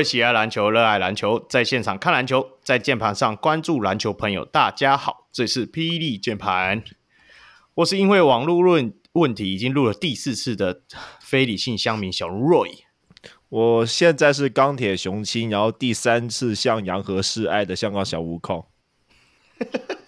[0.00, 6.82] 位喜爱篮球、热爱篮球，在现场看篮球，在键盘上关注篮球朋友，大家好，这是霹雳键盘。
[7.74, 10.80] 我是因为网络论问题已经录了第四次的
[11.20, 12.78] 非理性乡民小如 Roy。
[13.50, 18.64] 我现在是钢铁雄心，然后第三次向洋河示爱的香港小悟空。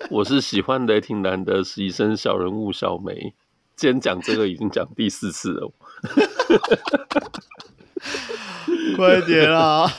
[0.09, 3.34] 我是喜欢雷霆男的实习生小人物小梅。
[3.77, 5.70] 今天讲这个已经讲第四次了，
[8.97, 9.91] 快点啦！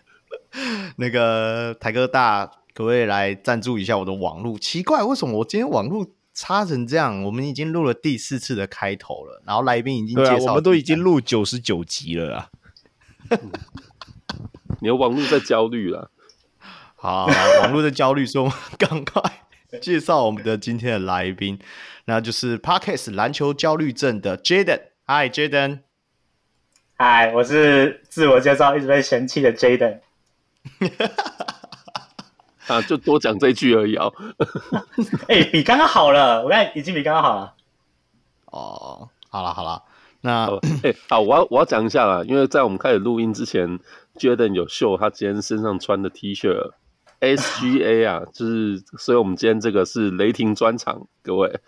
[0.96, 4.58] 那个台哥大可不可以来赞助一下我的网路？
[4.58, 7.22] 奇怪，为什么我今天网路差成这样？
[7.24, 12.48] 我们已经录了第四次的开头了，然后来宾已经介绍、啊，我们都已经录九十九集了啊！
[14.80, 16.10] 你的网路在焦虑了，
[16.96, 17.26] 好，
[17.62, 19.22] 网路在焦虑，说赶快
[19.80, 21.58] 介绍我们的今天的来宾。
[22.04, 24.80] 那就是 Parkes 篮球焦虑症的 Jaden。
[25.06, 25.80] Hi，Jaden。
[27.04, 29.98] Hi，我是自我介绍一直被嫌弃的 Jaden。
[32.68, 34.14] 啊，就多讲这句而已哦。
[35.26, 37.54] 哎、欸，比刚刚好了，我看已经比刚刚好了。
[38.44, 39.82] 哦，好了好了，
[40.20, 40.46] 那
[40.84, 43.80] 哎、欸，好，我要我要讲一下啦，因为在我们开始录音之前
[44.14, 46.70] ，Jaden 有秀他今天身上穿的 T 恤。
[47.20, 51.58] SGA 啊，就是，所以我们今天这个是雷霆专场，各位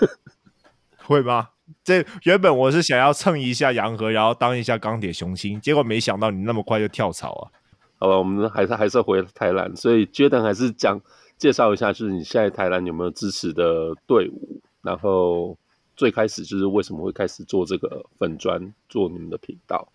[1.06, 1.48] 会吗？
[1.84, 7.50] 这原本我是想要蹭一下洋河，然后当一下钢铁雄心，结果没想到你那么快就跳槽啊！
[7.98, 11.00] 好吧，我们还是还是回台南，所以 Jaden 还是讲
[11.36, 14.60] 介绍一下，就是你现在台南有没有支持的队伍？
[14.82, 15.56] 然后
[15.96, 19.88] 最开始就是为什么会开始做这个粉砖，做你们的频道？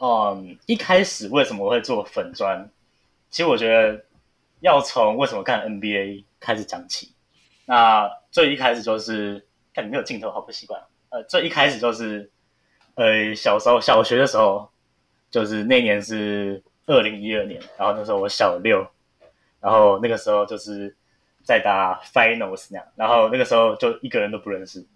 [0.00, 2.68] 嗯，一开始为什么会做粉砖？
[3.30, 4.04] 其实我觉得
[4.60, 7.12] 要从为什么看 NBA 开始讲起。
[7.64, 10.80] 那最一开始就是看你没有镜头，好不习惯。
[11.10, 12.30] 呃，最一开始就是
[12.94, 14.70] 呃小时候小学的时候，
[15.30, 18.86] 就是那年是二零一二年，然后那时候我小六，
[19.60, 20.96] 然后那个时候就是
[21.42, 24.86] 在打 Finals 那样，然后那个时候就一个人都不认识，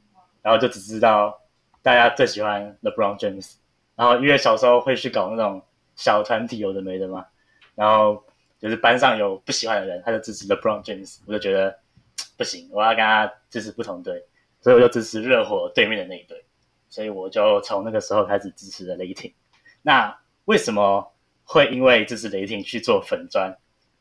[0.42, 1.38] 然后就只知道
[1.82, 3.56] 大家最喜欢 LeBron James，
[3.96, 5.62] 然后因为小时候会去搞那种
[5.96, 7.26] 小团体，有的没的嘛，
[7.74, 8.24] 然后。
[8.60, 11.78] 就是班上有不喜欢的人，他就支持 LeBron James，我就觉得
[12.36, 14.20] 不行，我要跟他支持不同队，
[14.68, 16.44] 所以我就支持热火对面的那一队，
[16.90, 19.32] 所以我就从那个时候开始支持了雷霆。
[19.80, 20.14] 那
[20.44, 21.10] 为什么
[21.42, 23.50] 会因为支持雷霆去做粉砖？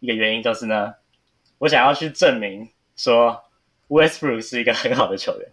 [0.02, 0.94] 一个原因就是呢，
[1.58, 3.42] 我想要去证明说
[3.88, 5.50] Westbrook 是一个很好的球员，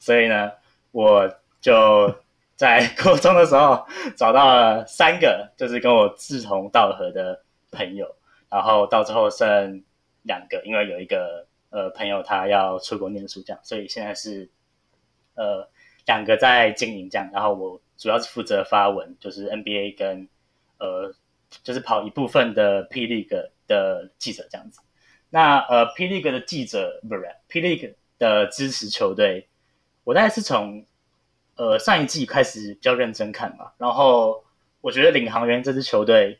[0.00, 0.50] 所以呢，
[0.90, 2.12] 我就
[2.56, 3.86] 在高中的时候
[4.16, 8.12] 找到了三个就是跟我志同道合的朋友。
[8.50, 9.84] 然后到最后剩
[10.22, 14.48] 两个，因为有一个呃朋友他要出国念书，这样，所以现在是
[15.34, 15.68] 呃
[16.06, 17.28] 两个在经营这样。
[17.32, 20.28] 然后我主要是负责发文，就是 NBA 跟
[20.78, 21.14] 呃
[21.62, 24.80] 就是跑一部分的 P League 的记者这样子。
[25.30, 29.48] 那呃 P League 的记者不是 P League 的支持球队，
[30.04, 30.84] 我大概是从
[31.56, 33.72] 呃上一季开始比较认真看嘛。
[33.78, 34.44] 然后
[34.80, 36.38] 我觉得领航员这支球队。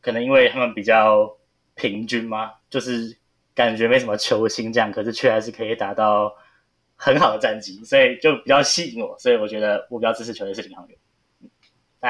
[0.00, 1.34] 可能因为他们比较
[1.74, 3.16] 平均嘛，就是
[3.54, 6.34] 感觉没什么球星这样，可是却还是可以打到
[6.96, 9.16] 很好的战绩，所以就比较吸引我。
[9.18, 10.98] 所以我觉得我比较支持球队是领航员。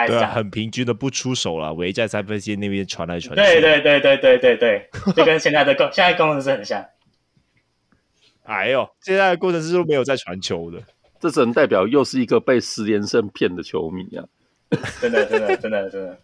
[0.08, 3.40] 对啊，很平均的不出手了，围在三分线那边传来传去。
[3.40, 6.84] 对对对对对对对，就跟现在的工 现在工程师很像。
[8.42, 10.82] 哎呦，现在的工程师都没有在传球的，
[11.20, 14.24] 这只能代表又是一个被十连胜骗的球迷啊！
[15.00, 16.18] 真的真的真的真的。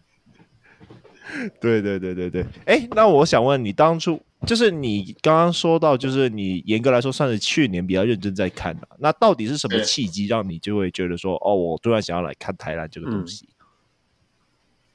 [1.61, 13.49] 对对对对对，哎，那我想问你，当初就是你刚刚说到，就是你严格来说算是去年比较认真在看的，那到底是什么契机让你就会觉得说，哦，我突然想要来看台篮这个东西？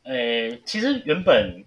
[0.03, 1.63] 呃，其实原本，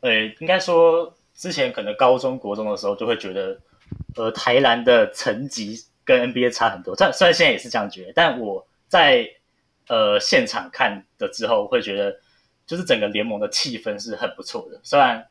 [0.00, 3.58] 呃，应该说之前可能高中国中的时候就会觉得，
[4.16, 9.28] 呃，台篮的层级跟 NBA 差很多，但虽然现在也是这样觉得，但我在
[9.88, 12.16] 呃现场看的之后会觉得。
[12.66, 15.24] 就是整个联盟的气氛是很不错的，虽然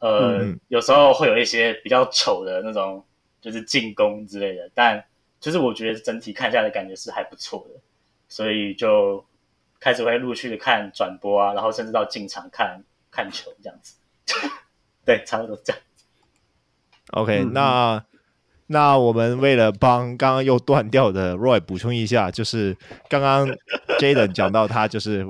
[0.00, 3.04] 呃、嗯、有时候会有一些比较丑的那种
[3.40, 5.02] 就是进攻之类的，但
[5.38, 7.80] 就是我觉得整体看下来的感觉是还不错的，
[8.28, 9.24] 所以就
[9.78, 13.94] 开始会陆续的看转播啊，然后甚至到进场看看球这样子，
[15.04, 16.04] 对，差不多这样子。
[17.12, 18.04] OK，嗯、那
[18.66, 22.76] 那我们为了帮刚刚又断掉的 Roy 补充一下，就是
[23.08, 23.48] 刚刚
[23.98, 25.26] Jaden 讲到他就是。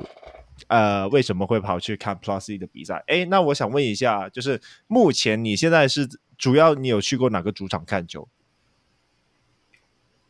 [0.69, 3.03] 呃，为什么会跑去看 Plus E 的比赛？
[3.07, 8.29] 哎，那我想问一下，就是目前你现在是主要你有去过哪个主场看球？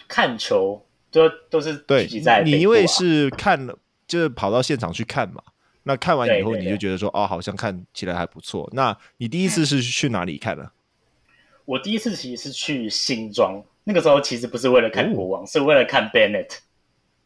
[0.09, 2.09] 看球，都都是对
[2.45, 5.43] 你因为是看了，就是跑到现场去看嘛。
[5.85, 8.69] 那看完以后，你就觉得说，哦，好像看起来还不错。
[8.73, 10.71] 那你第一次是去哪里看呢？
[11.65, 16.59] 我第一次其实是去新庄，那个时候其实不是为了看国王，哦、是为了看 Bennett。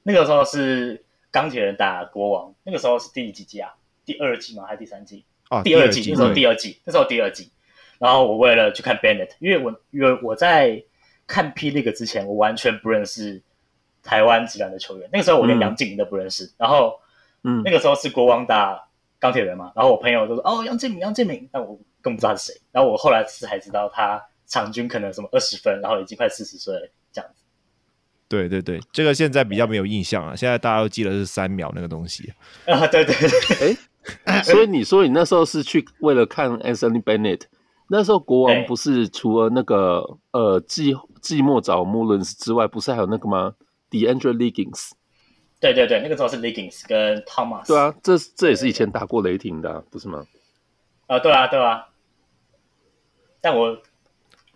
[0.03, 1.03] 那个时候是
[1.35, 3.75] 钢铁人打国王，那个时候是第几季啊？
[4.05, 4.63] 第二季吗？
[4.69, 5.25] 还是第三季？
[5.51, 6.09] 哦，第二季。
[6.13, 7.51] 那时候第二季，那时候第二季。
[7.99, 10.81] 然后我为了去看 Bennett，因为我因为我在
[11.27, 13.43] 看 P League 之前，我完全不认识
[14.05, 15.11] 台湾职篮的球员。
[15.13, 16.45] 那个时候我连杨敬敏都不认识。
[16.45, 17.01] 嗯、然后，
[17.43, 18.89] 嗯，那个时候是国王打
[19.19, 19.73] 钢铁人嘛。
[19.75, 22.61] 然后我朋友都说：“哦，杨敬明，杨敬明。”但我更不知道他是谁。
[22.71, 26.93] 然后我后来是才知道他场均可能什么二十分，然后已经快四十岁。
[28.35, 30.37] 对对对，这个现在比较没有印象了。
[30.37, 32.33] 现在大家都记得是三秒那个东西
[32.67, 32.87] 啊。
[32.89, 33.15] 对对
[33.59, 33.77] 对，
[34.25, 37.43] 哎， 所以你说你那时候是去为了看 Anthony Bennett。
[37.89, 43.55] 那时候国王不是除了那个呃寂寂寞找穆伦斯之外，不是还有那个吗
[43.91, 44.93] ？DeAndre Liggins。
[45.61, 47.67] 对对对，那个时候是 Liggins 跟 Thomas。
[47.67, 50.27] 对啊，这这也是以前打过雷霆的、啊，不是吗？
[51.07, 51.87] 啊、呃，对啊，对啊。
[53.43, 53.79] 但我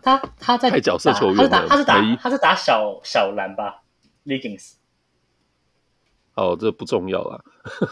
[0.01, 3.83] 他他在太角色球员了，他是打他是打他是打小小蓝吧
[4.25, 4.73] ？Liggins。
[6.35, 7.43] 哦，这不重要啦。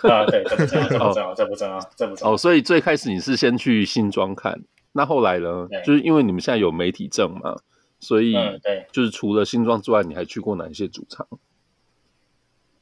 [0.04, 2.34] 啊，对，这不重要，这不重要， 这不重要，这不重要。
[2.34, 4.64] 哦，所以最开始你是先去新庄看。
[4.94, 5.68] 那后来呢？
[5.86, 7.56] 就是因为你们现在有媒体证嘛，
[8.00, 8.34] 所以
[8.64, 11.28] 对，就是除了新庄之外，你还去过哪一些主场？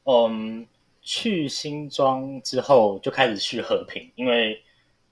[0.04, 0.68] 嗯，
[1.02, 4.62] 去新庄之后就开始去和平，因为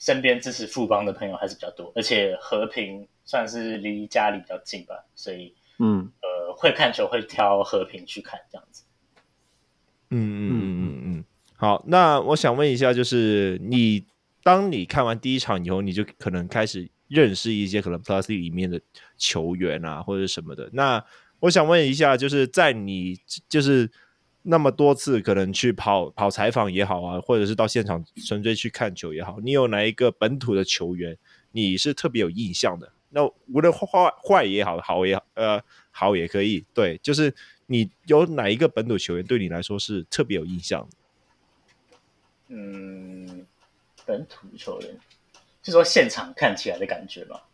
[0.04, 8.84] 身边支持富邦的朋友还是比较多，而且和平算是离家里比较近吧，所以嗯呃会看球会挑和平去看这样子。
[10.10, 14.06] 嗯嗯嗯嗯嗯，好，那我想问一下，就是你。
[14.46, 18.82] 当你看完第一场以后，你就可能开始认识一些可能 Plus 里面的
[19.18, 20.70] 球员啊，或者什么的。
[20.74, 21.02] 那
[21.40, 23.18] 我想问一下，就是在你
[23.48, 23.90] 就是
[24.44, 31.18] 那么多次可能去跑跑采访也好啊，或者是到现场纯粹去看球也好，你有哪一个本土的球员
[31.52, 32.92] 你是特别有印象的？
[33.10, 33.88] 那无论坏
[34.24, 36.64] 坏也好，好也好，呃，好也可以。
[36.74, 37.34] 对，就是
[37.66, 40.98] 你有哪一个本土球员对你来说是特别有印象的？
[42.50, 43.46] 嗯。
[44.06, 45.00] 本土球员，
[45.62, 47.46] 就说现场看起来的感觉吧？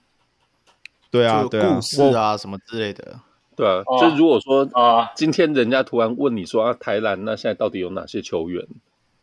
[1.12, 3.20] 对啊，对啊，故事啊什么之类的。
[3.60, 8.66] 对啊，哦、就如果说啊，今天人家突然问你说啊，台篮那现在到底有哪些球员？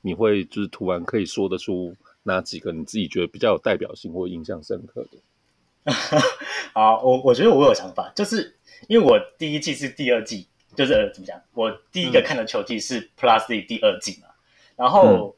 [0.03, 5.91] 你会就是突然可以说得出哪几个你自己觉得比较有代表性或印象深刻的？
[6.75, 8.55] 啊，我我觉得我有想法，就是
[8.89, 10.47] 因为我第一季是第二季，
[10.77, 11.41] 就是呃怎么讲？
[11.55, 14.35] 我第一个看的球季是 Plus D 第二季嘛，嗯、
[14.77, 15.03] 然后。
[15.07, 15.33] 嗯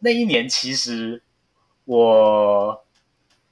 [0.00, 1.20] 那一年其实
[1.84, 2.84] 我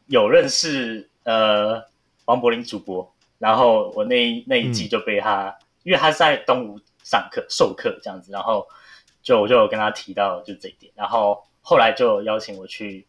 [0.07, 1.83] 有认识呃
[2.27, 8.67] 王柏林主播，然后我那一那一季就被他，嗯、因为他是在东吴上课授课这样子，然后
[9.23, 13.07] 就我就有跟他提到就这一点，然后后来就邀请我去，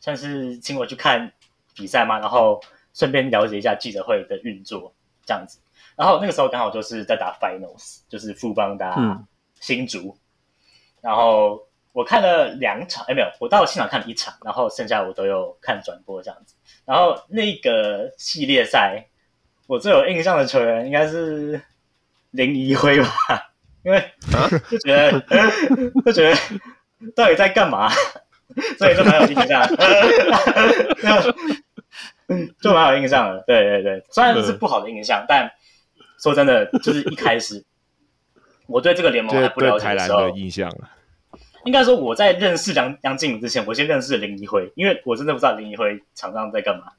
[0.00, 1.32] 算是请我去看
[1.74, 2.60] 比赛嘛，然后
[2.94, 4.92] 顺便了解一下记者会的运作
[5.24, 5.58] 这样子，
[5.96, 8.96] 然后那个时候刚好就是在打 Finals，就是富邦打
[9.60, 10.20] 新竹，嗯、
[11.00, 11.62] 然后。
[11.96, 16.54] 我看了两场，哎，没有，我到现场看了一场，然后剩下我都有看转播这样子。
[16.84, 19.02] 然后那个系列赛，
[19.66, 21.60] 我最有印象的球员应该是
[22.30, 23.08] 林宜辉吧，
[23.84, 24.12] 因为
[24.70, 25.50] 就觉得、啊、
[26.06, 26.36] 就觉得
[27.14, 27.90] 到底在干嘛，
[28.78, 29.66] 所以就蛮有印象，
[32.60, 33.42] 就蛮有印象的。
[33.46, 35.50] 对对对，虽然是不好的印象，但
[36.22, 37.64] 说真的，就是一开始
[38.66, 40.70] 我对这个联盟还不了解的时候，的印象
[41.64, 46.92] 应该说，我在认识杨杨敬敏之前，我先认识林宜辉，因为我真的不知道林宜辉场上在干嘛。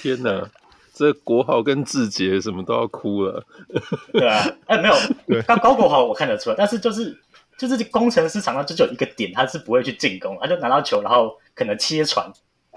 [0.00, 0.50] 天哪，
[0.92, 3.44] 这国豪跟志杰什么都要哭了。
[4.12, 7.18] 对啊，哎，没有，高高国豪我看得出来，但是就是
[7.56, 12.30] 就是工程师场上就只有一个点，他是不会去进攻，他就拿到球，然后可能切传，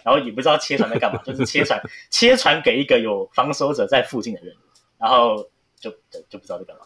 [0.03, 4.55] 然后也不知道切传在干嘛，就是切传切传给一个有防守者在附近的人，
[4.98, 5.45] 然后
[5.79, 5.91] 就
[6.29, 6.84] 就不知道在干嘛。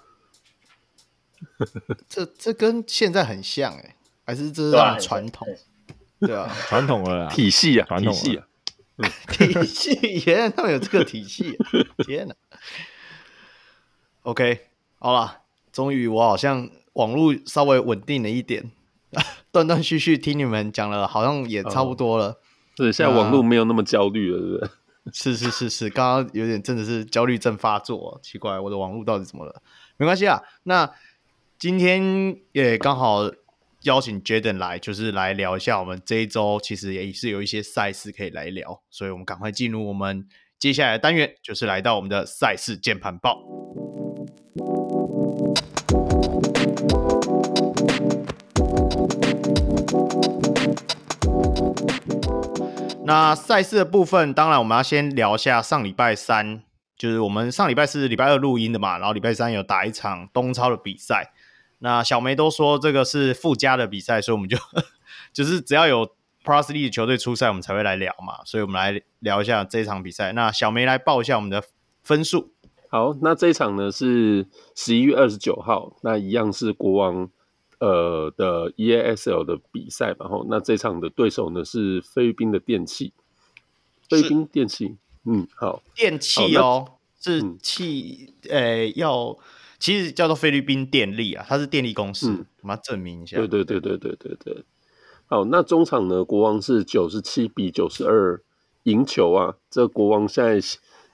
[2.10, 3.96] 这这跟现在很像哎、欸，
[4.26, 5.48] 还是这是传统？
[6.20, 8.46] 对啊，传统了啦，体系啊，传统体系啊，
[9.32, 11.66] 体系， 原来他们有这个体系、啊，
[12.06, 12.36] 天哪
[14.24, 15.40] ！OK，好了，
[15.72, 18.72] 终于我好像网络稍微稳定了一点，
[19.52, 22.40] 断断续续听你们讲了，好像也差不多了。
[22.76, 24.70] 对，现在网络没有那么焦虑了，对不对？
[25.14, 29.62] 是是是是，刚刚有点真的是焦虑症发作，奇怪，我的网络到底怎么了？
[29.98, 30.92] 没关系啊，那。
[31.60, 33.30] 今天也刚好
[33.84, 40.28] 邀请 Jaden 来，就是来聊一下我们这一周其实也是有一些赛事可以来聊，所以我们赶快进入我们
[40.60, 43.40] 接下来的单元，就是来到我们的赛事键盘报。
[53.06, 56.62] 那赛事的部分，当然我们要先聊一下上礼拜三，
[56.98, 61.32] 就是我们上礼拜四礼拜二录音的嘛，然后礼拜三有打一场东超的比赛。
[61.80, 64.58] 那小梅都说这个是附加的比赛，所以我们就
[65.34, 66.08] 就是只要有
[66.44, 68.44] Plus League 的球队出赛，我们才会来聊嘛。
[68.46, 70.32] 所以我们来聊一下这场比赛。
[70.34, 71.64] 那小梅来报一下我们的
[72.04, 72.52] 分数。
[72.90, 77.30] 好，那这一场呢是十一月二十九号，那一样是国王
[77.78, 83.14] 呃的 EASL 的比赛，然后那这场的对手呢是菲律宾的电器，
[84.10, 89.38] 菲律宾电器，嗯，好，电器哦，是气，呃、嗯欸，要
[89.80, 94.64] 其实叫做菲律宾电力啊，它是电力公司，嗯、我们要证明一下，对对对对对对对，
[95.28, 98.42] 好，那中场呢，国王是九十七比九十二
[98.84, 100.62] 赢球啊，这个、国王现在。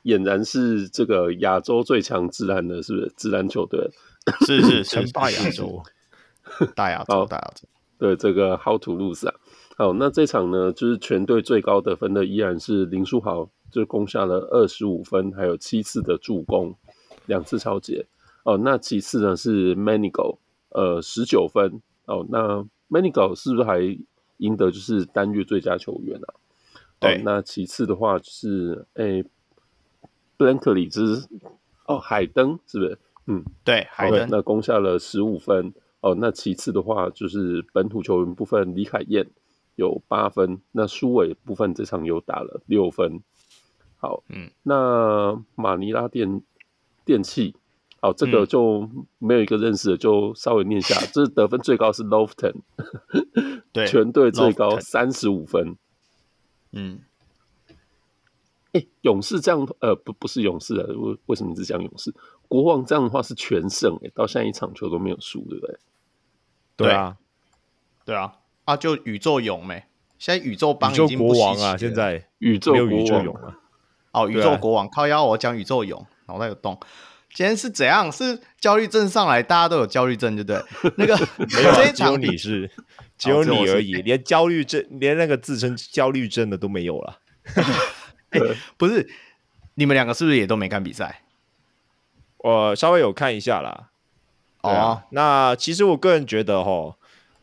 [0.05, 3.89] 俨然是这个亚洲最强自然的，是不是自然球队？
[4.45, 5.81] 是是称霸亚洲，
[6.77, 7.67] 大亚洲，大亚洲。
[7.97, 9.33] 对，这个 How to lose 啊？
[9.75, 16.75] 好，那这场呢，就是全队最高得分的依然是林书豪，就攻下了二十五分，还有七次的助攻，
[17.25, 18.05] 两次抄截。
[18.45, 20.37] 哦，那其次呢是 Manigo，
[20.69, 21.81] 呃，十九分。
[22.05, 23.79] 哦，那 Manigo 是不是还
[24.37, 26.33] 赢得就是单月最佳球员啊？
[26.99, 29.25] 对，哦、那其次的话就是，诶、欸。
[30.37, 31.29] 布兰克里兹
[31.85, 32.99] 哦，海登是不是？
[33.27, 36.13] 嗯，对，海登那攻下了十五分哦。
[36.13, 39.25] 那其次的话就是本土球员部分，李海燕
[39.77, 40.59] 有八分。
[40.73, 43.21] 那苏伟部分这场又打了六分。
[43.95, 46.41] 好，嗯，那马尼拉电
[47.05, 47.55] 电气，
[48.05, 50.95] 好，这个就没有一个认识的，就稍微念一下。
[51.11, 52.53] 这是得分最高是 Lofton，
[53.73, 55.75] 对，全队最高三十五分。
[56.71, 56.99] 嗯。
[58.73, 62.13] 欸、勇士这样，呃，不，不是勇士啊，为为什么只讲勇士？
[62.47, 65.79] 国王这样的话是全胜，哎，到现在一场球都没有输，对不对？
[66.75, 67.17] 对啊，
[68.05, 68.35] 对啊，
[68.65, 69.83] 啊，就宇宙勇没？
[70.19, 73.57] 现在宇宙帮已经国王啊，现在宇宙国王勇啊，
[74.11, 76.79] 哦，宇宙国王，靠腰，我讲宇宙勇，脑袋有洞。
[77.35, 78.09] 今天是怎样？
[78.09, 80.63] 是焦虑症上来，大家都有焦虑症，对不对？
[80.95, 82.71] 那个没有，只有你是，
[83.17, 87.19] 只有你而已，连焦虑症，连那个自称焦虑症的都没有了。
[88.29, 88.41] 欸、
[88.77, 89.05] 不是，
[89.73, 91.23] 你们两个是不是也都没看比赛？
[92.37, 93.89] 我稍微有看一下啦。
[94.61, 96.95] 哦、啊，那其实我个人觉得，哈，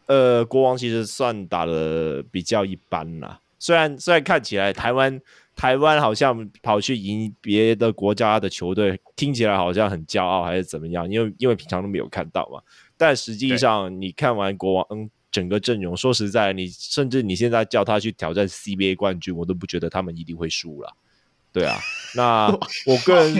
[0.06, 3.40] 呃，国王其实算打的比较一般啦。
[3.58, 5.20] 虽然虽然看起来台湾
[5.62, 11.08] 台湾好像跑去赢别的国家的球队，听起来好像很骄傲还是怎么样？
[11.08, 12.60] 因为因为平常都没有看到嘛。
[12.96, 15.08] 但实际上，你看完国王，嗯。
[15.30, 20.94] 整个阵容，说实在，你甚至你现在叫他去挑战 CBA 冠军，我都不觉得他们一定会输了。
[21.50, 21.78] 对啊，
[22.14, 22.48] 那
[22.86, 23.34] 我个人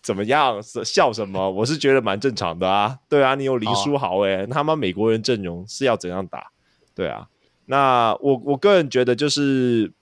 [0.00, 0.62] 怎么样？
[0.62, 1.50] 笑什么？
[1.50, 2.98] 我是觉得蛮正常的啊。
[3.06, 6.50] 对啊，你有林书豪诶、欸，他妈美国人阵容是要怎样打？
[6.94, 7.28] 对啊，
[7.66, 9.92] 那我我个人觉得就是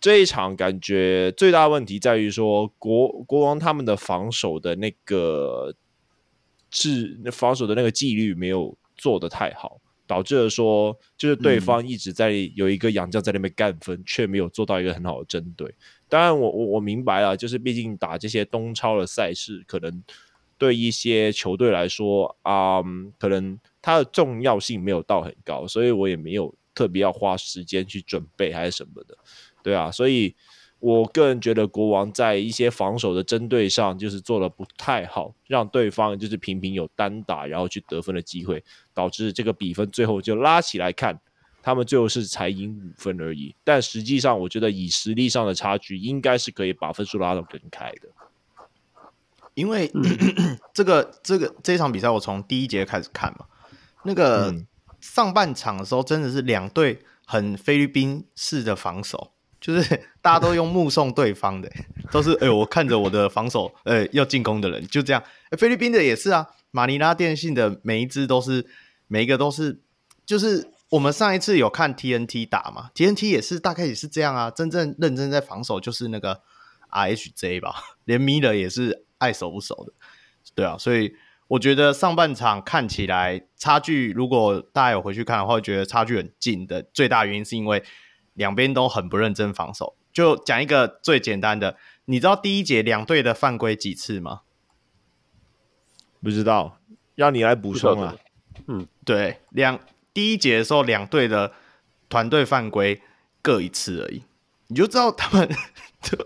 [0.00, 5.74] 这一场感觉最大问题在于说国国王他们的防守的那个
[6.70, 8.76] 制防守的那个纪律没有。
[9.00, 15.74] 做得太好，导致了说，就是对方一直在有一个洋将在那边干分，嗯、却没有做到一个很好的针对。
[16.06, 20.04] 当然我，我我我明白了，就是毕竟打这些东超的赛事，可能
[20.58, 29.16] 对一些球队来说，啊、嗯，可能它的重要性没有到很高，所以我也没有特别要花时间去准备还是什么的，
[29.62, 30.34] 对啊，所以。
[30.82, 38.64] 我个人觉得国王在一些防守的针对上，就是做的不太好，让对方就是频频有单打，然后去得分的机会，
[38.94, 41.20] 导致这个比分最后就拉起来看，
[41.62, 43.54] 他们最后是才赢五分而已。
[43.62, 48.08] 但实际上，我觉得以实力上的差距，应该是可以把分数拉到更开的。
[49.52, 50.02] 因为、嗯、
[50.72, 53.44] 这个这个这场比赛，我从第一节开始看嘛，
[54.04, 54.54] 那个
[54.98, 59.32] 上半场的时候，真的是两队很菲律宾式的防守。
[59.60, 61.70] 就是 大家都用目送对方的，
[62.10, 65.22] 都是哎、欸，我看着我的防守，呃、要进攻的人就这样。
[65.58, 68.66] 菲律宾的也是啊，马尼拉电信的每一支都是，
[69.06, 69.80] 每一个都是，
[70.24, 74.50] 就是我们上一次有看 TNT 打嘛，TNT 也是大概也是这样啊。
[74.50, 76.40] 真正认真在防守就是那个
[76.90, 77.74] RHJ 吧，
[78.04, 79.92] 连米勒也是爱守不守的，
[80.54, 80.76] 对啊。
[80.78, 81.14] 所以
[81.48, 87.82] 我觉得上半场看起来差距，如果大家有回去看的话，觉得差距很近的最大原因是因为。
[88.40, 94.40] 两边都很不认真防守，就讲一个最简单的，你知道第一节两队的犯规几次吗？
[96.22, 96.80] 不知道，
[97.14, 98.16] 让你来补充啊。
[98.66, 99.78] 嗯，对，两
[100.14, 101.52] 第一节的时候，两队的
[102.08, 103.02] 团队犯规
[103.42, 104.22] 各一次而已，
[104.68, 105.46] 你就知道他们
[106.00, 106.16] 就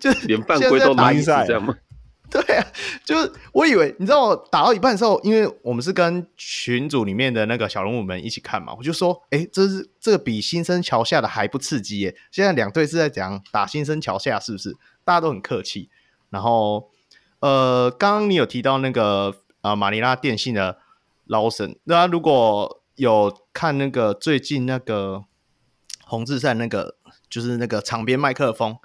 [0.00, 1.72] 就连犯规都打一次这样吗？
[2.46, 2.66] 对啊，
[3.04, 12.16] 就是我以为，你知道我打到一半的时候，因为我们是跟群组里面的那个小人物们一起看嘛，我就说，哎，这是这个比新生桥下的还不刺激耶！
[12.30, 14.76] 现在两队是在讲打新生桥下，是不是？
[15.04, 15.90] 大家都很客气。
[16.28, 16.88] 然后，
[17.40, 20.78] 呃，刚刚你有提到那个呃马尼拉电信的
[21.26, 25.24] Lawson，那如果有看那个最近那个
[26.04, 26.94] 红字赛那个，
[27.28, 28.76] 就是那个场边麦克风。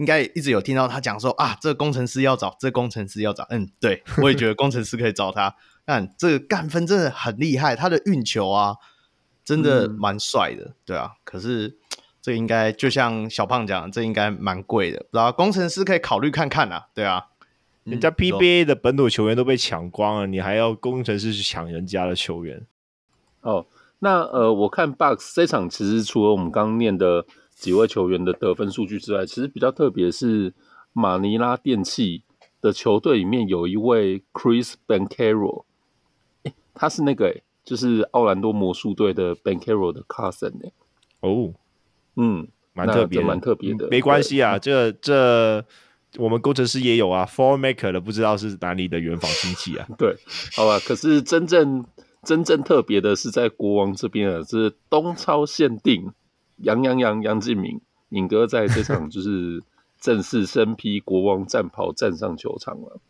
[0.00, 3.46] 应该一直有听到他讲说啊，这个工程师要找，这个工程师要找。
[3.50, 5.54] 嗯，对，我也觉得工程师可以找他。
[5.84, 8.76] 但这个干分真的很厉害，他的运球啊，
[9.44, 11.10] 真的蛮帅的，对啊。
[11.22, 11.76] 可是
[12.22, 17.26] 这应该就像小胖讲，这应该蛮贵的，然后工程师可以考虑看看啊，对啊。
[17.84, 22.66] 人家 PBA 的本土球员都被抢光了，你还要工程师去抢人家的球员？
[23.42, 23.66] 哦，
[23.98, 27.26] 那呃，我看 Bucks 这场其实除了我们刚念的。
[27.60, 30.54] 几位球员的得分数据之外，其实比较特别是
[30.94, 32.22] 马尼拉电器
[32.62, 35.64] 的球队里面有一位 Chris Banchero，
[36.44, 40.72] 欸，他是那个、欸、就是奥兰多魔术队的 Banchero 的 cousin 哎、
[41.20, 41.52] 欸，哦，
[42.16, 45.62] 嗯，蛮特别，蛮特别的，没关系啊，这这
[46.16, 50.16] 我们工程师也有啊，Four Maker 的不知道是哪里的远房亲戚啊， 对，
[50.56, 51.84] 好吧，可是真正
[52.24, 56.10] 真正特别的是在国王这边啊，是东超限定。
[56.62, 59.62] 杨杨杨杨敬敏，敏哥在这场就是
[60.00, 63.00] 正式身披国王战袍站上球场了。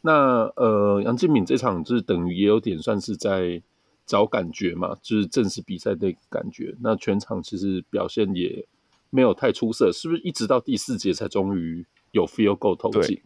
[0.00, 3.62] 那呃，杨敬敏这场就是等于也有点算是在
[4.04, 6.74] 找感觉嘛，就是正式比赛的感觉。
[6.80, 8.66] 那全场其实表现也
[9.10, 13.20] 没有太出色，是不是一直到第四节才终于有 field goal 投进？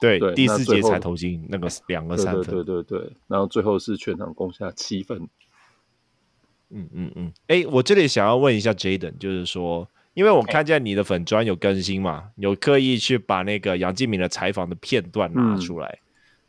[0.00, 2.42] 对对，第四节才投进那个两个三分。
[2.44, 5.28] 对对对对，然后最后是全场攻下七分。
[6.74, 15.98] 嗯嗯嗯，哎、欸，我这里想要问一下 Jaden，就是说，因为我看见你的粉砖有更新嘛，有刻意去把那个杨敬敏的采访的片段拿出来，嗯、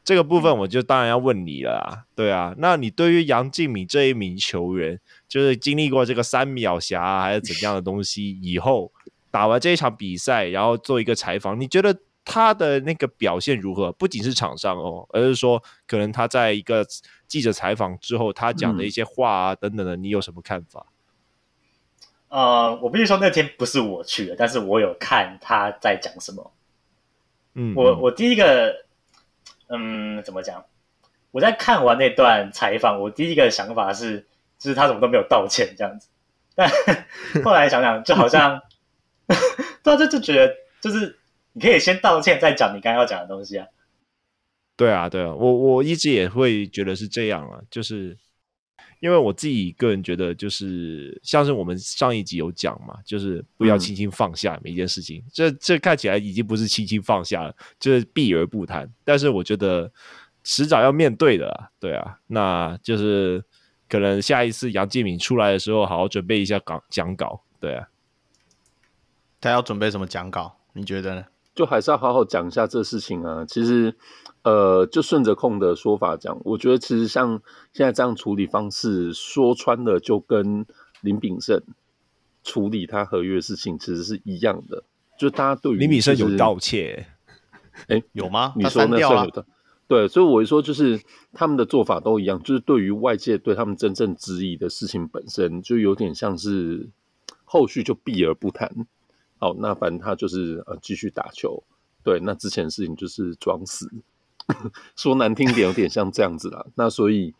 [0.03, 8.91] 这个部分我就当然要问你了啊，对啊，那你对于杨敬敏这一名球员，就是经历过这个三秒侠还是怎样的东西以后，
[9.29, 11.95] 打完这一场比赛，然后做一个采访，你觉得？
[12.25, 13.91] 他的那个表现如何？
[13.93, 16.85] 不仅是场上哦，而是说可能他在一个
[17.27, 20.87] 记者采访之后，他讲的一些话啊等等的，你有什么看法？
[22.29, 26.51] 呃，我必须说那天不是我去的，但是我有看他在讲什么。
[27.53, 28.75] 嗯，我我第一个，
[29.69, 30.65] 嗯，怎么讲？
[31.31, 36.09] 我在看完那段采访，我第一个想法是，就是他怎么都没有道歉这样子。
[36.55, 36.67] 但
[37.43, 38.59] 后来想想，就好像，
[39.83, 41.19] 对啊，就就觉得就是。
[41.55, 43.65] 你可以先道歉，再讲你刚刚要讲的东西啊。
[44.75, 48.17] 对啊，对啊，我我一直也会觉得是这样啊，就是
[48.99, 55.21] 因为我自己个人觉得，就是像是我们上一集有讲嘛，就是不要轻轻放下每一件事情。
[55.21, 58.91] 嗯、这这看起来已经不是轻轻放下了，就是避而不谈。
[59.05, 59.89] 但是我觉得
[60.43, 63.41] 迟早要面对的啊，对啊，那就是
[63.87, 67.41] 可能下一次杨敬敏出来的时候，好好准备一下讲讲稿。
[67.61, 67.87] 对啊，
[69.39, 70.57] 他要准备什么讲稿？
[70.73, 71.25] 你觉得呢？
[71.55, 73.45] 就还是要好好讲一下这事情啊。
[73.45, 73.95] 其实，
[74.43, 77.41] 呃，就顺着空的说法讲，我觉得其实像
[77.73, 80.65] 现在这样处理方式，说穿了就跟
[81.01, 81.61] 林秉胜
[82.43, 84.83] 处理他合约的事情其实是一样的。
[85.17, 87.07] 就大家对于、就是、林秉胜有道歉，
[87.87, 88.53] 哎、欸，有吗？
[88.57, 89.45] 你说那算有的？
[89.87, 90.99] 对，所以我就说，就是
[91.31, 96.89] 他们的做法都一样，就是对于外界对他们真正质疑的事情本身，就有点像是
[97.43, 98.87] 后续就避而不谈。
[99.37, 101.61] 好，那反正他就是呃继续打球，
[102.03, 103.89] 对，那之前的事情就是装死，
[104.95, 106.65] 说难听点有点像这样子啦。
[106.75, 107.33] 那所以，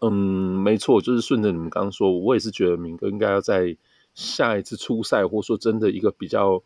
[0.00, 3.76] 嗯，没错，就是顺着你们刚刚说，我也是觉得明哥应该要在
[4.14, 6.62] 下一次初赛，或者说真的一个比较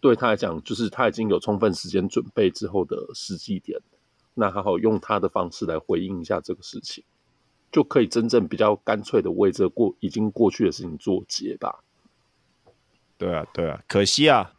[0.00, 3.80] 对他来讲，就是他已经有充分时间准备之后的时机点，
[4.34, 7.04] 那好好用他的方式来回应一下这个事情，
[7.70, 11.84] 就可以真正比较干脆的为这过已经过去的事情做结吧。
[13.18, 14.52] 对啊，对啊，可惜啊。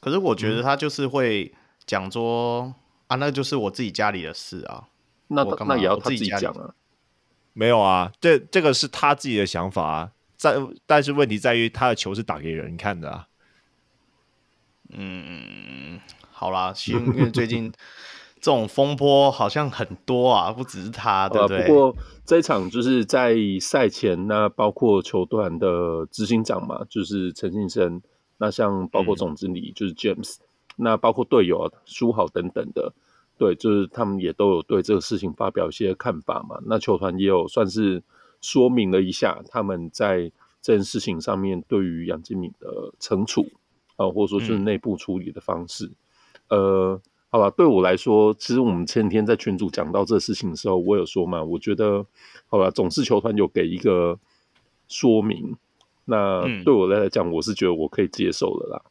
[0.00, 1.52] 可是我觉得他就是会
[1.84, 2.74] 讲说、嗯、
[3.08, 4.88] 啊，那就是我自己家里的事啊。
[5.26, 6.74] 那那也要他自己讲啊。
[7.52, 10.12] 没有啊，这这个是他自己的想法啊。
[10.36, 10.54] 在
[10.86, 13.26] 但是问题在于他的球是打给人看的啊。
[14.90, 16.00] 嗯，
[16.30, 17.72] 好啦，行，因为最近
[18.40, 21.66] 这种风波好像很多啊，不只是他，对不对？
[21.66, 28.00] 不过这一场就是在赛前，那包括球团的执行长嘛，就是陈信生，
[28.38, 30.40] 那像包括总经理就是 James，、嗯、
[30.76, 32.92] 那包括队友书豪等等的，
[33.36, 36.58] 对，就是他们也都有对这个事情发表一些看法嘛。
[36.66, 38.02] 那球团也有算是
[38.40, 40.30] 说明了一下他们在
[40.62, 43.42] 这件事情上面对于杨敬敏的惩处
[43.96, 45.90] 啊、呃，或者说是内部处理的方式，
[46.48, 47.02] 嗯、呃。
[47.30, 52.06] 好吧，对我来说，其实我们前几天在群主讲到这事情的时候，我有说嘛，我觉得，
[52.46, 54.18] 好吧，总是球团有给一个
[54.88, 55.54] 说明，
[56.06, 58.82] 那对我来讲，我是觉得我可以接受的啦。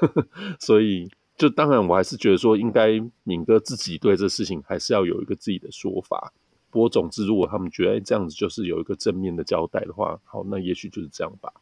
[0.58, 6.32] 所以，就当然，我还是觉得说，应该敏哥自己对这事情还是要有一个自己的说法。
[6.70, 11.52] 不过，总之，如果他们觉得这样子就是有一个正面的交代的话，好，那也许就是这样吧。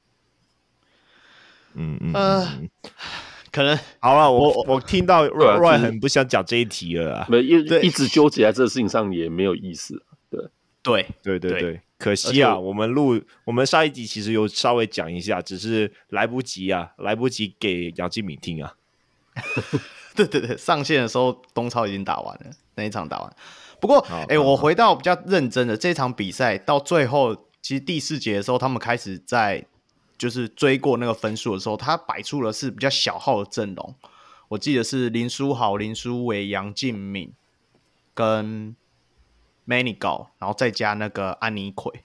[1.74, 2.48] 嗯嗯呃。
[3.54, 7.52] 可能好了，我我，我听到 Roy、Roy 很不想讲这一题了啊，没一
[7.86, 10.02] 一直纠结在这个事情上也没有意思。
[10.82, 18.74] 对对对对对，可惜啊，我们录我们上一集其实有稍微讲一下，只是来不及啊，来不及给杨敬敏听啊。
[20.16, 23.36] 对对对，上线的时候东超已经打完了，那一场打完。
[23.80, 29.64] 不过哎、欸，我回到比较认真的这场比赛，到最后其实第四节的时候，他们开始在。
[30.24, 33.94] 就是追过那个分数的时候，他摆出的是比较小号的阵容。
[34.48, 37.34] 我记得是林书豪、林书伟、杨敬敏
[38.14, 38.74] 跟
[39.66, 42.04] Manigault，然后再加那个安妮奎。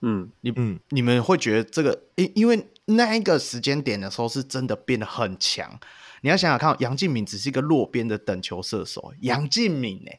[0.00, 5.78] 嗯，你嗯，你们会觉得这个，因因为那一个时间点的时候，是真的变得很强。
[6.22, 10.12] 你要想想看，杨敬敏只是一个弱边的等球射手，杨敬敏呢，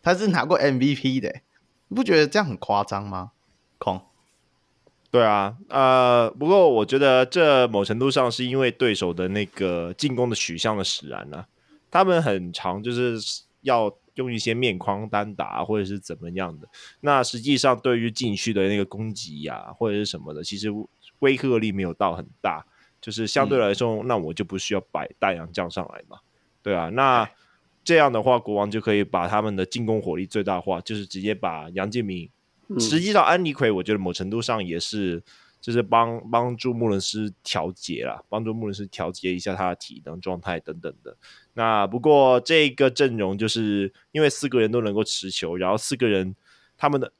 [0.00, 1.40] 他是拿过 MVP 的，
[1.88, 3.32] 你不觉得这样很夸张吗？
[3.78, 4.00] 空。
[5.10, 11.46] 对啊，呃，不过我觉得这某程度上是因为对手的那个进攻的取向的使然呢、啊，
[11.90, 13.18] 他们很常就是
[13.62, 16.68] 要用一些面框单打或者是怎么样的。
[17.00, 20.68] 那实际上对于禁区的那个攻击呀、啊，或者是什么的，其实
[21.20, 22.64] 威慑力没有到很大。
[23.00, 26.18] 就是相对来说，嗯、那我就不需要摆大洋将上来嘛。
[26.62, 27.26] 对啊，那
[27.82, 32.28] 这样的话，国王就可以把他们的进攻火力最大化，就是直接把杨敬敏。
[32.78, 35.22] 实际上，安妮奎我觉得某程度上也是，
[35.60, 41.16] 就是帮帮助穆伦斯调节啦，帮助穆伦斯调节一下他的体能状态等等的。
[41.54, 46.36] 那不过这个阵容就是因为四个人都能够持球，然后四个人
[46.76, 47.10] 他们的，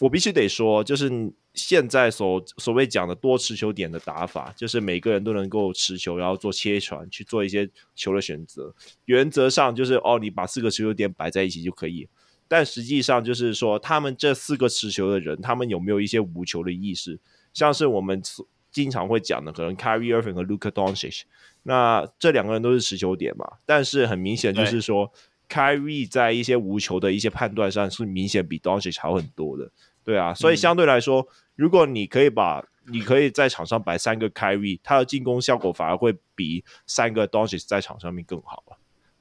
[0.00, 1.10] 我必须得说，就是
[1.54, 8.74] 现在所所谓讲的多持球点的打法，就是每个人都能够持球，然后做切传去做一些球的选择。
[9.06, 12.08] 原则上就是哦，你把四个持球点摆在一起就可以。
[12.48, 17.20] 但实际上就是说，他们这四个持球的人，他们有没有一些无球的意识？
[17.52, 18.22] 像是我们
[18.70, 21.22] 经常会讲的，可能 Kyrie Irving 和 Luka Doncic，
[21.64, 23.44] 那这两个人都是持球点嘛。
[23.66, 25.12] 但是很明显就是说
[25.48, 29.70] ，Kyrie 在一些无球的一些判断上是明显比 Doncic 好很多的，
[30.02, 30.32] 对啊。
[30.32, 38.77] 所以相对来说，嗯、如果你可以把你可以在场上摆三个 Kyrie，他的进攻效果反而会比三个 Doncic 在场上面更好啊。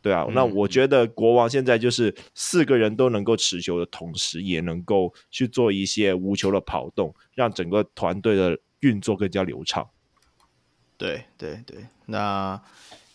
[0.08, 9.86] 对啊，那我觉得国王现在就是四个人都能够持球的同时，也能够去做一些无球的跑动，让整个团队的运作更加流畅。
[10.98, 12.62] 对对对，那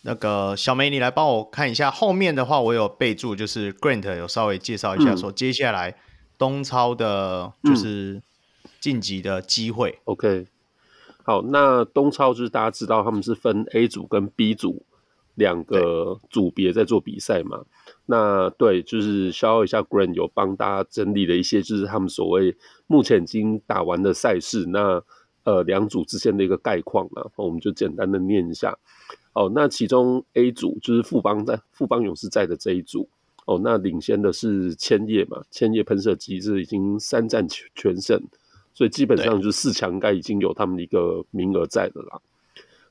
[0.03, 5.95] 那个小梅，你来帮我看一下后面的话，我有备注，就是 Grant 有稍微介绍一下，说接下来
[6.37, 8.21] 东超的就是
[8.79, 9.89] 晋级的机会。
[9.89, 10.47] 嗯、OK，
[11.23, 14.85] 好，那东超就是大家知道他们是分 A 组跟 B 组。
[15.35, 17.65] 两个组别在做比赛嘛，
[18.05, 22.55] 那对，就是消耗一下 Grant 有帮大家整理了一些，就是他们所谓
[22.87, 25.03] 目前已经打完的赛事，那
[25.43, 28.77] 呃两组之间的一个概况啊，我们就简单的念一下。
[29.33, 33.09] 哦，那其中 A 组就是富邦在富邦勇士在的这一组，
[33.47, 38.21] 哦，那领先的是千叶嘛，千叶喷射机是已经三战全胜，
[38.75, 42.21] 所以基本上就是四强应该已经有他们的一个名额在的啦。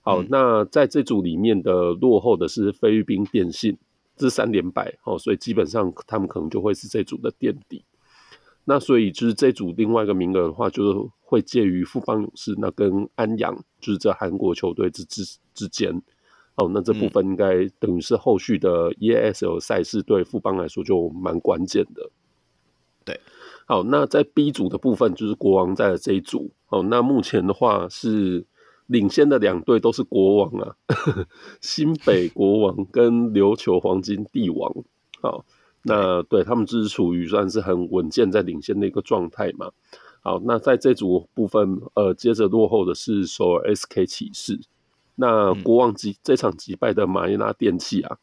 [0.05, 3.79] 好，那在这组里面的落后的是菲律宾电信，
[4.17, 7.85] 这是三连败哦，所以基本上他们可能就会是这组的垫底。
[8.65, 15.23] 那所以就是这组另外一个名额的话，就是会介于富邦勇士那跟安阳，就是这韩国球队之之
[15.55, 16.03] 之间。
[16.57, 22.11] 哦，那这部分应该等于是后续的 EASL 赛事对富邦来说就蛮关键的。
[23.05, 23.21] 对，
[23.67, 26.51] 好，那在 B 组的部分就是国王在的这一组。
[26.71, 28.45] 哦，那目前的话是。
[28.93, 30.77] 领先的两队都是国王啊，
[31.63, 34.71] 新北国王跟琉球黄金帝王。
[35.23, 35.47] 好，
[35.83, 39.71] 那对他们就是处于算是很稳健在领先的一个状态嘛。
[40.21, 44.61] 好，那在这组部分，呃，接着落后的是首尔 SK 骑士。
[45.15, 48.19] 那国王击这场击败的马尼拉电器啊，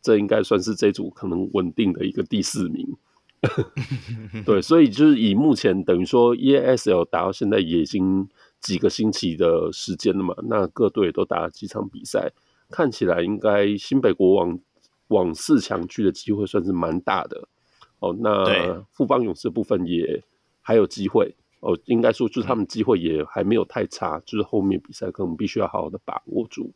[0.00, 2.96] 这应该算是这组可能稳定的一个第四名。
[4.46, 8.26] 对，所以就是以目前等于说 EASL 打到现在也已经。
[8.64, 12.32] 几个星期的时间了嘛，那各队都打了几场比赛，
[12.70, 14.58] 看起来应该新北国王
[15.08, 17.46] 往四强去的机会算是蛮大的
[17.98, 18.16] 哦。
[18.18, 20.24] 那富邦勇士部分也
[20.62, 26.72] 还有机会哦，应该说就是他们机会也还没有太差，就是后面比赛可能必须要好好的把握住。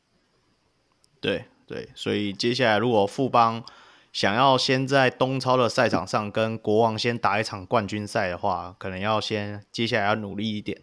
[1.21, 3.65] 对对，所以接下来如果富邦
[4.13, 10.83] 想要先在东超的赛场上跟国王先打一场冠军赛的话，可能要先接下来要努力一点。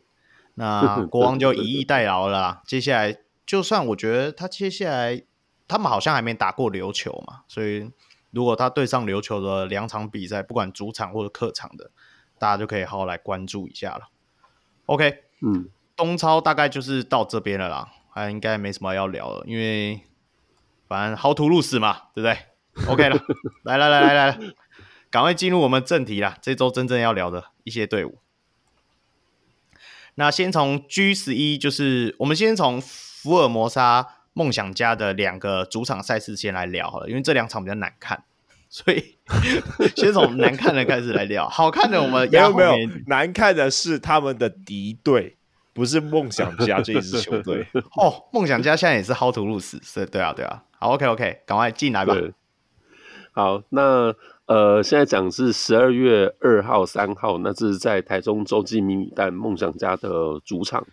[0.55, 2.61] 那 国王就以逸待劳了啦。
[2.65, 5.23] 接下来，就算我觉得他接下来
[5.67, 7.89] 他们好像还没打过琉球嘛，所以
[8.31, 11.91] 如果他对上琉球的两场比赛，不管主场或者客场的，
[12.37, 14.09] 大家就可以好好来关注一下了。
[14.87, 20.01] OK，嗯，东超大概就是到这边了啦，还应该没什么要聊了，因为
[20.87, 22.37] 反正豪图入死嘛，对不对
[22.87, 23.19] ？OK 了，
[23.63, 24.39] 来来来来来，
[25.09, 28.19] 赶快进入我们正题啦，这周真正要聊的一些队伍。
[30.15, 38.23] 那先从 G 十一，就是我们先从福尔摩沙梦想家的两个主场赛事先来聊好了，因为这两场比较难看，
[38.69, 39.17] 所以
[39.95, 41.47] 先从难看的开始来聊。
[41.49, 42.75] 好看的我们没 有没有，
[43.08, 45.36] 难看的是他们的敌队，
[45.73, 47.67] 不是梦想家这一支球队。
[47.97, 50.63] 哦，梦想家现在也是薅图入死，是，对啊对啊。
[50.80, 52.15] 好，OK OK，赶快进来吧。
[53.34, 54.15] 好，那。
[54.47, 60.86] 呃，现在讲是十二月二号、三号，那这是在台中洲际迷你蛋梦想家的主场。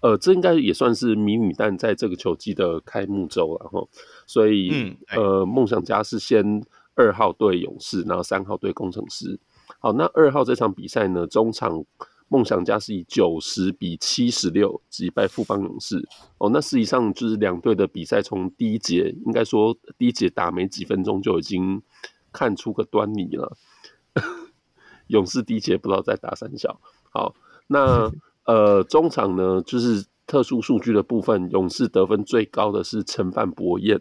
[0.00, 3.86] 呃，这应该也算是迷你蛋在这个球季的开幕周了哈。
[4.26, 9.38] 所以，嗯、呃，梦想家是先二号对勇士，然后三号对工程师。
[9.80, 11.84] 好，那二号这场比赛呢，中场
[12.28, 16.08] 梦想家是以九十比七十六击败富邦勇士。
[16.38, 21.82] 哦，那实际上就是两队的比赛从第一节，应该说第一节打没几分钟就已经。
[22.32, 23.56] 看出个端倪了，
[25.08, 26.80] 勇士第一节不知道在打三小。
[27.10, 27.34] 好，
[27.66, 28.10] 那
[28.44, 34.00] 呃中场呢，就是特殊数据的部分，勇士得分最高的是陈范博彦，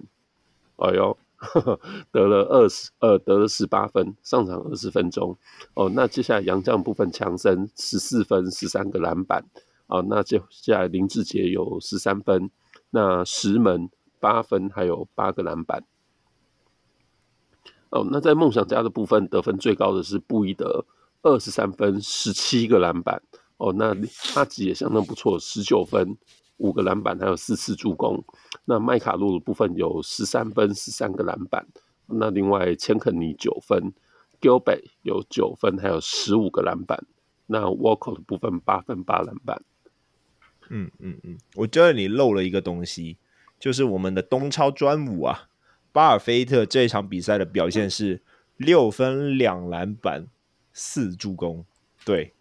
[0.77, 1.17] 哎呦，
[2.11, 5.37] 得了二十呃得了十八分，上场二十分钟。
[5.73, 9.45] 哦，那接下来杨将部分，强森十四分十三个篮板。
[9.87, 12.51] 哦，那接下来林志杰有十三分，
[12.89, 15.85] 那石门八分，还有八个篮板。
[17.89, 20.86] 哦，那在梦想家的部分，得分最高的是布伊德，
[21.21, 23.21] 二十三分，十七个篮板。
[23.58, 23.95] 哦，那
[24.34, 26.15] 哈吉也相当不错，十九分，
[26.58, 28.23] 五个篮板，还有四次助攻。
[28.65, 31.65] 那麦卡洛的部分有十三分，十三个篮板。
[32.06, 33.93] 那另外钱肯尼九分
[34.39, 37.04] ，Gilbe 有九分，还有十五个篮板。
[37.47, 39.63] 那 w a l k e 的部分八分八篮板。
[40.69, 43.17] 嗯嗯嗯，我觉得你漏了一个东西，
[43.60, 45.47] 就是我们的东超专武啊。
[45.97, 48.21] 巴尔菲特这一场比赛的表现是
[48.57, 50.27] 六分两篮板
[50.71, 51.65] 四助攻。
[52.05, 52.33] 对，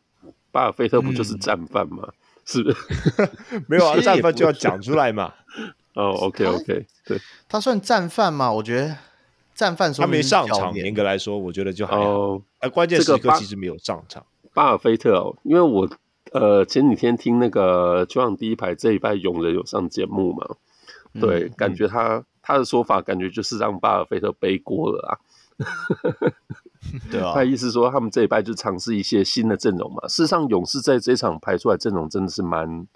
[0.53, 2.03] 巴尔菲特不就是战犯吗？
[2.07, 2.13] 嗯、
[2.45, 2.77] 是不是？
[3.67, 5.33] 没有啊， 战犯就要讲出来嘛。
[5.97, 8.53] 哦，OK OK，对，他算战犯吗？
[8.53, 8.95] 我觉得
[9.55, 12.03] 战犯说他没上场，严格来说，我觉得就还好。
[12.03, 12.43] 哦，
[12.75, 14.27] 关键时刻其实没有上场。
[14.53, 15.89] 巴尔菲特哦，因为我
[16.33, 20.47] 呃前几天听那个球场第一排这一排勇人有上节目嘛，
[21.19, 22.23] 对，嗯、感觉他。
[22.47, 25.19] 他的说法感觉就是让巴尔菲特背锅了啊，
[27.11, 30.07] 对啊，他意思说他们这一拜就尝试一些新的阵容嘛。
[30.07, 32.87] 事实上，勇士在这一场排出来阵容真的是蛮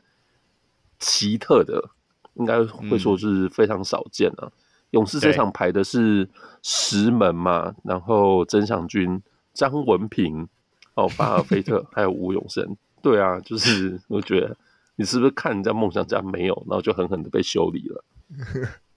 [1.01, 1.91] 奇特的，
[2.35, 4.47] 应该会说是非常少见啊。
[4.47, 4.53] 嗯、
[4.91, 6.31] 勇士这场排的是
[6.63, 9.21] 石门嘛，然后曾祥军、
[9.53, 10.49] 张文平、
[10.95, 14.57] 哦巴尔菲特 还有吴永生，对啊，就是我觉得
[14.95, 18.05] 你是不是看人家梦想家没有，然后就狠狠的被修理了。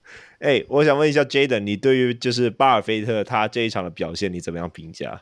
[0.44, 5.22] 哎、欸，我想问一下 Jaden，你对于就是巴尔菲特他这一场的表现，你怎么样评价？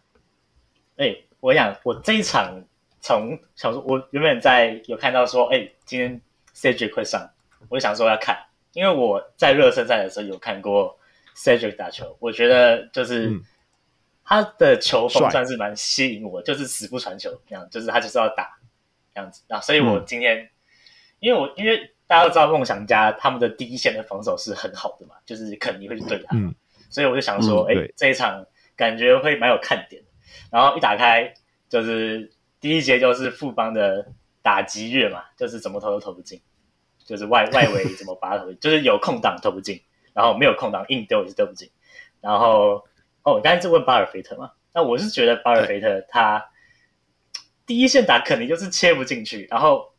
[0.98, 2.66] 哎、欸，我想我这一场
[3.00, 6.20] 从想说，我原本在有看到说，哎、欸，今天
[6.56, 7.30] Cedric 会上，
[7.70, 8.36] 我就想说要看，
[8.74, 10.98] 因为我在热身赛的时候有看过
[11.36, 13.44] Cedric 打球，我觉得就是、嗯、
[14.26, 18.58] 他的球风算是蛮吸引我，就是死不传球这样，就是他就是要打
[19.14, 20.50] 这样子啊，所以我今天，嗯、
[21.20, 21.92] 因为我因为。
[22.12, 26.54] 大家都知道梦想家他们的第一线的防守是很好的嘛，就是肯定会去对他，嗯、
[26.90, 28.46] 所以我就想说，哎、嗯欸，这一场
[28.76, 30.04] 感觉会蛮有看点。
[30.52, 31.34] 然后一打开，
[31.70, 34.06] 就是第一节就是富邦的
[34.42, 36.42] 打击乐嘛，就是怎么投都投不进，
[37.06, 41.72] 就是外 外围怎么拔投，就是有空档投不进，然后没有空档硬丢也是丢不进。
[42.20, 42.84] 然后
[43.24, 44.52] 哦，你刚才是问巴尔菲特嘛？
[44.74, 46.46] 那我是觉得巴尔菲特他
[47.66, 49.90] 第一线打肯定就是切不进去，然后。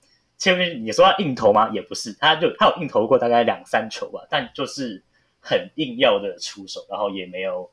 [0.42, 1.70] 前面你说他硬投吗？
[1.72, 5.00] 也不是，他就他有硬投过大概两三球吧，但就是
[5.38, 7.70] 很硬要的出手，然后也没有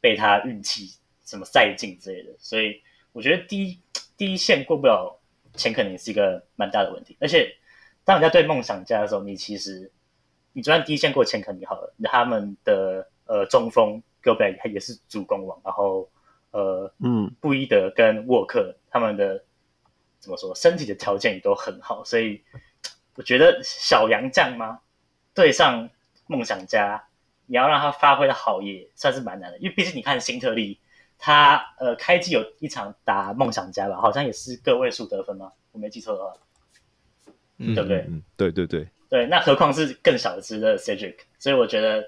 [0.00, 3.78] 被他运气什么赛进之类的，所以我觉得第一
[4.16, 5.16] 第一线过不了
[5.54, 7.16] 钱肯定是一个蛮大的问题。
[7.20, 7.54] 而且
[8.04, 9.88] 当人家对梦想家的时候，你其实
[10.52, 16.10] 你就算第一线过钱肯定好了，他们的呃中锋 Gobert 他也是主攻王，然后
[16.50, 19.44] 呃嗯布伊德跟沃克他们的。
[20.20, 20.54] 怎么说？
[20.54, 22.42] 身体的条件也都很好，所以
[23.14, 24.80] 我觉得小杨将吗？
[25.34, 25.88] 对上
[26.26, 27.08] 梦想家
[27.46, 30.78] 你要让他发挥的好也算是蛮难的，因为毕竟你看辛特利，
[31.18, 35.52] 他呃开季有一场打梦想家吧，好像也是个位数得分吗？
[35.72, 36.34] 我没记错的话，
[37.58, 37.98] 嗯，对不对？
[38.08, 42.04] 嗯，对对对对，那何况是更小只的 Cedric，所以我觉得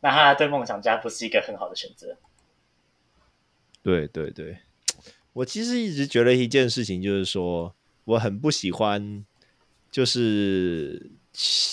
[0.00, 2.16] 那他对梦想家不是一个很好的选择。
[3.82, 4.56] 对对对，
[5.34, 7.74] 我其实一直觉得一件事情就是说，
[8.06, 9.22] 我很不喜欢，
[9.90, 11.10] 就是。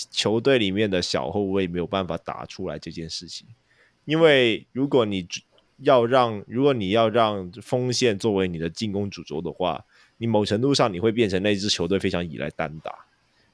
[0.10, 3.48] 球队里面的小后卫没有办法打出来这件事情，
[4.06, 5.28] 因为如果你
[5.84, 9.86] 要让，如果你要让锋线作为你的进攻主轴的话，
[10.18, 12.90] 你某程度上你会变成那支球队非常依赖单打。
[12.92, 12.98] 嗯、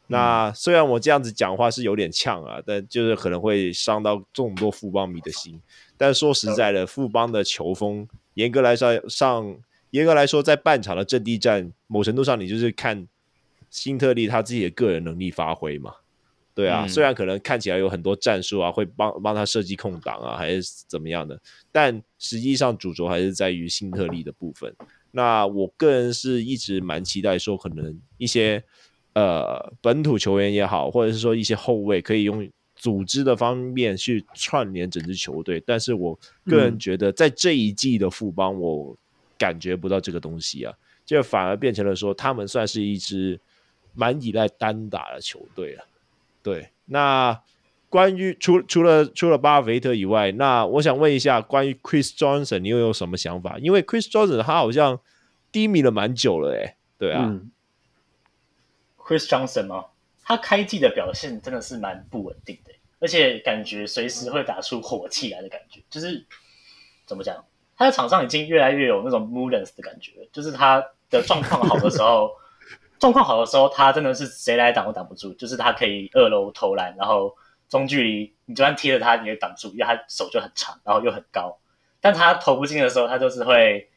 [0.08, 5.62] 那虽然我这样子讲话是有点呛啊，但就是可能会伤到众多富邦迷的心。
[5.98, 9.58] 但说实在的，富邦的球风，严格来说上，
[9.92, 13.08] 严格来说，在半场的阵地战，某程度上你就是看。
[13.70, 15.94] 辛特利他自己的个人能力发挥嘛，
[16.56, 21.38] 对啊，嗯、虽然可能看起来有很多战术啊，会帮帮他设计空档啊，还是怎么样的，
[21.70, 24.74] 但实际上主轴还是在于辛特利的部分。
[25.12, 28.64] 那我个人是一直蛮期待说，可能一些
[29.14, 35.62] 呃本土球员也好，或者是说一些后卫，可以用组织的方面去串联整支球队。
[35.66, 38.98] 但是我个人觉得，在这一季的富邦，我
[39.38, 40.74] 感觉不到这个东西啊，
[41.06, 43.40] 就反而变成了说，他们算是一支。
[44.00, 45.84] 蛮依赖单打的球队了，
[46.44, 46.70] 对。
[46.86, 47.42] 那
[47.90, 53.58] 关于除除了除了巴菲特以外，那我想问一下，关于 Chris Johnson，你又有什么想法？
[53.58, 55.00] 因为 Chris Johnson 他好像
[55.52, 57.42] 低迷了蛮久了，哎，对啊。
[59.00, 59.86] Chris Johnson 吗？
[60.24, 65.82] 他开季的表现真的是蛮不稳定的，而且感觉随时会打出火气来的感觉。
[65.90, 66.24] 就是
[67.08, 67.44] 怎么讲？
[67.78, 72.32] 他在场上已经越来越有那种 moodiness 的感觉，就是他的状况好的时候。
[73.00, 75.32] 状况好的时候，他真的是谁来挡都挡不住。
[75.36, 77.32] 就是他可以二楼投篮，然后
[77.70, 81.60] 中距离你就算贴着他，你也挡不住，因为他手就很长，然后又很高。
[82.02, 83.88] 但他投不进的时候，他就是会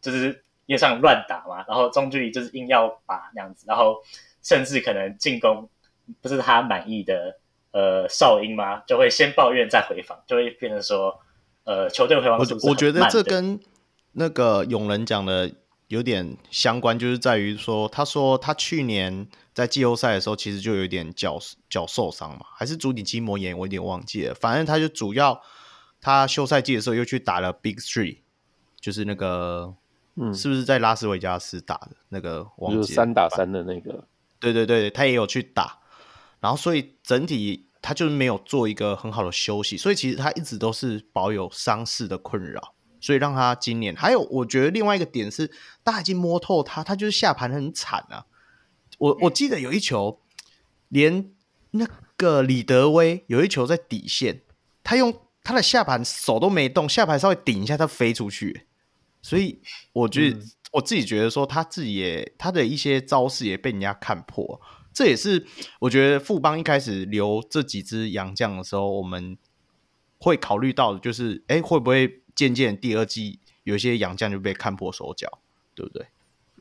[0.00, 4.02] 就是也像乱打嘛，然后中距离就是硬要把那样子，然后
[4.42, 5.68] 甚至可能进攻
[6.20, 7.38] 不是他满意的，
[7.70, 11.16] 呃，哨音嘛，就会先抱怨再回防，就会变成说，
[11.68, 12.16] 呃，球队。
[12.16, 13.60] 我我觉得这跟
[14.12, 15.52] 那个永仁讲的。
[15.88, 21.38] 有点相关，就是在于说，他说他去年在季后赛的时候，其实就有点脚
[21.70, 24.34] 脚受伤嘛，还是足底筋膜炎，我有点忘记了。
[24.34, 25.40] 反正他就主要
[25.98, 28.18] 他休赛季的时候又去打了 Big Three，
[28.78, 29.74] 就是那个，
[30.16, 32.46] 嗯，是不是在拉斯维加斯打的那个？
[32.70, 34.04] 就是三打三的那个。
[34.38, 35.78] 对对对，他也有去打，
[36.40, 42.74] 然后所以整体他就是没有做一个很好的休息，所以其实他一直都是保有伤势的困扰。
[43.00, 45.48] 所以让他今年还有，我觉得另外一个点是，
[45.84, 48.26] 大家已经摸透他，他就是下盘很惨啊。
[48.98, 50.20] 我我记得有一球，
[50.88, 51.30] 连
[51.70, 51.86] 那
[52.16, 54.42] 个李德威有一球在底线，
[54.82, 55.14] 他用
[55.44, 58.66] 他的下盘手都没动，下盘稍微顶一下，他飞出去。
[59.22, 59.62] 所以
[59.92, 64.60] 我觉得、嗯、我自己觉得说，他自己也他的一些招式也被人家看破。
[64.98, 65.46] 这也是
[65.78, 69.38] 我觉得富邦一开始留这几支洋将的时候，我们
[70.18, 72.22] 会考虑到的就是，哎，会不会？
[72.34, 75.40] 渐渐第二季有一些洋将就被看破手脚，
[75.74, 76.06] 对不对？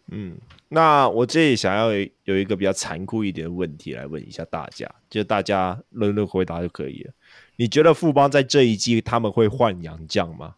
[0.07, 1.91] 嗯，那我这里想要
[2.23, 7.13] 有一个比较残酷一点的问题来问一下大家，就大家轮流回答就可以了。
[7.57, 10.55] 你觉得富邦在这一季他们会换洋将吗？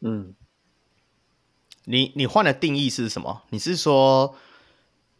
[0.00, 0.34] 嗯，
[1.84, 3.42] 你你换的定义是什么？
[3.50, 4.34] 你是说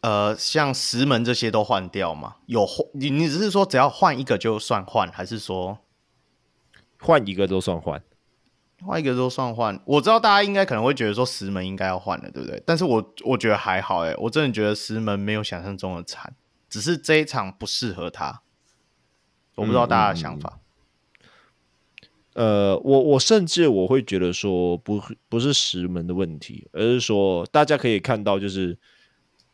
[0.03, 2.35] 呃，像石门这些都换掉吗？
[2.45, 5.79] 有换你你只是说只要换一个就算换，还是说
[6.99, 8.03] 换一个都算换？
[8.85, 12.61] 换一个都算换，我知道大家应该可能会觉得说石门应该要换了，对不对？
[12.65, 16.35] 但是我我觉得还好，哎，我真的觉得石门没有想象中的惨，
[16.69, 18.41] 只是这一场不适合他。
[19.55, 20.59] 我不知道大家的想法。
[22.33, 28.77] 嗯、呃，我我甚至我会觉得说不不是石门的问题，而是说大家可以看到，就是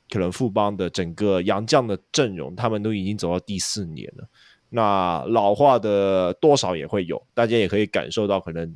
[0.10, 4.28] 可能富邦的整个洋将的阵容，他们都已经走到第四年了，
[4.70, 8.76] 那老化的多少也会有，大家也可以感受到可能。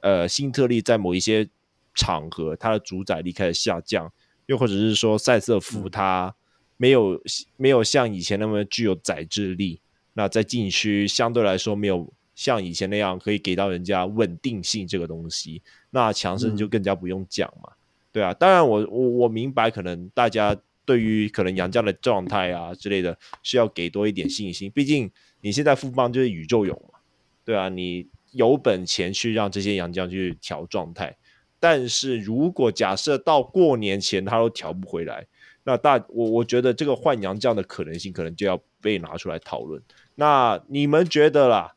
[0.00, 1.48] 呃，新特利在某一些
[1.92, 4.08] 场合，他的主宰力开始下降，
[4.46, 6.32] 又或者是说塞瑟夫他
[6.76, 7.20] 没有、嗯、
[7.56, 9.80] 没有像以前那么具有宰制力，
[10.12, 17.77] 那在禁区相对来说没有像以前那样可以给到人家稳定性这个东西，那强盛就更加不用讲嘛，嗯、
[18.18, 25.10] 对啊，当然我我我明白，可能大家对于可能杨将的状态啊之类的，需要给多一点信心，毕竟
[25.40, 26.98] 你现在富邦就是宇宙勇嘛，
[27.44, 28.08] 对啊，你。
[28.32, 31.16] 有本钱去让这些杨将去调状态，
[31.58, 35.26] 但是如果假设到过年前他都调不回来，
[35.64, 39.82] 那大我我觉得这个换杨将的可能性可能就要被拿出来讨论。
[40.14, 41.74] 那你们觉得啦？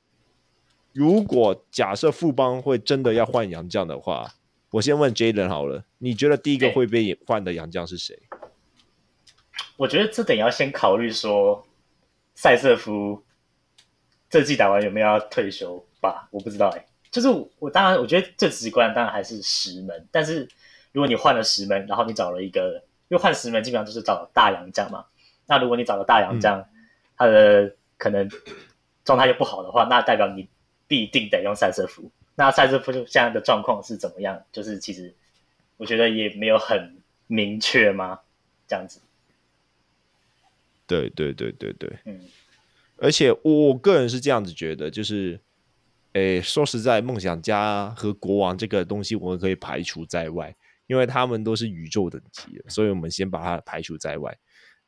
[0.92, 4.34] 如果假设富邦会真的要换杨将的话，
[4.72, 8.18] 我先问 Jaden 好了，你觉得第一个会被换的洋将是谁？
[9.76, 11.68] 我觉得这点要先考虑说，
[12.36, 13.22] 赛瑟夫
[14.30, 16.30] 这季打完有没有要退休吧？
[16.32, 16.86] 我不知道哎、欸。
[17.12, 17.28] 就是
[17.60, 20.48] 我当然我觉得最直观当然还是石门，但是
[20.94, 25.04] 如果你换了石门，然后你找了一个，因为换石门基本上就是找大洋将嘛。
[25.48, 26.66] 那如果你找了大洋将，嗯、
[27.18, 28.30] 他的可能
[29.04, 30.48] 状态又不好的话，那代表你
[30.88, 32.10] 必定得用赛瑟夫。
[32.42, 34.44] 那赛瑟夫就现在的状况是怎么样？
[34.52, 35.14] 就是其实
[35.78, 38.20] 我觉得也没有很明确吗？
[38.68, 39.00] 这样子。
[40.88, 42.20] 对对对对对，嗯。
[42.98, 45.40] 而且我个人是这样子觉得，就是。
[46.14, 50.54] 诶，说实在，梦想家和国王这个东西我们可以排除在外，
[50.88, 54.38] 因为他们都是宇宙等级的，所以我们先把它排除在外。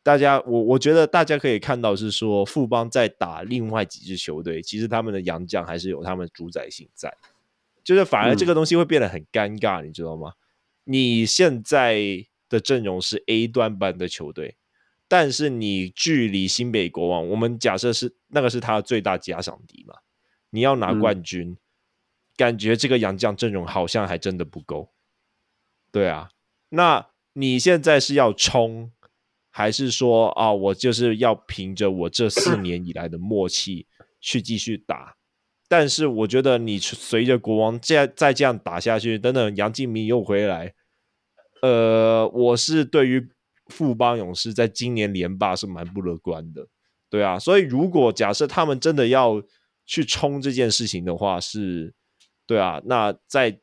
[0.04, 7.10] 大家，我我觉得大家可以看到是说，富邦在打另外几支球队，其实他们的洋将还是有他们主宰性在，
[7.84, 10.34] 就是反而这个东西会变得很尴尬，嗯、你知道吗？
[10.86, 14.58] 你现在的阵容是 A 端班的球队，
[15.08, 19.96] 但是你距离新北国王，我们假设是那个是他的最大假想敌嘛。
[20.50, 21.58] 你要拿冠军，嗯、
[22.38, 24.92] 感觉这个杨将阵容好像还真的不够。
[25.92, 26.30] 对啊，
[26.70, 28.92] 那你现在是要冲，
[29.50, 33.88] 还是说啊，我就是要凭着我这四 年以来的默契
[34.20, 35.16] 去继续打？
[35.76, 40.72] 但是我觉得你随着国王再再这样打下去，等等杨敬明又回来，
[41.64, 43.28] 呃，我是对于
[43.70, 46.68] 富邦勇士在今年连霸是蛮不乐观的。
[47.10, 49.42] 对啊，所以如果假设他们真的要
[49.88, 51.92] 去冲这件事情的话是，
[52.46, 53.60] 对啊，那在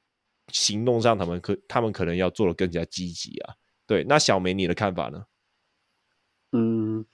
[0.48, 3.54] 行动上他们可他们可能要做的更加积极啊。
[3.86, 5.26] 对，那小梅你的看法呢？
[6.50, 7.06] 嗯，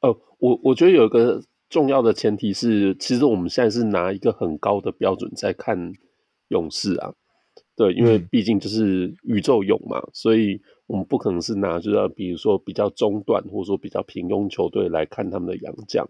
[0.00, 5.92] 哦，我我觉得有一个重要的前提是，其实我们现在是拿一个很高的标准在看
[6.48, 7.14] 勇士啊。
[7.76, 16.08] 对，因为毕竟就是宇宙勇嘛，嗯、所以我们不可能是拿就是比如说比较中段或者说比较平庸球队来看他们的洋将。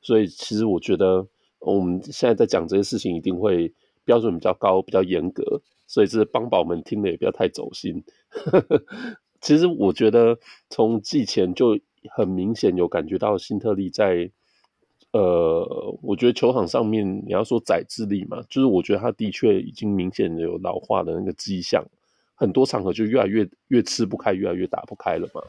[0.00, 1.26] 所以其实我觉得。
[1.66, 3.72] 我们现在在讲这些事情，一定会
[4.04, 8.04] 标准比较高、比较严格，所以这帮宝们听的也不要太走心。
[9.40, 10.38] 其实我觉得
[10.68, 11.78] 从季前就
[12.14, 14.30] 很明显有感觉到辛特利在，
[15.14, 21.84] 呃，我觉得球场上面你要说宰智力嘛，就是我觉得他的确已经明显有老化的那个迹象，
[22.34, 25.40] 很多场合就越来越越吃不开，越来越打不开了嘛。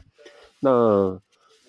[0.60, 1.20] 那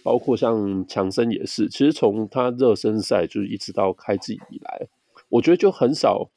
[0.04, 4.88] 包括像强森也是，其实从他热身赛就是一直到开季以来，
[5.30, 6.30] 我觉得就很少，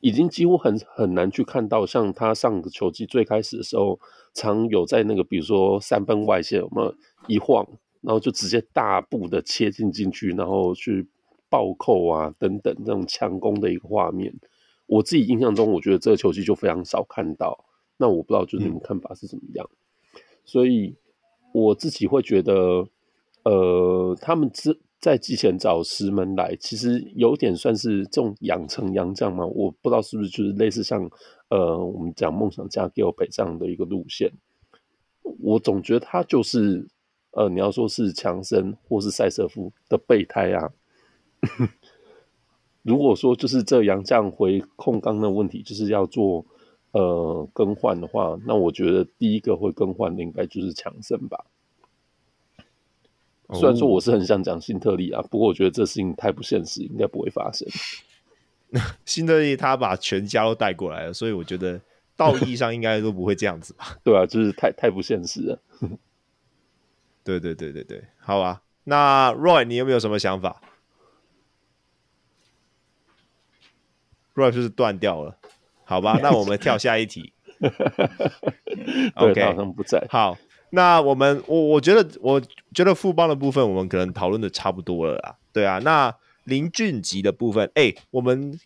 [0.00, 4.00] 已经几乎很很难去看到像他上个球季最开始的时候，
[4.32, 6.94] 常有在那个比如说三分外线有没有
[7.28, 7.68] 一晃，
[8.02, 11.08] 然后就直接大步的切进进去，然后去
[11.48, 14.34] 暴扣啊等等这种强攻的一个画面。
[14.84, 17.64] 我自己印象中，我觉得这个球技就非常少看到。
[17.96, 19.66] 那我不知道就是你们看法是怎么样，
[20.14, 20.94] 嗯、所以。
[21.54, 22.88] 我自己会觉得，
[23.42, 29.44] 呃，他们之在之前找石门来，其实有点算是这种养成洋将嘛。
[29.44, 31.10] 我不知道是不是就是类似像，
[31.50, 34.32] 呃，我们讲梦想家 Gilbert 这样的一个路线。
[35.42, 36.88] 我总觉得他就是，
[37.32, 40.70] 呃，你要说是强森或是赛瑟夫的备胎啊。
[42.82, 46.46] 如果说就是这杨将回控刚的问题，就是要做。
[46.94, 51.46] 呃，更换的话，那我觉得第一个会更换的应该就是强森吧。
[53.54, 57.66] 虽然说我是很想讲新特利啊，不过我觉得这事情太不现实，应该不会发生。
[59.06, 61.80] 新特利他把全家都带过来了，所以我觉得
[62.14, 63.96] 道义上应该都不会这样子吧？
[64.04, 65.58] 对啊，就是太太不现实了。
[67.24, 68.62] 对对对对对，好吧。
[68.84, 70.60] 那 Roy，你有没有什么想法
[74.34, 75.38] ？Roy 就是断掉了。
[75.84, 77.32] 好吧， 那我们跳下一题。
[79.14, 80.06] OK，好像不在。
[80.10, 80.36] 好，
[80.70, 82.40] 那我们我我觉得我
[82.74, 85.36] 觉得富邦的部分我们可能讨论的差不多了啦。
[85.52, 86.12] 对啊，那
[86.44, 88.58] 林俊吉的部分，哎、欸，我们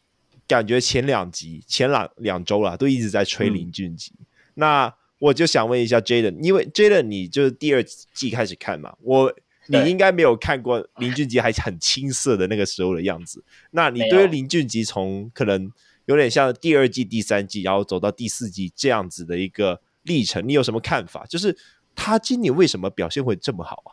[0.46, 4.12] 感觉前两集前两两周啦，都一直在吹林俊吉。
[4.18, 9.32] 嗯、那我就想问一下 Jaden，因为 Jaden 你就是第二季开始看嘛，我
[9.66, 13.44] 你应该没有看过林俊杰还很青涩的那个时候的样子。
[13.70, 15.70] 那你对于林俊杰从可能？
[16.06, 21.26] 有点像第二季、第三季，然后走到第四季这样子的一个历程，你有什么看法？
[21.26, 21.58] 就是
[21.96, 23.90] 他今年为什么表现会这么好啊？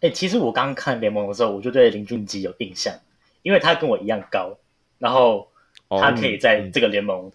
[0.00, 2.92] 哎、欸，其实我刚看联盟的时候，我就对林俊杰有印象，
[3.42, 4.58] 因为他跟我一样高，
[4.98, 5.48] 然后
[5.88, 7.30] 他可以在这个联盟，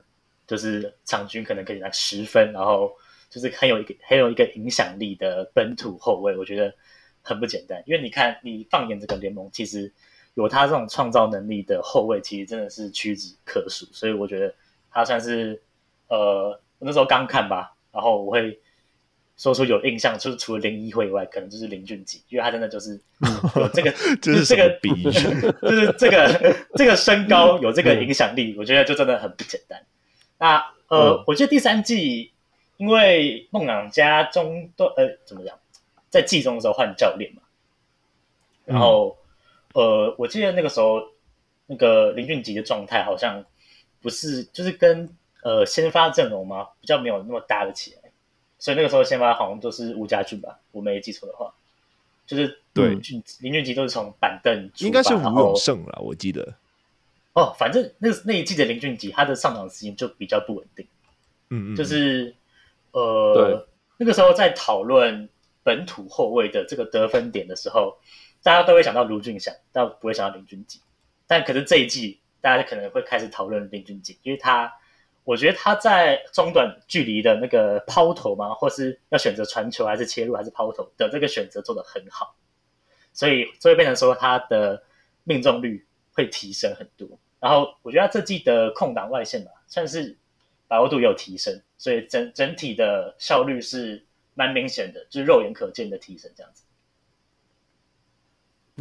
[0.48, 2.92] 就是场均可能可以拿十分，然后
[3.30, 6.74] 就是很有一个很有一个影响力的本土后卫，我觉得
[7.22, 7.82] 很不简单。
[7.86, 9.92] 因为你看，你放眼这个联盟，其实。
[10.36, 13.86] 有他这种创造能力的后卫，其实真的是屈指可数。
[13.94, 14.54] 所以我觉得
[14.92, 15.58] 他算是
[16.10, 18.60] 呃，我那时候刚看吧，然后我会
[19.38, 23.00] 说出有印象，就是除了林一辉以外，可能就是林俊杰，因为他真的就是
[23.56, 23.90] 有这个
[24.22, 29.82] 就是这个比喻，就是这个这个身高有这个影响力，我觉得就真的很不简单。
[30.38, 30.58] 那
[30.88, 32.32] 呃，嗯、我记得第三季
[32.78, 35.58] 因为梦朗家中段呃怎么讲，
[36.10, 37.42] 在季中的时候换教练嘛，
[38.66, 39.16] 然后。
[39.20, 39.22] 嗯。
[39.76, 41.02] 呃，我记得那个时候，
[41.66, 43.44] 那个林俊杰的状态好像
[44.02, 45.14] 不是，就是跟
[45.44, 48.10] 呃先发阵容嘛，比较没有那么搭得起来，
[48.58, 51.54] 所以那个时候先发好像都是吴家俊吧，我没记错的话，
[52.26, 56.54] 就是对林俊林俊杰都是从板凳出，应该是吴永胜了，我记得。
[57.36, 60.86] 哦，反正那那一季的林俊杰，他的上场时间就比较不稳定，
[61.52, 62.36] 嗯嗯，就是
[62.92, 63.66] 呃，
[63.98, 65.30] 那个时候在讨论
[65.64, 67.96] 本土后卫的这个得分点的时候。
[68.44, 70.80] 大家都会想到卢俊祥，但不会想到林俊杰。
[71.26, 74.72] 但可是这一季，大家可能会开始讨论林俊杰，因为他，
[75.24, 82.36] 我觉得他在中短距离的那个抛投嘛，或是要选择传球还是切入还是抛投的这个选择做得很好，
[83.14, 84.84] 所以就会变成说他的
[85.24, 85.84] 命中率
[86.14, 87.10] 会提升很多。
[87.46, 90.18] 然后我觉得他这季的空档外线吧，算是
[90.68, 96.64] 把握度也有提升，所以整整体的效率是蛮明显的，就是肉眼可见的提升这样子。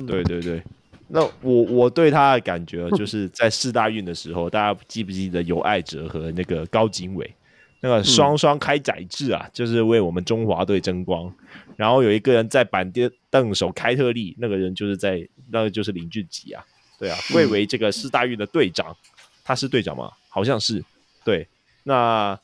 [0.06, 0.62] 对对对，
[1.08, 7.34] 那我我对他的感觉就是在四大运的时候，大家记不记得有爱哲和那个高景伟
[7.80, 11.30] 那个双双开宰制啊，就是为我们中华队争光。
[11.76, 12.90] 然后有一个人在板
[13.28, 16.64] 凳手开特例，那个人就是在那个就是林俊杰啊，
[17.04, 18.96] 对啊，贵为这个四大运的队长，
[19.44, 20.10] 他是队长吗？
[20.30, 20.82] 好像是。
[21.22, 21.46] 对，
[21.82, 22.38] 那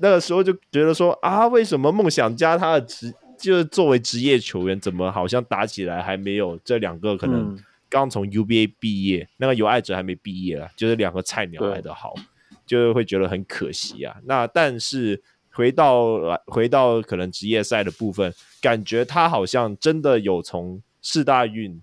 [0.00, 7.56] 那个时候就觉得说啊，为什么梦想家他的职就是作为职业球员，怎么好像打起来还没有这两个可能
[7.88, 12.22] 刚从 UBA 毕业，嗯、那个尤爱哲还没毕业啊，就是两个菜鸟来的好，对
[12.66, 14.16] 就会觉得很可惜啊。
[14.24, 15.22] 那但是
[15.52, 21.80] 回到来回到可能职业赛的部分，感觉他好像真的有从四大运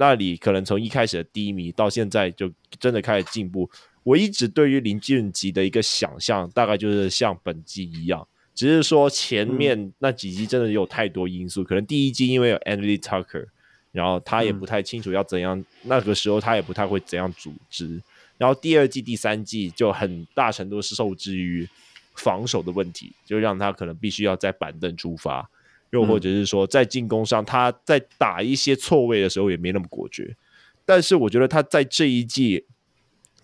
[0.00, 3.70] 那里可能从一开始的低迷到现在就真的开始进步。
[4.02, 8.26] 我一直对于林俊杰的一个想象，大概就是像本季一样。
[8.54, 13.44] 只是说前面那几季真的有太多因素，嗯、可能第一季因为有 Anthony Tucker，
[13.92, 18.00] 然后他也不太清楚要怎样，嗯、那个时候他也不太会怎样组织，
[18.38, 21.68] 然后第二季、第三季就很大程度是受制于
[22.14, 25.50] 防守的问题，就让他可能必须要在板凳出发，
[25.90, 30.36] 又或者是说在进攻上他在打一些错位的时候也没那么果决，
[30.84, 32.66] 但是我觉得他在这一季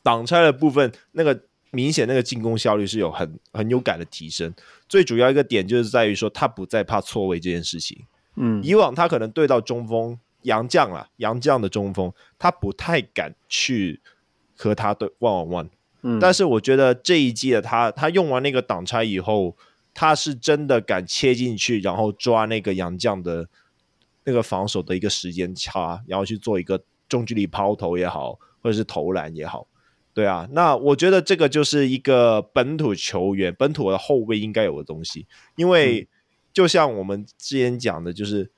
[0.03, 1.43] 挡拆的部分那个。
[1.73, 4.51] 明显那个进攻效率是有很很有感的提升，
[4.89, 7.99] 最主要一个点就是在于说他不再怕错位这件事情。
[8.37, 14.01] 嗯，以往他可能对到中锋杨将啊，杨将的中锋，他不太敢去
[14.57, 15.69] 和他对 one on one。
[16.03, 19.55] 嗯，但是我觉得这一季的他，他用完那个挡拆以后，
[19.99, 23.49] 他是真的敢切进去，然后抓那个洋将的
[24.25, 29.67] 那个防守的一个时间差，然后去做一个中距离抛投也好，或者是投篮也好。
[30.13, 35.27] 对啊，那我觉得这个就是一个本土球员、本土的后卫应该有的东西。
[35.57, 36.07] 因为
[36.53, 38.51] 就像我们之前讲的，就是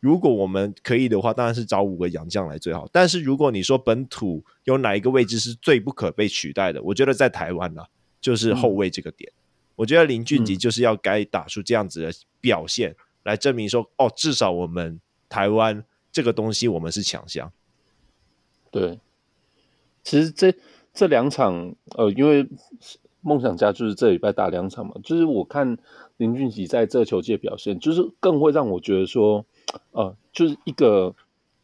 [0.00, 2.86] 如果我们可以的话，当然是找五个洋将来最好。
[2.92, 7.88] 但是如果你说本土有哪一个位置是最不可被取代的，我觉得在台湾呢、啊，
[8.20, 9.30] 就是后卫这个点。
[9.30, 9.43] 嗯、
[9.76, 17.52] 我觉得林俊杰就是要该打出这样子的表现，嗯、来证明说，哦，至少我们台湾这个东西我们是强项。
[18.70, 18.98] 对，
[20.02, 20.54] 其实这。
[20.96, 22.48] 这两场，呃，因为
[23.20, 25.76] 梦想家就是这礼拜打两场嘛，就是我看
[26.18, 29.44] 林俊杰在这个球界表现，就是更会让我觉得说，
[29.90, 31.16] 呃，就是一个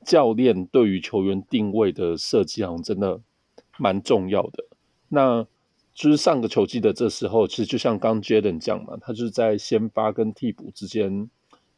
[0.05, 3.21] 教练对于球员定位的设计，好像真的
[3.79, 4.65] 蛮重要的。
[5.07, 5.47] 那
[5.95, 11.29] 就是上个球季的这时候，其实就像刚 Jaden 讲嘛，他就是在先发跟替补之间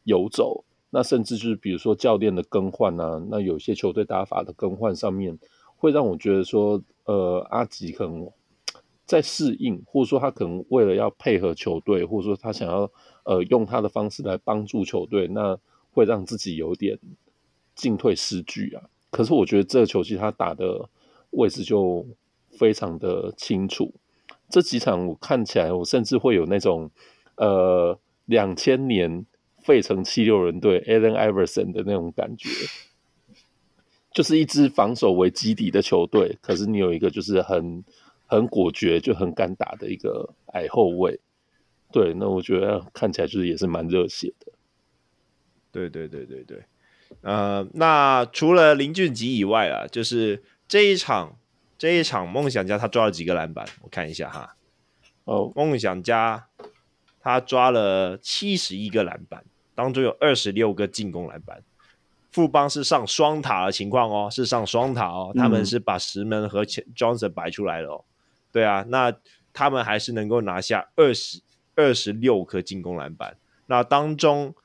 [0.03, 5.37] 游走，那甚至就是比如说教练的更换啊，那有些球队打法的更换上面。
[5.75, 8.31] 会让我觉得说，呃，阿吉可能
[9.05, 12.89] 在适应，或者说他可能为了要配合球队，或者说他想要
[13.25, 15.59] 呃用他的方式来帮助球队，那
[15.91, 16.97] 会让自己有点
[17.75, 18.83] 进退失据啊。
[19.11, 20.87] 可是我觉得这个球季他打的
[21.31, 22.07] 位置就
[22.57, 23.93] 非常的清楚，
[24.53, 26.91] 这几场我看起来，我甚至会有那种
[27.37, 29.25] 呃两千年
[29.63, 32.49] 费城七六人队 Allen Iverson 的那种感觉。
[34.11, 37.83] 就是一支防守为基底的球队，可是你有一个就是很
[38.27, 41.19] 很果决，就很敢打的一个矮后卫，
[41.91, 44.51] 对，那我觉得看起来就是也是蛮热血的。
[45.71, 46.63] 对对对对对，
[47.21, 51.39] 呃，那除了林俊杰以外啊，就是这一场
[51.83, 53.67] 这一场梦想家他抓了几个篮板？
[53.81, 54.55] 我看一下哈。
[55.25, 56.47] 哦，梦想家
[57.19, 59.43] 他抓了七十一个篮板，
[59.75, 61.61] 当中有二十六个进攻篮板。
[62.31, 68.05] 富邦是上双塔的情况哦，是上双塔哦，他们是把石门和 Johnson 摆出来了哦。
[68.53, 69.13] 对啊，那
[69.51, 71.41] 他们还是能够拿下二十
[71.75, 73.35] 二十六颗进攻篮板。
[73.65, 74.55] 那当中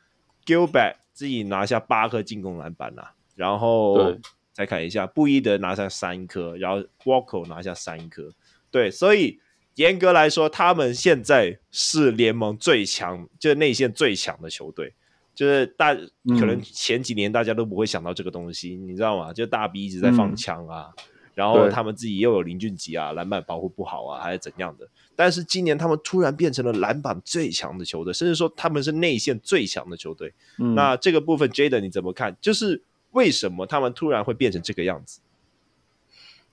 [0.46, 4.16] Gilbert 自己拿下八颗进攻篮板呐、啊，然后
[4.58, 8.28] 再看一下布伊德拿下三颗，然后 Walker 拿下三颗。
[8.72, 9.38] 对，所以
[9.76, 14.92] 严格来说，他们现在是联盟最强，就是内线最强的球队。
[15.32, 19.32] 就是大可能前几年大家都不会想到这个东西，嗯、你知道吗？
[19.32, 20.92] 就大 B 一直在放枪啊。
[20.96, 21.04] 嗯
[21.38, 24.84] 然后他们自己又有林俊杰啊，篮板保护不好啊，还是怎样的？
[25.14, 30.34] 但是今年他们突然变成了篮板最强的球队，甚至说他们是内线最强的球队。
[30.58, 32.36] 嗯、那这个部分，Jaden 你怎么看？
[32.40, 32.82] 就是
[33.12, 35.20] 为什么他们突然会变成这个样子？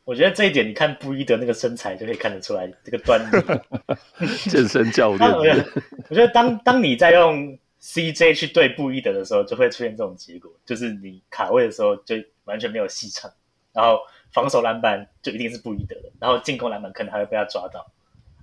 [0.04, 4.28] 我觉得这一点，你看布伊德那个身材就可以看得出来这个端倪。
[4.50, 5.66] 健身教练，我觉得，
[6.10, 13.32] 我觉得当当你在用 CJ 去对布伊德的时候，就会出现这种结果，就是你卡位的时候就完全没有戏唱，
[13.74, 14.00] 然后。
[14.32, 17.90] 防守篮板就一定是布伊德的，然后进攻篮板可能还会被他抓到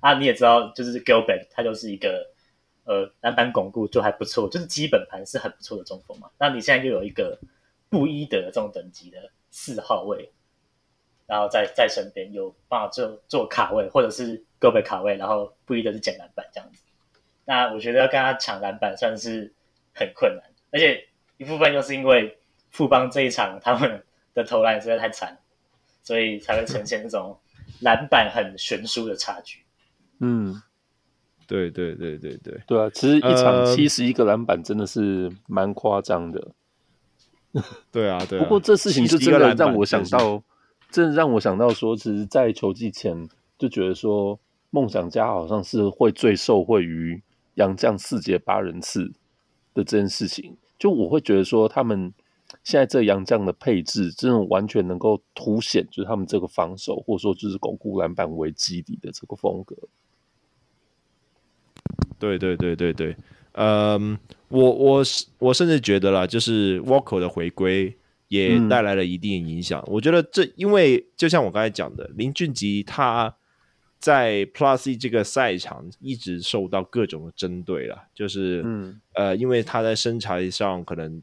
[0.00, 0.14] 啊！
[0.14, 2.30] 你也知道，就是 Gilbert 他就是一个
[2.84, 6.30] 呃篮板巩固就还不错，就是基本盘是很不错的中锋嘛。
[6.38, 7.38] 那你现在又有一个
[7.92, 9.18] 布伊德这种等级的
[9.50, 10.32] 四号位，
[11.26, 16.82] 然后在在身边有办法做做卡位，或者是 Gilbert 卡位，然后布伊德是捡篮板这样子。
[17.44, 19.52] 那我觉得要跟他抢篮板算是
[19.94, 22.38] 很困难，而且一部分又是因为
[22.70, 25.38] 富邦这一场他们的投篮实在太惨。
[26.04, 27.38] 所以才会呈现这种
[27.80, 29.60] 篮板很悬殊的差距。
[30.18, 30.60] 嗯，
[31.46, 32.90] 对对对对对对啊！
[32.92, 36.48] 其实一场七十一个篮板真的是蛮夸张的。
[37.92, 38.42] 对啊，对啊。
[38.42, 40.42] 不过这事情就真的让我想到，
[40.90, 43.28] 真的让我想到说，其实，在球季前
[43.58, 44.38] 就觉得说，
[44.70, 47.22] 梦想家好像是会最受惠于
[47.54, 49.12] 杨将四节八人次
[49.74, 50.56] 的这件事情。
[50.78, 52.12] 就我会觉得说，他们。
[52.62, 59.74] 现在这杨将的配置，真的完全能够凸显，就是他们这个防守，或者说就是巩固篮板为基底的这个风格。
[62.18, 63.16] 对对对对对，
[63.52, 64.18] 嗯，
[64.52, 65.02] 我我
[65.38, 67.96] 我甚至觉得啦，就是 Walker 的回归
[68.28, 69.80] 也带来了一定影响。
[69.80, 73.34] 嗯、我觉得这因为就像我刚才讲的，林俊杰他
[73.98, 81.20] 在 Plus E 这个赛场一直受到各种的针对了，就是嗯呃，因为他在身材上可能。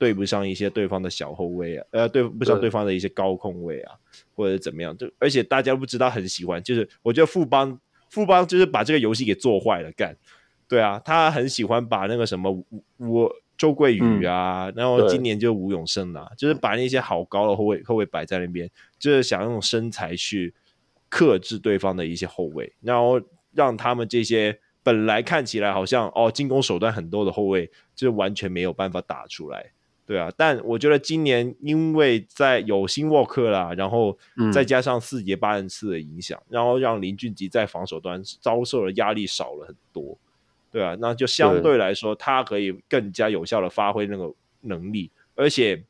[0.00, 3.92] 对不上一些对方的小后卫啊，呃，对不上对方的一些高控位啊，
[4.34, 7.78] 或者怎么样，就而且大家都不知道很喜欢，就是我觉得富邦
[8.08, 10.16] 富邦就是把这个游戏给做坏了，干，
[10.70, 12.64] 对啊，他很喜欢把那个什么
[12.96, 20.54] 我周桂宇啊，嗯、然后今年就吴永胜啊，就是把那些好高的后卫后卫摆在那边，就是想用身材去
[21.08, 23.20] 克制对方的一些后卫，然后
[23.52, 29.72] 让他们这些本来看起来好像哦进攻手段很多的后卫，就完全没有办法打出来。
[30.06, 34.16] 对啊，但我觉得今年因为在有新沃克啦，然后
[34.52, 40.16] 再加上四节八人次的影响，嗯、然后让林俊杰在防守端遭受的压力少了很多。
[40.70, 45.82] 对啊，那就相对来说，他可以更加有效的发挥那个能力，而且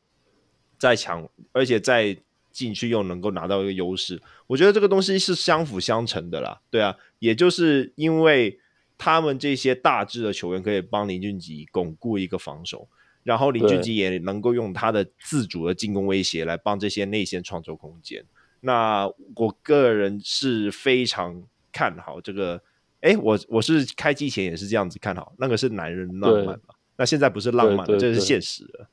[0.79, 2.17] 在抢，而且在
[2.51, 4.19] 禁区又能够拿到一个优势。
[4.47, 6.59] 我觉得这个东西是相辅相成的啦。
[6.71, 8.59] 对啊，也就是因为
[8.97, 12.89] 他们这些大致的球员可以帮林俊杰巩固一个防守。
[13.23, 18.25] 然后林俊杰也能够用他的自主的进攻威胁来帮这些内线创造空间。
[18.61, 19.07] 那
[19.37, 22.63] 我个人是非常看好这个。
[23.01, 26.75] 哎，我我是开机前也是这样子看好，那个是男人浪漫嘛？
[26.97, 28.89] 那现在不是浪漫了，这是现实了。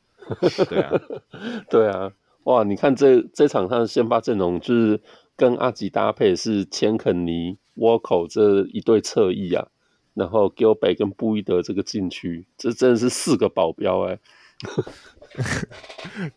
[0.69, 1.01] 对啊，
[1.69, 2.11] 对啊，
[2.43, 2.63] 哇！
[2.63, 5.01] 你看这这场上的先发阵容就是
[5.35, 9.67] 跟阿吉搭配是钱肯尼、沃口这一对侧翼啊。
[10.13, 14.19] 然后 Gilbert 跟布伊德这个禁区，这真的是四个保镖哎、欸！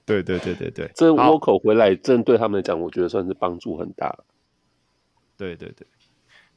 [0.04, 4.18] 对对对对对， 这沃口回来，真对他们来讲，我觉得算是帮助很大。
[5.38, 5.86] 对对对，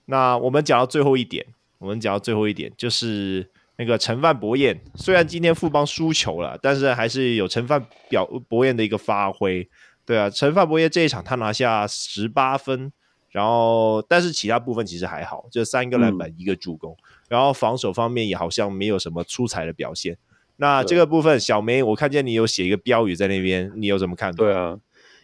[0.05, 1.45] 那我们讲到最后一点，
[1.79, 9.67] 我们讲到最后一点，就是那个陈范博彦，虽然今天富邦输球了，但是还是有陈范表博彦的一个发挥。
[10.05, 12.91] 对啊，陈范博彦这一场他拿下十八分。
[13.31, 16.95] 然后，但是其他部分其实还好，就三个篮板，一个助攻。
[17.27, 20.15] 然后防守方面也好像没有什么出彩的表现。
[20.57, 24.31] 那这个部分，小梅，我看见你有写一个标语在那边，你有怎么看？
[24.35, 24.77] 对啊，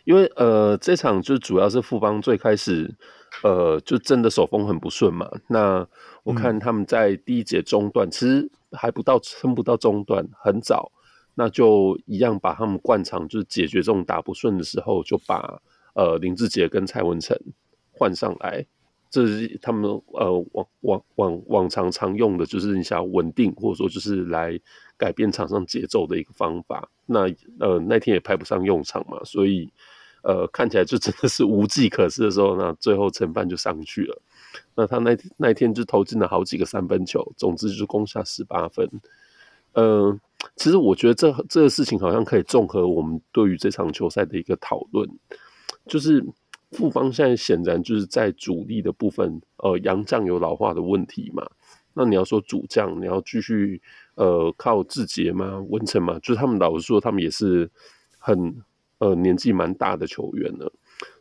[0.05, 2.95] 因为呃，这场就主要是富邦最开始，
[3.43, 5.29] 呃，就真的手风很不顺嘛。
[5.47, 5.87] 那
[6.23, 10.91] 我看他们在第一节中段，嗯、其实还不到撑不到中段，很早。
[11.35, 15.61] 那就一样把他们惯常就是解决这种打不顺的时候，就把
[15.93, 17.37] 呃林志杰跟蔡文成
[17.93, 18.65] 换上来，
[19.09, 24.59] 这是他们呃往往往往常常用的，就是你想要稳定或者说就是来
[24.97, 26.89] 改变场上节奏的一个方法。
[27.05, 27.21] 那
[27.61, 29.71] 呃那天也派不上用场嘛，所以
[30.24, 34.22] 呃看起来就真的是无计可施的时候，那最后陈范就上去了。
[34.76, 38.89] 那他那那天就投进了好几个三分球，总之就是攻下十八分。
[39.74, 40.20] 呃，
[40.55, 45.07] 其实我觉得这这个事情好像可以综合我们对于这场球赛的一个讨论，
[45.86, 46.26] 就是
[46.72, 51.47] 富邦现在显然就是在主力的部分，呃，洋将有老化的问题嘛。
[51.93, 53.82] 那你要说主将，你要继续
[54.15, 55.59] 呃靠志杰吗？
[55.70, 57.70] 文成嘛，就是他们老实说，他们也是
[58.17, 58.55] 很
[58.99, 60.71] 呃年纪蛮大的球员了。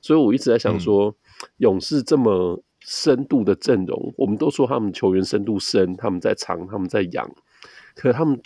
[0.01, 1.15] 所以我一直在想说，嗯、
[1.59, 7.31] 勇士这么深度的阵容，我们都说他们球员深度深，他们在长，他们在养。
[7.95, 8.41] 可他们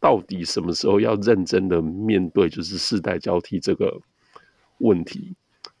[0.00, 4.00] 到底什么时候要认真的面对，就是世代交替这个
[4.78, 5.34] 问题？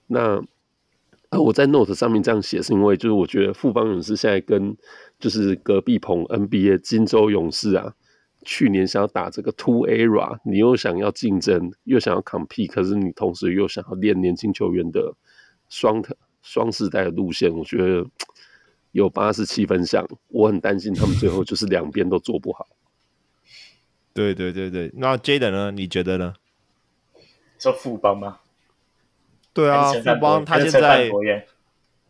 [0.06, 0.42] 那
[1.30, 4.76] 呃，我在 note 上面这样写，是因为就是我觉得富邦勇士现在跟
[5.18, 7.94] 就是隔壁棚 NBA 金州勇士啊，
[8.46, 15.12] 去年想要打这个 two era，你又想要竞争，又想要 compete，可是你同时又想要练年轻球员的
[15.68, 16.00] 双
[16.42, 18.06] 双世代的路线，我觉得
[18.92, 22.68] 有八十七分像，我很担心他们最后就是两边都做不好。
[24.14, 25.72] 对对对对，那 Jaden 呢？
[25.72, 26.34] 你觉得呢？
[27.58, 28.38] 说富邦吗？
[29.52, 31.10] 对啊，富邦他现在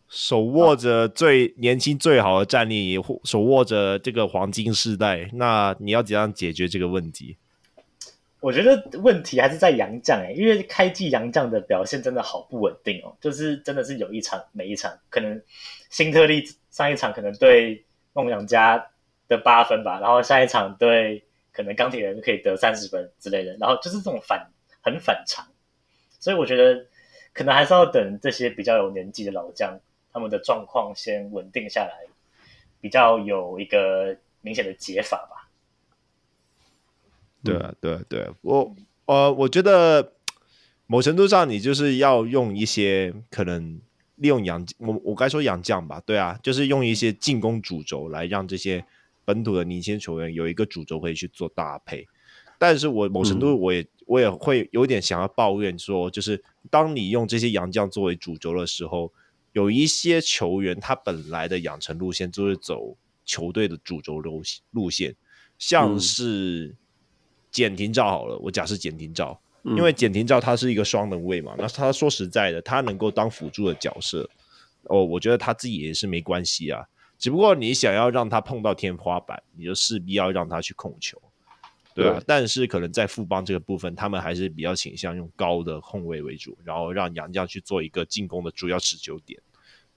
[0.07, 5.29] 手握着最年轻、最好的战力，手握着这个黄金世代。
[5.33, 7.37] 那你要怎样解决这个问题？
[8.39, 15.41] 我觉得问题还是在杨将哎，因为开季杨将的表现真的好不稳定哦，就是真的是有一场没一场，可能
[15.89, 17.83] 新特利上一场可能对
[18.13, 18.87] 梦想家
[19.27, 21.23] 的八分吧，然后下一场对。
[21.53, 24.47] 可能钢铁人可以得三十分之类的，然后就是这种反
[24.79, 25.43] 很反常，
[26.19, 26.85] 所以我觉得
[27.33, 29.75] 可能还是要等这些比较有年纪的老将，
[30.17, 32.07] 他们的状况先稳定下来，
[32.81, 35.51] 比较有一个明显的解法吧。
[37.43, 40.13] 对啊，对啊，对啊，我呃，我觉得
[40.87, 43.79] 某程度上你就是要用一些可能
[44.15, 48.83] 利用洋我我该说洋将吧，对啊，就是用一些进攻主轴来让这些。
[49.27, 52.07] 本土的年轻球员有一个主轴可以去做搭配，
[52.57, 59.11] 但是我某程度我也、嗯、我也会有点想要抱怨说，就是当你用这些洋将作为主轴的时候，
[59.53, 62.95] 有一些球员他本来的养成路线就是走
[63.25, 64.41] 球队的主轴路
[64.71, 65.15] 路线，
[65.57, 66.75] 像是
[67.51, 74.29] 简廷照好了，我假设简廷照，因为简廷照他是一个双能位嘛，那他说实在的，他能够当辅助的角色，
[74.83, 76.85] 哦，我觉得他自己也是没关系啊。
[77.17, 81.19] 只不过你想要让他碰到天花板，你就势必要让他去控球，
[81.97, 82.19] 对吧？
[82.19, 82.23] 对。
[82.27, 89.41] 但是可能在富邦这个部分，他们还是比较倾向用高的控卫为主，然后让杨将去做一个进攻的主要持球点，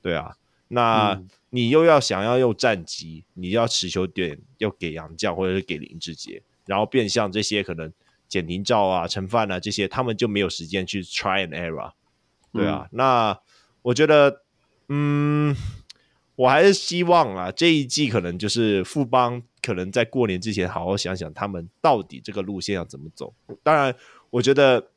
[0.00, 0.34] 对啊。
[0.68, 7.92] 那你又要想要用战机，你要持球点要给杨将或者是给林志杰，然后变相这些可能
[8.26, 11.92] 简廷照啊、陈范啊这些，他们就没有时间去 try and error，
[12.52, 12.88] 对啊。
[12.90, 13.40] 嗯、那
[13.82, 14.42] 我觉得，
[14.88, 15.54] 嗯。
[16.36, 23.32] 我还是希望啊，这一季可能就是富邦可能在过年之前好好想想，他们到底这个路线要怎么走。
[23.62, 23.94] 当然，
[24.30, 24.88] 我觉得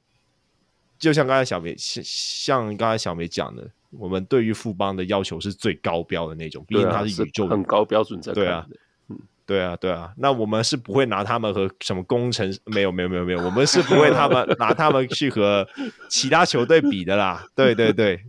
[0.97, 8.32] 就像刚才小梅像像刚才小梅讲的，我们对于富邦的要求是最高标的那种，毕竟它是宇宙、很高标准在。
[8.34, 8.66] 对啊，
[9.09, 10.14] 嗯，对啊，对啊。
[10.18, 15.68] 那我们是不会拿他们和什么工程没有没有没有没有，我们是不会他们 拿他们去和
[16.09, 17.45] 其他球队比的啦。
[17.55, 18.20] 对对对，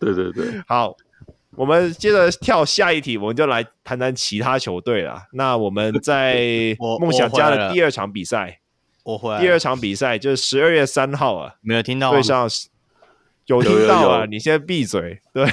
[0.00, 0.96] 对 对对，好。
[1.56, 5.24] 我们接着跳下一题，我们就来谈谈其他球队了。
[5.32, 8.60] 那我们在 梦想家的第二场比赛，
[9.02, 9.40] 我回来。
[9.40, 12.12] 第二场比赛就是十二月三号啊，没有听到？
[12.12, 12.48] 对上
[13.46, 14.26] 有听到啊？
[14.30, 15.20] 你现在闭嘴。
[15.34, 15.44] 对，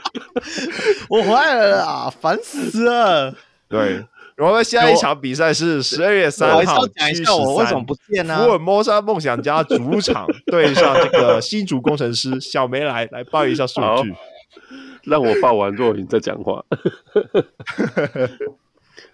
[1.10, 3.34] 我回来了啊，烦死了。
[3.68, 4.02] 对，
[4.34, 8.44] 然后下一场比赛是十二月三号，讲一下我为什么不见呢？
[8.44, 14.14] 福尔摩沙梦想家主场对上这个新竹工程师，小梅来来报一下数据。
[15.04, 16.64] 让我报完若云再讲话，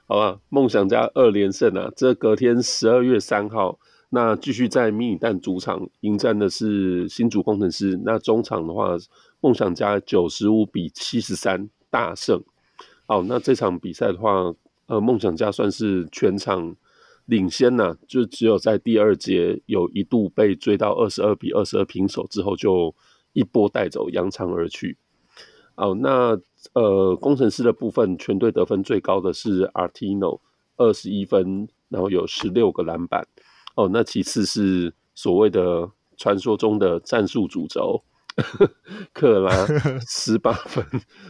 [0.07, 0.41] 好吧？
[0.49, 1.91] 梦想家二连胜啊！
[1.97, 3.79] 这隔天十二月三号，
[4.11, 7.99] 那继续在迷你蛋主场迎战的是新竹工程师。
[8.05, 8.97] 那中场的话，
[9.41, 12.43] 梦想家九十五比七十三大胜。
[13.07, 14.55] 好，那这场比赛的话，
[14.87, 16.75] 呃，梦想家算是全场
[17.27, 22.95] 领先呐、就只有在第二节有一度被追到二十二比二十二平手之后，就
[23.33, 24.97] 一波带走，扬长而去。
[25.77, 26.39] 哦，那
[26.75, 30.41] 呃，工程师的部分，全队得分最高的是 Artino，
[30.77, 33.27] 二十一分，然后有十六个篮板。
[33.75, 38.03] 哦，那其次是所谓的传说中的战术主轴，
[39.13, 39.51] 克拉
[40.07, 40.85] 十八分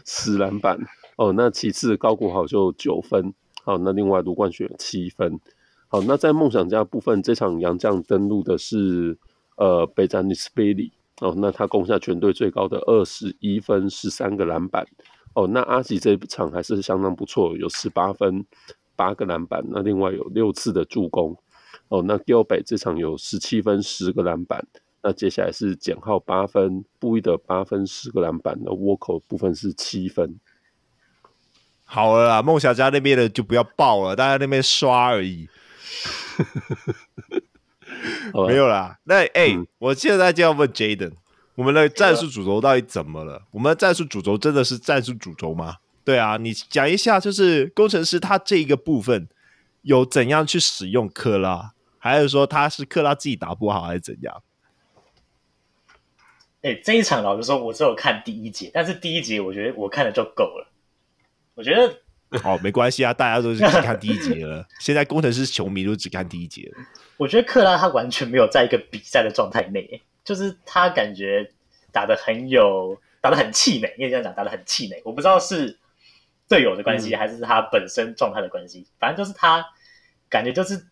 [0.05, 0.79] 十篮板。
[1.17, 3.33] 哦，那其次高国豪就九分。
[3.65, 5.41] 好，那另外卢冠雪七分。
[5.89, 9.17] 好，那在梦想家部分，这场洋将登陆的是
[9.57, 10.93] 呃贝詹尼斯贝里。
[11.25, 14.87] 哦，那他攻下全队最高的二十一分，十三个篮板。
[15.33, 18.45] 哦，那阿吉这一场还是相当不错，有十八分，
[18.95, 19.65] 八个篮板。
[19.71, 21.35] 那另外有六次的助攻。
[21.89, 24.67] 哦，那 Gilbert 这场有十七分，十个篮板。
[25.03, 28.59] 那接下来是简浩八分，布伊德八分，十个篮板。
[28.63, 30.39] 那沃口部分是七分。
[31.85, 35.49] 好了啦，梦想家那边的就不要报了，大家那边刷而已。
[38.47, 41.13] 没有啦，那哎、欸嗯，我现在就要问 Jaden，
[41.55, 43.43] 我们的战术主轴到底怎么了？
[43.51, 45.77] 我们的战术主轴真的是战术主轴吗？
[46.05, 49.29] 对啊，你讲一下，就是工程师他这一个部分
[49.83, 54.43] 有怎样去使用克拉，还是说他是克拉自己打不好，还是怎样？
[56.63, 60.71] 哎、欸，这一场老实说，我只有看第一节，但是第一节我觉得我看了就够了。
[61.55, 62.01] 我觉得
[62.43, 64.67] 哦，没关系啊，大家都是只看第一节了。
[64.81, 66.85] 现在工程师球迷都只看第一节了。
[67.17, 71.49] 我觉得克拉他完全没有在一个比赛的状态内，就是他感觉
[71.93, 73.95] 打的很有，打的很气馁。
[73.97, 75.01] 因为这样讲，打的很气馁。
[75.05, 75.79] 我不知道是
[76.49, 78.87] 队友的关系，还是他本身状态的关系、嗯。
[78.99, 79.65] 反正就是他
[80.29, 80.85] 感觉就是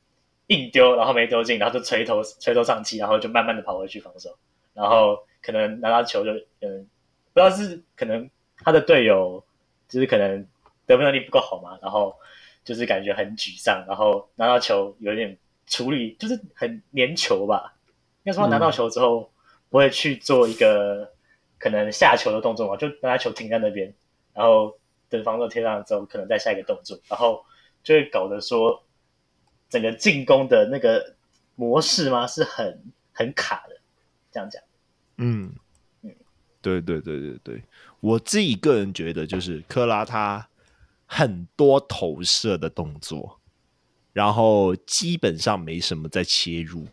[0.46, 4.30] 硬丢，然后没丢进，然后就垂头垂头丧气，然后就慢慢的跑回去防守，
[4.74, 6.30] 然后可能拿到球就
[6.60, 6.86] 嗯，
[7.32, 9.44] 不知道是可能他的队友
[9.88, 10.46] 就是可能。
[10.92, 12.16] 得分能力不够好嘛，然后
[12.64, 15.36] 就是感觉很沮丧，然后拿到球有点
[15.66, 17.74] 处理，就是很粘球吧。
[18.24, 19.30] 应该说他拿到球之后
[19.68, 21.12] 不会去做一个
[21.58, 23.92] 可能下球的动作嘛，就拿球停在那边，
[24.32, 24.78] 然后
[25.08, 27.44] 等防守贴上之后，可能再下一个动作，然后
[27.82, 28.80] 就会搞得说
[29.68, 31.16] 整个进攻的那个
[31.56, 32.80] 模式嘛是很
[33.12, 33.76] 很卡的，
[34.30, 34.62] 这样讲。
[35.16, 35.52] 嗯
[36.02, 36.14] 嗯，
[36.60, 37.62] 对对对对对，
[38.00, 40.48] 我自己个人觉得就是克拉他。
[41.14, 43.38] 很多投射的动作，
[44.14, 46.86] 然后基本上没什么在切入，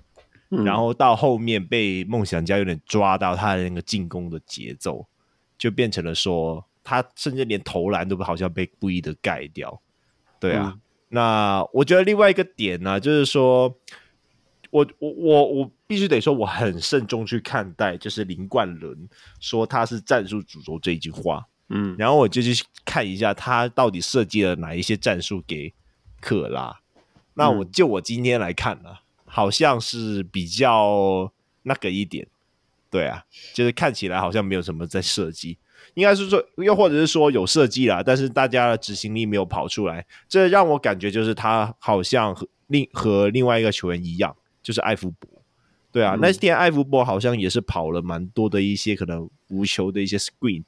[0.49, 5.07] 嗯，然后到后面被梦想家有点抓到他的那个进攻的节奏，
[5.57, 9.82] 就变成了说他甚至连投篮都好像被故意的盖掉。
[10.38, 13.74] 对啊，嗯，那我觉得另外一个点呢，就是说
[14.70, 19.07] 我我我我必须得说我很慎重去看待，就是林冠伦
[19.39, 21.47] 说他是战术主轴这一句话。
[21.70, 25.74] 嗯，然后我就去看一下他到底设计了哪一些战术给
[26.20, 26.80] 克拉。
[27.36, 28.89] 那我就我今天来看呢，
[29.24, 31.32] 好像是比较
[31.63, 32.28] 那个一点，
[32.89, 35.57] 对啊，就是看起来好像没有什么在设计，
[35.93, 45.30] 应该是说，又或者是说有设计啦，但是大家的执行力没有跑出来，这让我感觉就是他好像和另和另外一个球员一样，就是艾福伯，
[45.93, 50.63] 对啊，那天艾福伯好像也是跑了蛮多的一些可能无球的一些 screen。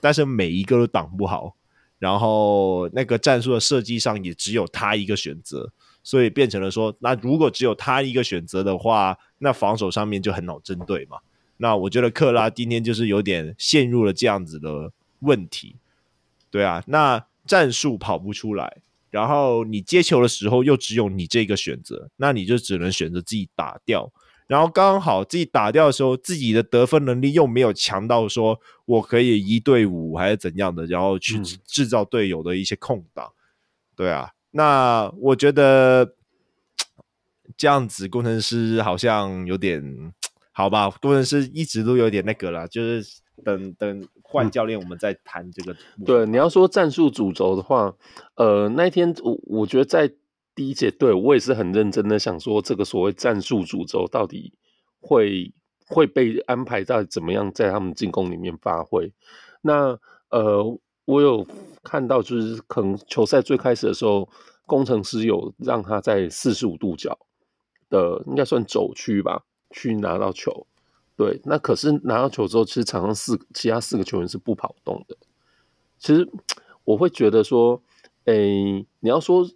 [0.00, 1.54] 但是每一个都挡不好，
[1.98, 5.72] 然后那个战术的设计上也只有他一个选择，
[6.02, 11.18] 所以变成了说，那如果只有他一个选择的话，那防守上面就很好针对嘛。
[11.58, 15.76] 那我觉得克拉今天就是有点陷入了这样子的问题，
[16.50, 18.76] 对啊，那战术跑不出来，
[19.10, 24.12] 然后你接球的时候又只有你这个选择，那你就只能选择自己打掉。
[24.46, 33.26] 然后刚好自己打掉的时候，自己的得分能力又没有强到说我可以一对五还是怎样的，然后去制造队友的一些空档。
[33.26, 33.34] 嗯。
[33.96, 36.14] 对啊，那我觉得
[37.56, 40.12] 这样子工程师好像有点
[40.52, 40.88] 好吧？
[40.90, 45.72] 工程师一直都有点那个啦，就是等等换教练，我们再谈这个。
[45.98, 46.04] 嗯。
[46.04, 47.92] 对，你要说战术主轴的话，
[48.36, 50.12] 呃，那一天我我觉得在。
[50.56, 54.54] 第一节，对，我也是很认真的想说，这个所谓战术主轴到底
[55.00, 55.52] 会
[55.86, 59.12] 会被安排在怎么样，在他们进攻里面发挥。
[59.60, 59.98] 那
[60.30, 61.46] 呃，我有
[61.82, 64.26] 看到，就是可能球赛最开始的时候，
[64.64, 67.18] 工程师有让他在四十五度角
[67.90, 70.66] 的，应该算轴区吧，去拿到球。
[71.16, 75.14] 对，那可是拿到球之后，其实场上四其他四个球员是不跑动的。
[75.98, 76.26] 其实
[76.84, 77.82] 我会觉得说，
[78.24, 79.46] 诶，你要说。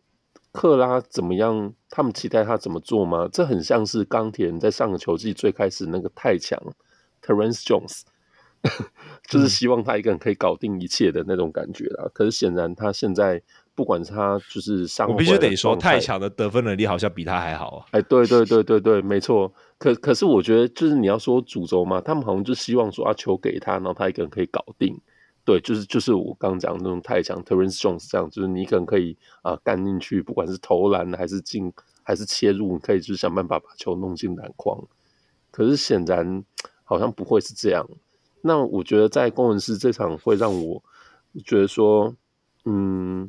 [0.53, 1.72] 克拉怎么样？
[1.88, 3.28] 他们期待他怎么做吗？
[3.32, 6.61] 这很像是钢铁人在上个球季最开始那个太强
[7.24, 8.03] Terrence Jones，
[9.28, 12.05] 就是希望他一个人可以搞定一切的那种感觉啦。
[12.05, 13.42] 嗯、可是显然他现在
[13.74, 17.86] 不管是他就是上，我必须得说太强的得分能力好像比他还好啊！
[17.92, 19.53] 哎，对对对对对，没错。
[19.78, 25.01] 可可是我觉得就是你要说主轴嘛，他们好像就希望说啊球给他，然后他一个人可以搞定。
[25.51, 31.72] 对，就是就是我刚刚讲的那种太强，Terrence Jones 这样，就是你可能可以啊干进去，不管是投篮还是进
[32.05, 34.80] 还是切入，你可以就是想办法把球弄进篮筐。
[35.51, 36.44] 可是显然
[36.84, 37.84] 好像不会是这样。
[38.42, 40.80] 那我觉得在工程师这场会让我
[41.44, 42.14] 觉得说，
[42.64, 43.28] 嗯，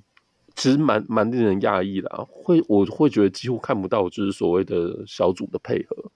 [0.55, 2.23] 其实蛮蛮令人讶异的啊。
[2.29, 6.11] 会我会觉得几乎看不到就是所谓的小组的配合，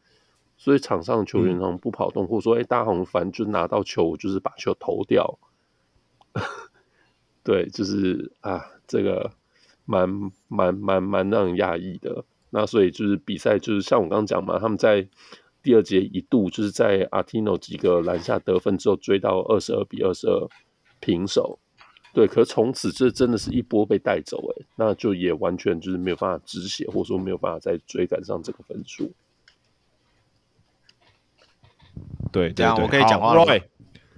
[0.55, 5.39] 所以场上的球员好像不跑动，嗯、或者说哎、欸，大家好像反正就拿到球就是把球投掉。
[7.43, 9.31] 对，就是啊，这个
[9.85, 10.09] 蛮
[10.47, 12.23] 蛮蛮蛮让人讶异的。
[12.49, 15.07] 那所以就是比赛就是像我刚刚讲嘛，他们在。
[15.65, 20.47] 第二节一度就是在阿提诺几个篮下得分之后追到二十二比二十二
[20.99, 21.57] 平手，
[22.13, 29.11] 对，可是从此这真的是一波被带走哎，那就也完全就是没有办法止血，或者说没有办法再追赶上这个分数。
[32.31, 33.41] 对，这样我可以讲话了。
[33.41, 33.63] Roy，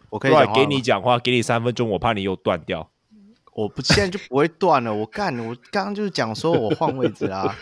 [0.10, 2.90] 我可以给你讲话，给你三分钟，我怕你又断掉。
[3.54, 7.56] 我不现在就不会断了，我干，我刚刚就是讲说我换位置啊。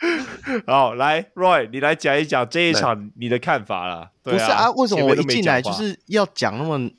[0.66, 4.10] 好，来，Roy，你来讲一讲这一场你的看法了。
[4.22, 6.90] 对啊，不是啊，为什么我一进来就是要讲那么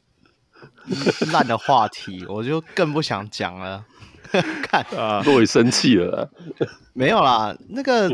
[1.31, 2.25] 烂的话题？
[2.27, 3.85] 我就更不想讲了。
[4.61, 6.29] 看啊，Roy 生气了。
[6.93, 8.09] 没有啦，那个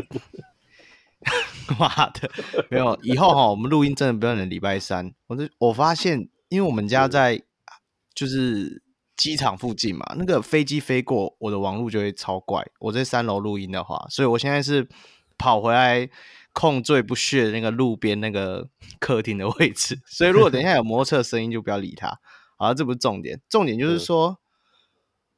[1.78, 2.30] 妈的，
[2.70, 2.96] 没有。
[3.02, 5.12] 以后哈，我们录音真的不要等礼拜三。
[5.26, 7.42] 我就我发现，因为我们家在
[8.14, 8.82] 就是。
[9.16, 12.62] 机场附近嘛，那个飞机飞过，我的网络就会超怪。
[12.78, 14.86] 我在三楼录音的话，所以我现在是
[15.38, 16.06] 跑回来
[16.52, 18.68] 控最不屑的那个路边那个
[19.00, 19.98] 客厅的位置。
[20.04, 22.20] 所以如果等一下有摩托车声音，就不要理他。
[22.58, 24.38] 好，这不是重点，重点就是说，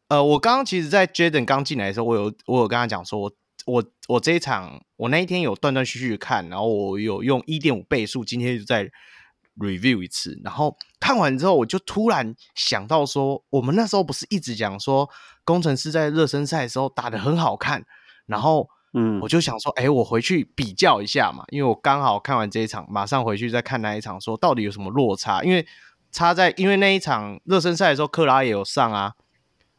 [0.08, 3.32] 呃，我刚刚其实，在 Jaden 刚进来的时候，我有我有跟他讲说，我
[3.66, 8.90] 我我这一场，我那一天有断断续续看，然后我有用一点五倍速，今天就在。
[9.58, 15.08] Review 一次，然后看完之后，我就突然想到说，我们那时候不是一直讲说，
[15.44, 17.84] 工程师在热身赛的时候打得很好看，
[18.26, 25.42] 然后，嗯，我就想说，哎、欸，我回去比较一下嘛，因为我刚好看完这一场，马上回去再看那一场，说到底有什么落差？
[25.42, 25.66] 因为
[26.10, 29.14] 差在，因为那一场热身赛的时候，克拉也有上啊。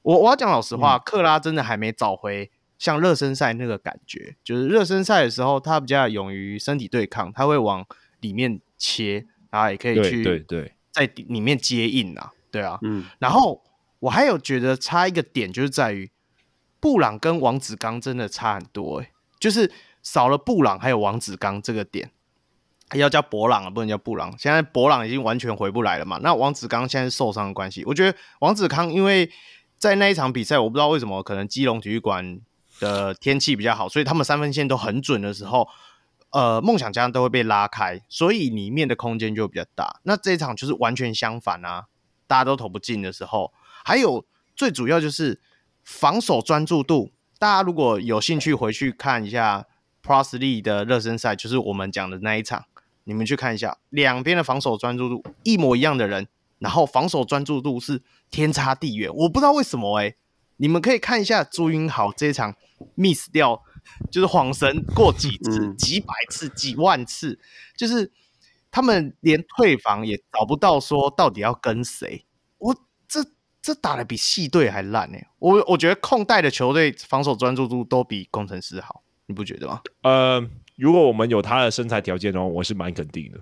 [0.02, 7.86] 我我要讲老实话，嗯、克拉真的还没找回像热身赛那个感觉，就是热身赛的时候，他比较勇于身体对抗，他会往
[8.20, 9.26] 里面切。
[9.50, 13.64] 啊，也可以去对对，在里面接应啊，对啊，嗯，然后
[14.00, 16.12] 我还有觉得差一个点，就是在于
[16.80, 19.72] 布朗跟王子刚真的差很多，欸，就是
[20.04, 22.12] 少了布朗还有王子刚这个点，
[22.94, 24.34] 要叫博朗啊，不能叫布朗。
[24.38, 29.30] 现在博朗已经完全回不来了嘛，那王子刚现在受伤的关系，我觉得王子康因为
[29.78, 32.40] 在那一场比赛，我不知道为什么，可能基隆体育馆
[32.80, 35.68] 的天气比较好，所以他们三分线都很准的时候。
[36.32, 40.00] 呃，梦想家都会被拉开，所以里面的空间就比较大。
[40.04, 41.86] 那这一场就是完全相反啊，
[42.28, 43.52] 大家都投不进的时候，
[43.84, 44.24] 还有
[44.56, 45.42] 最主要就是
[45.84, 47.12] 防守专注度。
[47.40, 49.66] 大家如果有兴趣回去看一下
[50.04, 52.66] Plus League 的热身赛，就是我们讲的那一场，
[53.06, 56.28] 你们去看一下，两边的防守专注度一模一样的人，
[56.60, 59.10] 然后防守专注度是天差地远。
[59.12, 60.16] 我不知道为什么哎、欸，
[60.58, 62.54] 你们可以看一下朱云豪这一场
[62.96, 63.64] miss 掉。
[64.12, 67.40] 就是晃神过 几次、嗯、几百次、几万次，
[67.76, 68.12] 就是
[68.72, 72.26] 他们连退防也找不到，说到底要跟谁？
[72.58, 72.76] 我
[73.08, 73.26] 这
[73.62, 75.28] 这打的比系队还烂呢、欸。
[75.40, 79.82] 我我觉得控带的球队防守专注度都比工程师好，你不觉得吗？
[80.04, 83.40] 呃，如果我们有他的身材条件的话，我是蛮肯定的。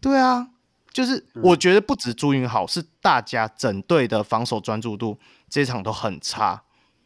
[0.00, 0.48] 对啊，
[0.92, 6.62] 就是我觉得不止朱云好，是大家整队的防守专注度这场都很差，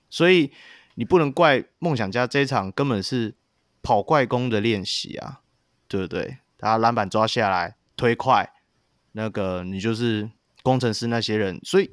[0.08, 0.52] 所以。
[0.94, 3.34] 你不能怪梦想家这一场根本是
[3.82, 5.40] 跑怪攻的练习啊，
[5.88, 6.38] 对不对？
[6.58, 8.52] 他篮板抓下来推快，
[9.12, 10.30] 那个你就是
[10.62, 11.90] 工程师那些人，所以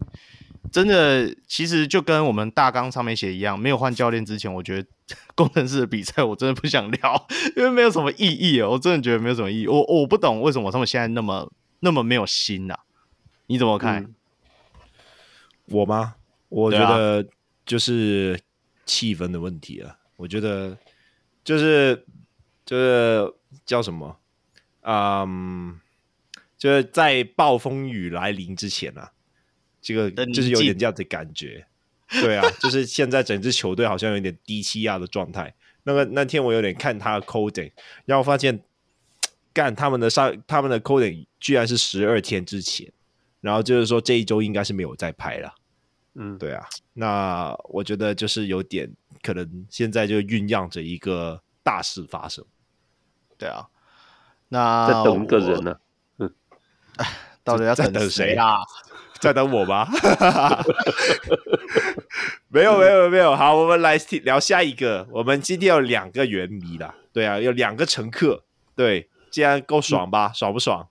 [0.72, 4.88] 真的其实就跟我们大纲上面写一样，没有换教练之前，我觉得
[5.34, 7.28] 工程师的比赛我真的不想聊，
[7.58, 9.68] 因为没有什么意义啊，我真的觉得没有什么意义。
[9.68, 12.80] 我我不懂为什么他们现在那么那么没有心呐、啊？
[13.48, 14.04] 你怎么看？
[14.04, 14.14] 嗯、
[15.72, 16.16] 我吗？
[16.50, 17.26] 我觉得
[17.66, 18.40] 就是。
[18.90, 20.76] 气氛的问题啊，我觉得
[21.44, 22.04] 就是
[22.66, 23.32] 就是
[23.64, 24.18] 叫什么，
[24.82, 25.80] 嗯，
[26.58, 29.12] 就是在暴风雨来临之前啊，
[29.80, 31.68] 这个就是有点这样的感觉，
[32.10, 35.54] 对啊， 就是现在整支球队好像有点低气压的状态。
[35.84, 37.72] 那个那天我有点看他的 coding，
[38.06, 38.64] 然后发现
[39.54, 42.92] 干他们的上他们的 coding 居然是十二天之前，
[43.42, 45.54] 然后就是说这一周应该是没有再拍了。
[46.16, 48.90] 嗯，对啊，那我觉得就是有点
[49.22, 52.44] 可能现在就酝酿着一个大事发生。
[53.38, 53.68] 对啊，
[54.50, 55.78] 那在等一个人呢？
[56.18, 56.34] 嗯，
[56.98, 57.06] 哎，
[57.44, 58.58] 到底要等谁啊？
[59.20, 59.88] 在等我吗。
[62.48, 63.36] 没有没有没有。
[63.36, 65.08] 好，我们来聊下一个。
[65.12, 68.44] 我们今天有两个原迷啦，对啊，有两个乘客，
[68.76, 70.28] 对，这样够爽吧？
[70.28, 70.88] 嗯、爽不爽？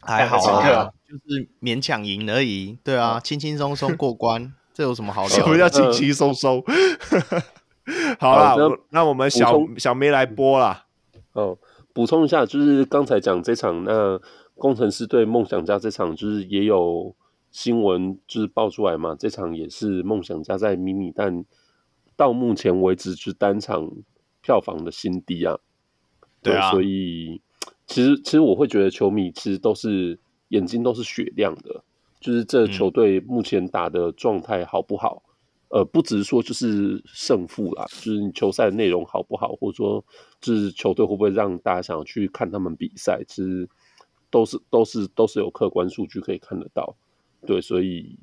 [0.00, 2.78] 还好啊，就是勉强赢而已。
[2.82, 5.28] 对啊，轻轻松松过关， 这有什么好聊？
[5.28, 6.62] 什么叫轻轻松松？
[8.18, 8.56] 好啦，
[8.90, 10.86] 那我们小小梅来播啦。
[11.32, 11.56] 哦，
[11.92, 14.20] 补充一下，就是刚才讲这场那
[14.56, 17.14] 工程师对梦想家这场，就是也有
[17.50, 21.44] 新闻就是爆出来嘛，这场也是梦想家在迷你蛋
[22.16, 23.90] 到目前为止是单场
[24.42, 25.58] 票房的新低啊。
[26.42, 27.40] 对啊，所以。
[27.88, 31.82] 其实，其实我会觉得球迷其实都是眼睛都是雪亮的，
[32.20, 35.22] 就是这球队目前打的状态好不好？
[35.70, 40.04] 嗯、呃，不只是说就是胜负啦，就是你球赛的内容好不好，或者说
[40.40, 43.68] 就是球队会不会让大家想要去看他们比赛，其实
[44.30, 46.94] 都是都是都是有客观数据可以看得到。
[47.44, 48.16] 对，所以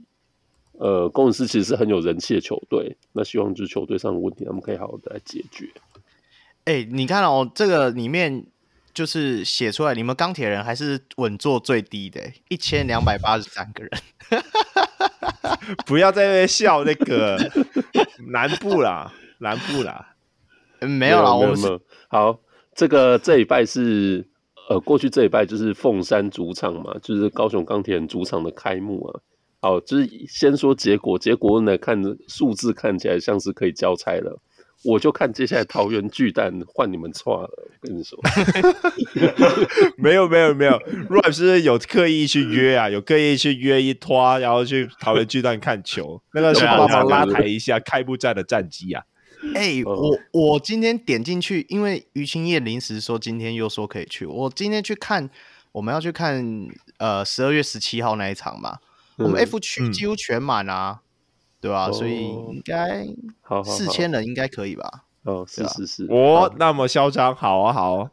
[0.73, 5.69] 呃，攻城狮其实是很有人气的球队，那希望就是球队上的问题，他们可以好好的来解决。
[6.63, 8.47] 哎、欸，你看哦，这个里面。
[8.93, 13.91] 就是写出来，你们钢铁人还是稳坐最低的，一千两百八十三个人。
[15.85, 17.37] 不要在那边笑那个
[18.31, 20.15] 南部啦，南部啦，
[20.79, 22.39] 嗯、没有啦，我们是好。
[22.75, 24.27] 这个这一拜是
[24.67, 29.21] 呃，过去这一拜就是凤山主场嘛，就是高雄钢铁人主场的开幕啊。
[29.61, 34.41] 好，就是先说结果，结果呢，看数字看起来像是可以交差了。
[34.83, 38.19] 我就看接下来桃园巨蛋换你们错了，我跟你说，
[39.97, 40.71] 没有没有没有
[41.09, 42.89] ，Rap 是有刻意去约啊？
[42.89, 49.03] 有刻意去约一拖，然后去桃园巨蛋看球，那个是帮忙拉抬一下开幕战的战绩啊。
[49.55, 55.29] 哎、欸，我我今天点进去，因为于青叶临时说今天又说可以去，我今天去看，
[55.71, 56.45] 我们要去看
[56.97, 58.79] 呃十二月十七号那一场嘛，
[59.17, 60.99] 嗯、我们 F 区几乎全满啊。
[60.99, 61.03] 嗯
[61.63, 61.91] 对吧、啊？
[61.93, 63.07] 所以应该
[63.63, 65.05] 四千人应该可以吧？
[65.23, 68.11] 哦，是是是，哦，那么嚣张，好啊，好啊，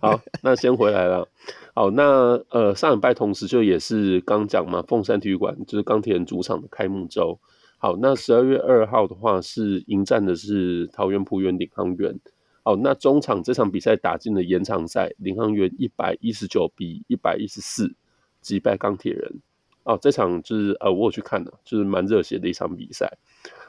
[0.00, 1.28] 好，那先回来了。
[1.74, 7.38] 好，那呃，上礼拜同时就也是刚讲嘛，凤山体育馆就是钢铁人主场的开幕周。
[7.76, 12.18] 好，那十二月二号的话是迎战的是桃园浦园领航员。
[12.62, 17.94] 好，那中场这场比赛打进了延长赛，领航员一百一十九比一百一十四
[18.40, 19.42] 击败钢铁人。
[19.84, 23.18] 哦，这场就是呃，我有去看了，就是蛮热血的一场比赛。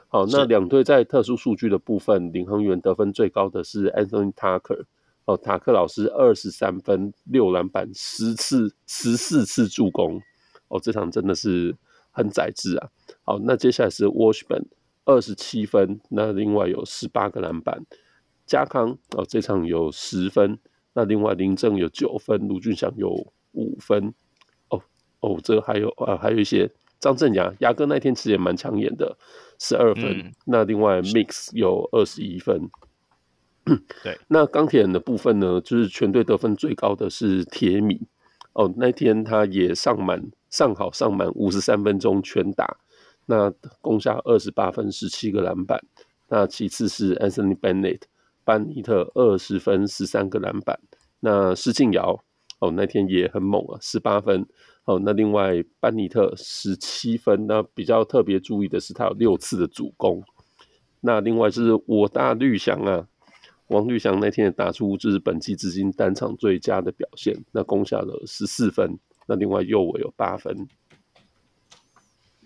[0.08, 4.84] 好，那两队在特殊数据的部分，领航员得分最高的是 Anthony Tucker，
[5.24, 10.22] 哦，塔克老师二十三分、六篮板、十次、十四次助攻。
[10.68, 11.74] 哦，这场真的是
[12.12, 12.88] 很宰制啊。
[13.24, 14.64] 好，那接下来是 Washburn
[15.04, 17.84] 二十七分，那另外有十八个篮板。
[18.46, 20.58] 加康哦，这场有十分，
[20.92, 23.10] 那另外林正有九分，卢俊祥有
[23.52, 24.14] 五分。
[25.24, 26.70] 哦，这个还有啊，还有一些
[27.00, 29.16] 张镇雅，牙哥那天其实也蛮抢眼的，
[29.58, 30.04] 十二分。
[30.04, 32.68] 嗯、那另外 Mix 有二十一分。
[34.04, 37.98] 对，那钢铁人的部分呢，就是全队得分最高的是铁米。
[38.52, 42.76] 哦，那天他也上满，上好上满五十三分钟全打，
[43.24, 45.82] 那攻下二十八分，十七个篮板。
[46.28, 48.02] 那其次是 Anthony Bennett，
[48.44, 50.78] 班尼特二十分，十三个篮板。
[51.20, 52.22] 那施晋尧，
[52.60, 54.46] 哦，那天也很猛啊，十八分。
[54.86, 60.22] 好，那另外班尼特十七分，那比较特别注意的是他有六次的主攻。
[61.00, 63.08] 那另外是我大绿翔啊，
[63.68, 68.98] 王绿翔那天也打出就是本季至今单场最佳的表现，那攻下了十四分。
[69.26, 70.54] 那另外右尾有八分。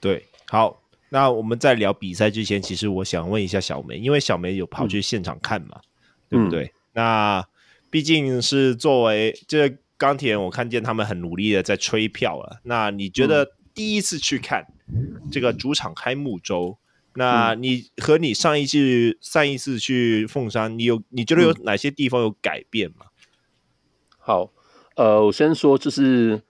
[0.01, 6.65] 对，好，那我们在聊比赛之前，其实我想问一下小梅，因为小梅有跑去现场看嘛，嗯、对不对？
[6.67, 7.49] 嗯、那
[7.91, 9.77] 毕竟是作为这。
[9.99, 12.61] 钢铁人，我看见他们很努力的在吹票了。
[12.63, 14.65] 那你觉得第一次去看
[15.31, 16.79] 这个主场开幕周，
[17.13, 23.07] 嗯、那你和你上一次上一次去凤山，你有你觉得有哪些地方有改变吗？
[24.19, 24.53] 好，
[24.97, 26.41] 呃，我先说，就是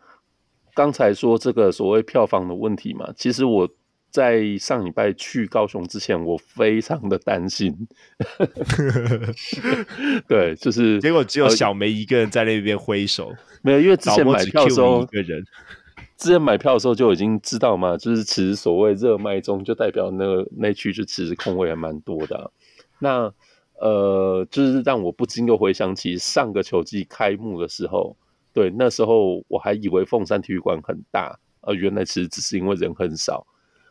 [0.75, 3.69] 刚才说这个所谓票房的问题嘛，其实我。
[4.11, 7.87] 在上礼拜去高雄之前，我非常的担心。
[10.27, 13.33] 对，就是结果只有小梅一个人在那边挥手，
[13.63, 15.07] 没有，因为之前买票的时候，
[16.17, 22.51] 之前买票的时候就已经知道嘛，就是其实所谓热卖中，就代表那个那区就其实空位还蛮多的啊。
[22.99, 23.33] 那
[23.81, 28.17] 呃，就是让我不禁又回想起上个球季开幕的时候，
[28.53, 33.47] 对，那时候我还以为凤山体育馆很大，呃，原来其实只是因为人很少。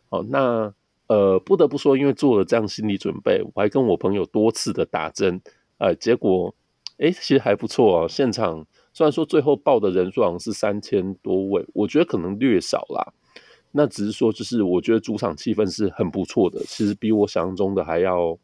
[0.09, 0.73] 好，那
[1.07, 5.41] 呃，不得不说，因为做了这样心理准备，我还跟我朋友多次的打针，
[5.77, 6.53] 呃，结果，
[6.97, 8.07] 哎，其实还不错哦。
[8.09, 13.13] 现场虽然说最后报的人数好像是三千多位，我觉得可能略少啦。
[13.71, 18.38] 那只是说，就是我觉得主场气氛是很不错的，其实比我想象中的还要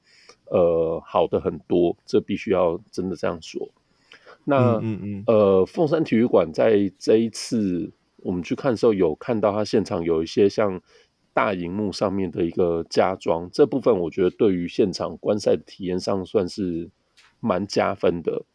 [0.52, 3.68] 呃好的很多，这必须要真的这样说。
[4.46, 10.80] 那嗯嗯，嗯呃，凤山体育馆在这一次我们去看的时候，有看到它现场有一些像
[11.34, 16.90] 大荧幕上面的一个加装，这部分我觉得对于现场观赛的体验上算是
[17.40, 18.46] 蛮加分的。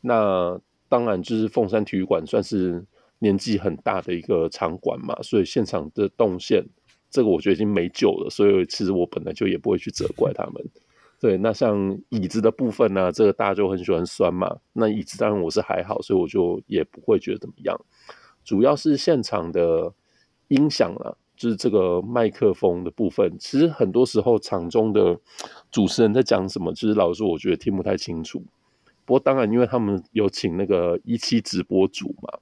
[0.00, 2.84] 那当然就是凤山体育馆算是
[3.18, 6.64] 年纪很大的一个场馆嘛，所以现场的动线，
[7.10, 8.28] 这个我觉得已经没救了。
[8.28, 10.64] 所以其实我本来就也不会去责怪他们。
[11.18, 14.58] 对，那像椅子的部分呢，这个大家就很喜欢酸嘛。
[14.74, 17.74] 那椅子当然我是还好，所以我就也不会觉得怎么样。
[18.44, 19.92] 主要是现场的
[20.48, 25.18] 音响啊，就是这个麦克风的部分，其实很多时候场中的
[25.70, 28.42] 主持人在讲什么，其实老实说，我觉得听不太清楚。
[29.04, 32.38] 不过当然，因为他们有请那个一期直播主嘛，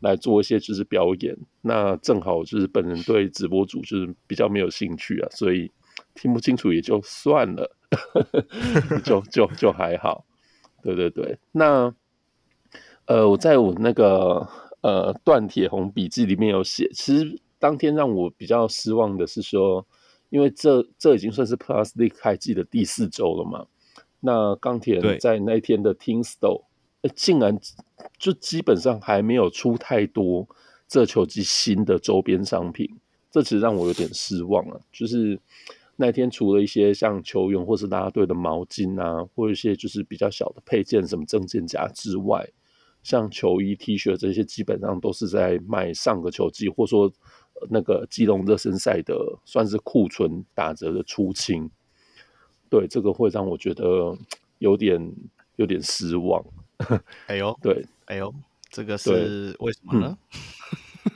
[0.00, 5.70] 来做一些就是表演，那正好就是本人对直播主就是比较没有兴趣啊，所以
[6.14, 7.76] 听不清楚也就算了。
[9.04, 10.24] 就就就还好，
[10.82, 11.38] 对对对。
[11.52, 11.94] 那
[13.04, 14.48] 呃，我在我那个
[14.80, 19.86] 呃断铁红笔记里面有写，其实当天让我比较失望的是说，
[20.30, 23.66] 因为这这已经算是 Plus League 开季的第四周了嘛。
[24.18, 27.56] 那钢铁在那一天的对竟然
[28.18, 30.48] 就基本上还没有出太多
[30.88, 32.90] 这球季新的周边商品，
[33.30, 35.38] 这其实让我有点失望啊，就是。
[35.94, 42.48] 那天除了一些像球员或是啦啦队的毛巾啊，或者一些就是比较小的配件，什么证件夹之外，
[43.02, 47.12] 像球衣、T 恤这些，基本上都是在卖上个球季，或说
[47.70, 49.14] 那个基隆热身赛的，
[49.44, 51.70] 算是库存打折的出清。
[52.68, 54.16] 对，这个会让我觉得
[54.58, 55.12] 有点
[55.56, 56.44] 有点失望。
[57.28, 58.34] 哎呦，对，哎呦，
[58.70, 60.18] 这个是为什么呢？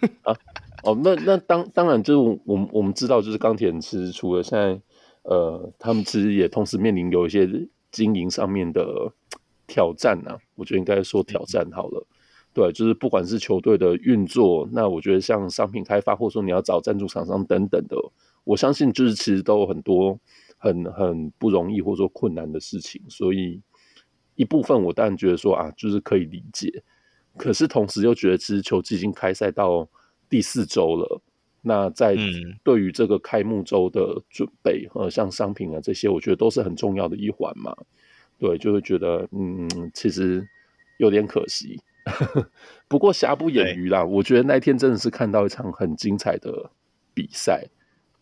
[0.03, 0.37] 嗯、 啊。
[0.83, 4.81] 哦，那那当当然就是我们我们知道，就是钢铁人其实除了现在，
[5.23, 7.49] 呃，他们其实也同时面临有一些
[7.91, 9.13] 经营上面的
[9.67, 10.39] 挑战啊。
[10.55, 12.07] 我觉得应该说挑战好了，
[12.57, 17.97] 对，就是不管是球队的运作，那我觉得像商品开发，或者说你要找赞助厂商等等的，
[18.45, 20.19] 我相信就是其实都有很多
[20.57, 23.03] 很很不容易或者说困难的事情。
[23.11, 23.61] 所以
[24.37, 26.83] 一部分我当然觉得说啊，就是可以理解，
[27.37, 29.87] 可是同时又觉得其实球季已经开赛到。
[30.29, 31.23] 第四周了，
[31.63, 32.17] 那在
[32.65, 37.73] 对于这个开幕周的准备，呃，像商品啊这些，我觉得都是很重要的一环嘛。
[38.37, 40.45] 对，就会觉得，嗯，其实
[40.99, 41.81] 有点可惜。
[42.89, 46.71] 不过瑕不掩瑜啦，我觉得那天真的是看到一场很精彩的
[47.13, 47.67] 比赛。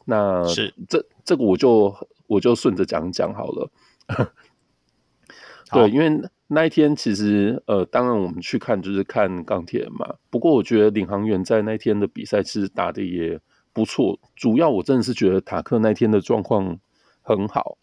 [0.05, 1.95] 那是这这个我就
[2.27, 3.71] 我就顺着讲讲好了。
[5.73, 6.21] 对，因为。
[6.47, 10.15] 那一天其实，呃，当然我们去看就是看钢铁人嘛。
[10.29, 13.41] 不过我觉得领航员在那天的比赛其实打的也
[13.73, 14.21] 不错。
[14.37, 16.79] 主要我真的是觉得塔克那天的状况
[17.23, 17.79] 很好。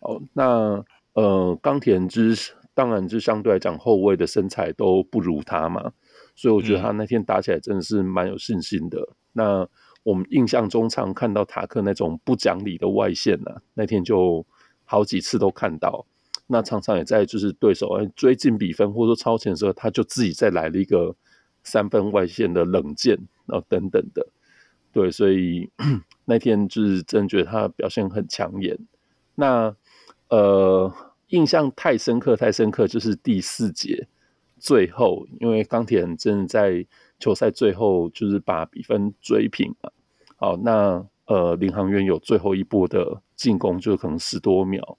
[0.00, 0.84] 哦，那
[1.14, 5.92] 呃，钢铁人就是当然就相对来讲后卫的身材都不如他嘛，
[6.34, 8.98] 所以我觉得他那天打起来真的是蛮有信心的。
[9.00, 9.68] 嗯、那
[10.02, 14.44] 我们印象中常看到塔克那种不讲理的外线呢、啊，那天就
[14.84, 16.04] 好几次都看到。
[16.46, 21.16] 那常常也在就是对手追进比分或者说超前的时候，他就自己再来了一个
[21.62, 24.26] 三分外线的冷箭，然后等等的，
[24.92, 25.70] 对，所以
[26.26, 28.78] 那天就是真的觉得他表现很抢眼。
[29.36, 29.74] 那
[30.28, 30.92] 呃，
[31.34, 34.06] 印象太深刻太深刻，就是第四节
[34.60, 36.86] 最后，因为钢铁人真的在
[37.18, 39.92] 球赛最后就是把比分追平了。
[40.36, 44.96] 好，那呃，领航员有最后一波的进攻，就可能十多秒。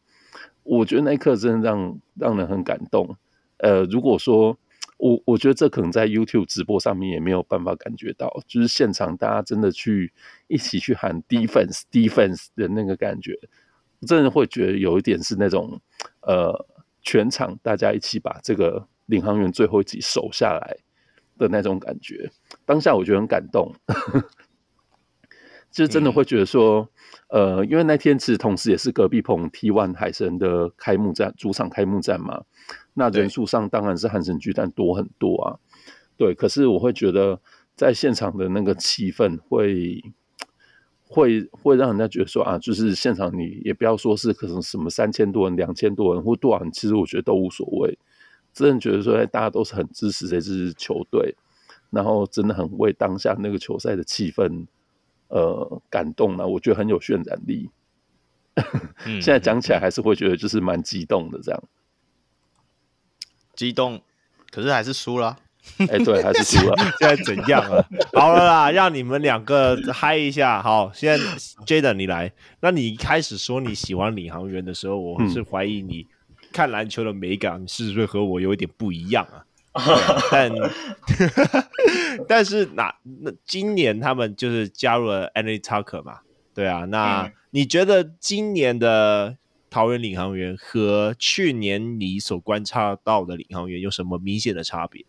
[0.63, 3.15] 我觉得那一刻真的让让人很感动。
[3.57, 4.57] 呃，如果说
[4.97, 10.11] 我我觉得这可能在 YouTube 直播上面也没有办法感觉到，就是现场大家真的去
[10.47, 13.37] 一起去喊 defense defense 的那个感觉，
[14.05, 15.81] 真的会觉得有一点是那种
[16.21, 16.65] 呃
[17.01, 20.77] 全场大家一起把这个领航员最后一集守下来
[21.37, 22.31] 的那种感觉。
[22.65, 23.73] 当下我觉得很感动，
[25.71, 26.81] 就是真的会觉得说。
[26.81, 26.89] 嗯
[27.27, 32.43] 呃，因为那天其实同时也是隔壁棚 T One 海神的开幕战，主场开幕战嘛，
[32.93, 35.57] 那人数上当然是汉神巨蛋多很多啊。
[36.17, 37.41] 对，可是我会觉得
[37.75, 40.03] 在现场的那个气氛会
[41.07, 47.97] 会会让人家觉得说啊，就是现场你也不要说是可能什么三千多人、两千多人或多少人，其实我觉得都无所谓。
[48.53, 51.35] 真的觉得说，大家都是很支持这支球队，
[51.89, 54.65] 然后真的很为当下那个球赛的气氛。
[55.27, 57.71] 呃，感动了，我觉得很有渲染力。
[59.03, 61.63] 现在讲起来还是会觉得就是蛮激动的，这样。
[63.55, 64.01] 激动，
[64.51, 65.39] 可是还是输了。
[65.89, 66.75] 哎，对，还是输了。
[66.99, 67.85] 现在怎样了？
[68.13, 70.61] 好了啦，让你们两个嗨一下。
[70.61, 71.25] 好，现在
[71.65, 72.31] Jayden 你来。
[72.61, 76.07] 那你一开始说你喜欢领航员的时候，我是怀疑你
[76.53, 79.43] 看篮球的美感是不是和我有一点不一样啊？
[80.31, 80.51] 但
[82.29, 86.19] 但是那那今年他们就是加入了 Anthony Tucker 嘛？
[86.53, 89.35] 对啊，那你觉得今年的
[89.69, 95.03] 桃园领航员和去年你所观察到的领航员有什么明显的差别？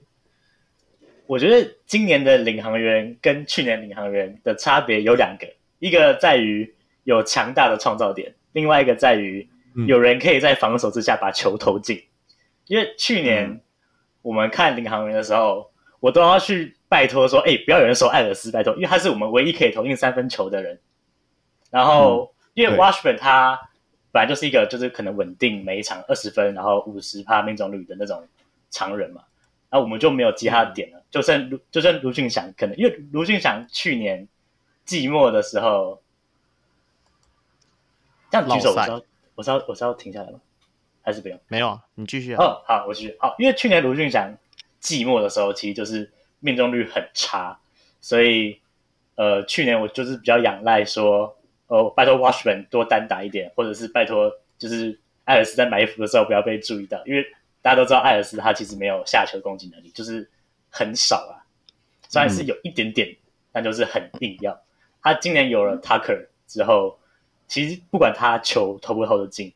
[1.26, 5.46] 我觉得今年的领航员跟去年领航员的差别有两个，
[5.78, 6.74] 一个在于
[7.04, 9.48] 有强大的创造点，另外一个在于
[9.86, 11.96] 有人可以在防守之下把球投进。
[11.96, 12.06] 嗯、
[12.66, 13.60] 因为去年
[14.22, 15.70] 我们看领航员的时候，
[16.00, 20.78] 我都要去拜托说：“哎，不要有人守艾尔斯，拜托，因为他是我们唯一可以投进三分球的人。”
[21.70, 23.58] 然后，嗯、因为 Washburn 他
[24.12, 28.26] 本来就是一个就是可能稳定每一场二十分，然后五十趴命中率的那种
[28.70, 29.22] 常人嘛，
[29.70, 31.02] 那我们就没有其他的点了。
[31.16, 34.28] 就算卢就算卢俊祥，可能因为卢俊祥去年
[34.84, 36.02] 季末的时候，
[38.30, 39.02] 这样举手，我是要
[39.34, 40.40] 我是要我是要停下来吗？
[41.02, 41.40] 还是不用？
[41.48, 42.44] 没有啊，你继续啊。
[42.44, 43.16] 哦，好，我继续。
[43.18, 44.36] 好，因为去年卢俊祥
[44.78, 47.58] 季末的时候，其实就是命中率很差，
[48.00, 48.60] 所以
[49.14, 51.34] 呃，去年我就是比较仰赖说。
[51.68, 57.26] 哦，拜托 Washburn 多单打一点，或者是拜托，就是艾尔斯在埋伏的时候不要被注意到，因为
[57.60, 60.30] 大家都知道艾尔斯他其实没有下球攻击能力，就是
[60.76, 61.40] 很少啊，
[62.08, 63.16] 虽然是有一点点，嗯、
[63.52, 64.60] 但就是很硬要。
[65.02, 66.98] 他今年有了 Tucker 之后，
[67.48, 69.52] 其实不管他球投不投得进，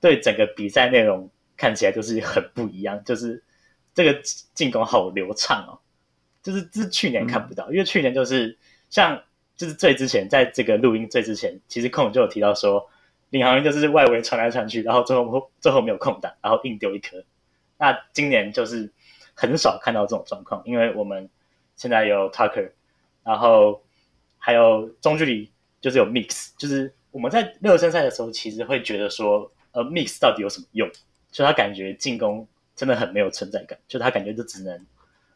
[0.00, 3.42] 对整个比赛内容看起来就是很不一样，就是
[3.94, 4.18] 这个
[4.54, 5.78] 进攻好流畅哦，
[6.42, 8.56] 就是这是去年看不到，嗯、因为去年就是
[8.88, 9.22] 像。
[9.56, 12.90] 就是最之前，在这个录音最之前，其实空就有提到说，
[13.30, 17.24] 领航员就是外围传来传去，然后最后最后没有空档，然后硬丢一颗。
[17.78, 18.90] 那今年就是
[19.34, 21.28] 很少看到这种状况，因为我们
[21.76, 22.70] 现在有 Tucker，
[23.22, 23.82] 然后
[24.38, 25.50] 还有中距离
[25.80, 30.88] 就是有 Mix，就是我们在热身赛的时候，其实会觉得说，呃，Mix 到底有什么用？
[31.30, 32.46] 就他感觉进攻
[32.76, 34.86] 真的很没有存在感，就他感觉就只能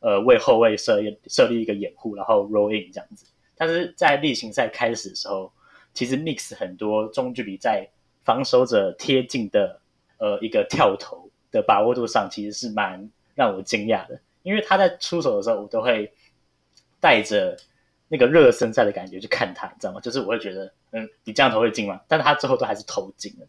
[0.01, 3.27] 呃为后卫设立设立一个掩护，然后 roll in 这样子。
[3.57, 5.53] 但是在例行赛开始的时候，
[5.93, 7.89] 其实 Mix 很多中距离在
[8.23, 9.81] 防守者贴近的
[10.19, 14.21] 呃一个跳投的把握度上，其实是蛮让我惊讶的。
[14.43, 16.13] 因为他在出手的时候，我都会
[17.01, 17.57] 带着
[18.09, 20.01] 那个热身赛的感觉去看他，你知道吗？
[20.01, 22.01] 就是我会觉得，嗯，你这样投会进吗？
[22.09, 23.47] 但是他最后都还是投进了。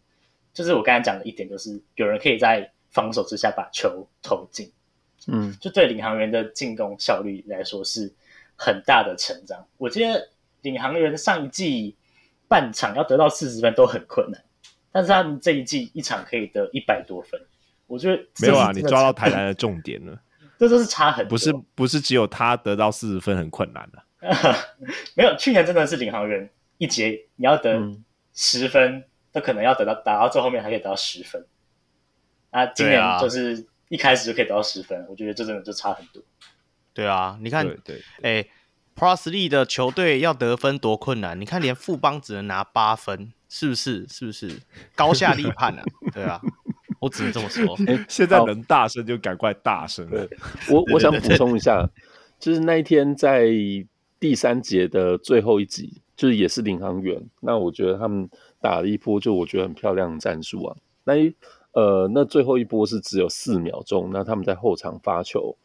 [0.54, 4.72] 就是我刚才讲的一点，就是有人可以在防守之下把球投进，
[5.26, 8.10] 嗯，就对领航员的进攻效率来说是。
[8.62, 10.28] 很大的成长，我记得
[10.60, 11.96] 领航员上一季
[12.46, 14.44] 半场要得到四十分都很困难，
[14.92, 17.40] 但是他们这一季一场可以得一百多分，
[17.90, 20.16] 我觉得没有啊，你抓到台南的重点了，
[20.58, 24.00] 这都是差很多，不是不是只有他得到四十分很困难的，
[25.16, 26.48] 没有，去年真的是领航员
[26.78, 27.78] 一节你要得
[28.32, 31.44] 十分，嗯、都可能要得到打到最后面还可以得到十分，
[32.50, 36.22] 啊今年就是一开始就可以得到十分，啊、我觉得这真的就差很多。
[36.94, 37.66] 对啊，你看，
[38.22, 38.44] 哎
[38.96, 41.40] ，Plus League 的球队要得分多困难？
[41.40, 44.06] 你看，连富邦只能拿八分，是不是？
[44.08, 44.60] 是不是
[44.94, 45.84] 高下立判啊？
[46.12, 46.40] 对啊，
[47.00, 47.76] 我只能这么说。
[47.88, 50.08] 哎，现在能大声就赶快大声。
[50.70, 51.84] 我我想补充一下，
[52.38, 53.48] 就是那一天在
[54.20, 57.20] 第三节的最后一集，就是也是领航员。
[57.40, 58.28] 那我觉得他们
[58.60, 60.76] 打了一波，就我觉得很漂亮的战术啊。
[61.04, 61.34] 那一
[61.72, 65.56] 呃，那最后一波是只有四秒钟，那他们在后场发球。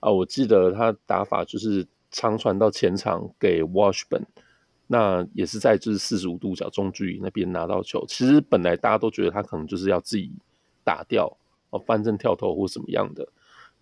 [0.00, 4.24] 啊，我记得他打法就是长传到前场给 Washburn，
[4.86, 8.04] 那也是在就是四十五度角中距离那边拿到球。
[8.06, 10.30] 其实本来大家都觉得他可能就是要自己
[10.84, 11.36] 打掉
[11.70, 13.28] 哦，翻正跳投或什么样的。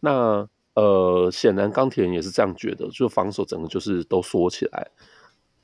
[0.01, 4.91] 那呃，显然钢铁人也是这样觉得，就防守整个就是都缩起来。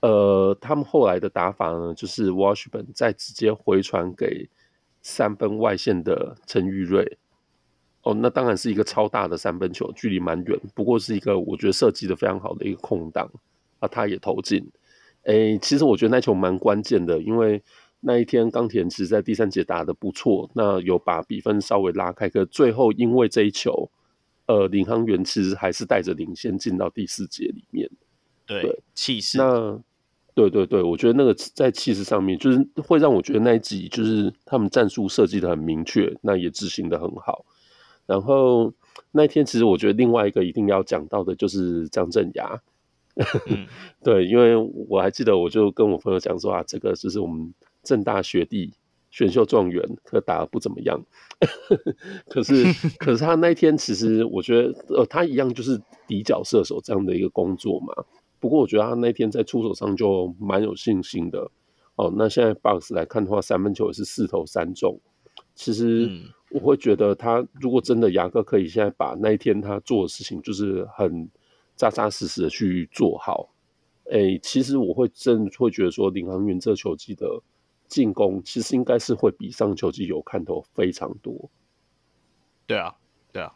[0.00, 4.48] 呃，他们后来的打法呢，就是 Washburn 再直接回传给
[5.00, 7.18] 三分外线的陈玉瑞。
[8.02, 13.28] 哦，那当然是一个超大的三分球，距离蛮远，不过是一个我觉得设计的非常好的一个空档
[13.80, 14.70] 啊，他也投进。
[15.24, 17.62] 诶，其实我觉得那球蛮关键的，因为
[18.00, 23.90] 那一天钢铁人其实在第三节打得不错，那有把比分稍微拉开，可最后因为这一球，
[24.46, 27.90] 呃，领航员其实还是带着领先进到第四节里面。
[28.46, 29.36] 对，气势。
[29.38, 29.80] 那
[30.34, 37.44] 对对对，我觉得那个在气势上面，就是会让我觉得那一集就是他们战术设计的很明确，那也执行的很好。
[38.06, 38.72] 然后
[39.10, 42.58] 那一天，其实我觉得另外一个一定要讲到的就是张镇衙，
[43.50, 43.66] 嗯、
[44.02, 44.56] 对，因为
[44.88, 47.52] 我还记得，我就跟我朋友讲说啊，这个就是我们
[47.88, 48.74] 政大学弟
[49.10, 51.02] 选秀状元，可打得不怎么样。
[52.28, 52.64] 可是，
[53.00, 57.94] 可是他那一天其实我觉得，呃，他一样就是底角射手这样的一个工作嘛。
[58.38, 61.50] 不过我觉得他那天在出手上就蛮有信心的。
[61.96, 65.00] 哦，那现在 Bucks 来看的话，三分球也是四投三中。
[65.54, 66.08] 其实
[66.50, 71.28] 我会觉得，他如果真的牙哥可以现在把那一天他做的事情，就是很
[71.74, 73.48] 扎扎实实的去做好。
[74.10, 77.26] 诶，其实我会真会觉得说，领航员这球季的
[77.88, 81.50] 进攻其实应该是会比上球季有看头非常多。
[82.66, 82.94] 对啊，
[83.32, 83.54] 对啊，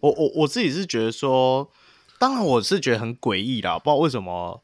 [0.00, 1.70] 我我我自己是觉得说，
[2.18, 4.62] 当然我是觉得很诡异啦，不知道为什么。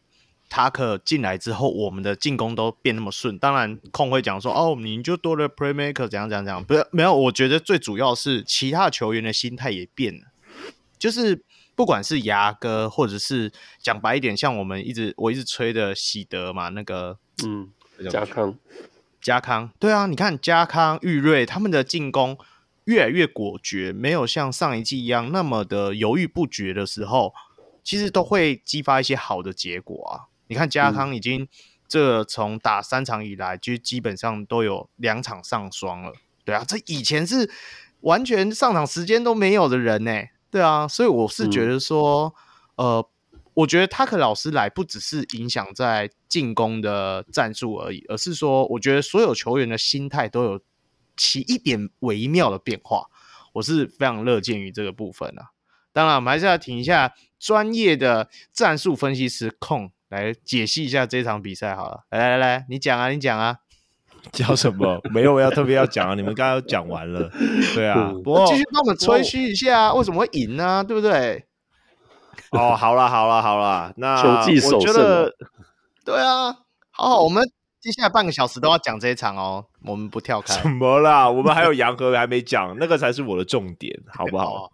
[0.53, 3.39] 塔克进来之后，我们的进攻都变那么顺。
[3.39, 7.15] 当然，控会讲说：“哦，你就多了 playmaker，怎样怎样怎样。”不是，没有。
[7.15, 10.27] 我觉得最主要是其他球员的心态也变了。
[10.99, 11.45] 就是
[11.77, 17.17] 不管是牙哥，或者是讲白一点，像我们一直我一直吹的喜德嘛，那个
[17.47, 17.71] 嗯，
[18.11, 18.59] 加康，
[19.21, 22.39] 家康，对啊，你看家康、玉瑞他们的进攻
[22.85, 27.35] 越来越果决，没有像上一季一样那么的犹豫不决的时候，
[27.85, 30.31] 其实都会激发一些好的结果啊。
[30.47, 31.47] 你看，家康已经
[31.87, 36.13] 这从打三场以来，就基本上都有两场上双了。
[36.45, 37.51] 对啊，这以前是
[38.01, 40.23] 完全上场时间都没有的人呢。
[40.51, 42.35] 对啊，所以我是觉得说，
[42.77, 43.07] 呃，
[43.55, 50.61] 我觉得塔克老师来不只是影响在进攻的战术而已，而是说，我觉得所有球员的心态都有
[51.17, 53.07] 起一点微妙的变化。
[53.55, 55.51] 我是非常乐见于这个部分啊。
[55.93, 59.91] 当然，我们还是要听一下专业的战术分析师控。
[60.11, 63.59] 来解析一下这场比赛好了，来来来，你讲啊，你讲啊，
[64.33, 65.01] 讲什么？
[65.13, 67.31] 没有要特别要讲啊，你们刚刚讲完了，
[67.77, 70.83] 对啊，不过继续帮我们吹嘘一下，为什么会赢呢？
[70.83, 71.45] 对不对？
[72.53, 75.35] 哦，好了好了好了，那我觉得，
[76.05, 76.53] 对啊，
[76.91, 77.43] 好好，我们
[77.81, 80.61] 接下来半个小时都要讲这一场哦，我们不跳开。
[80.63, 81.29] 怎么啦？
[81.29, 84.71] 我们还有洋河还没讲，那个才是我的重点，好不好？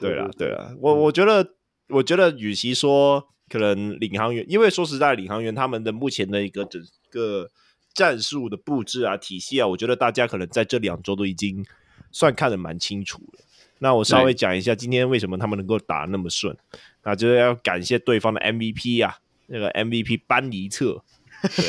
[0.00, 1.54] 对啊对啊，我我觉得，
[1.88, 3.28] 我觉得，与其说。
[3.48, 6.80] 可能领航员，因为说实在，领航员他们的目前的一个整
[7.10, 7.50] 个
[7.92, 11.62] 战术的布置啊、体系啊，我觉得大家可能在这两周都已经
[12.10, 13.44] 算看得蛮清楚了。
[13.82, 16.56] 那我稍微讲一下今天为什么他们能够打那么顺，
[17.02, 19.18] 那就是要感谢对方的 MVP 啊，
[19.48, 21.02] 那个 MVP 班尼特，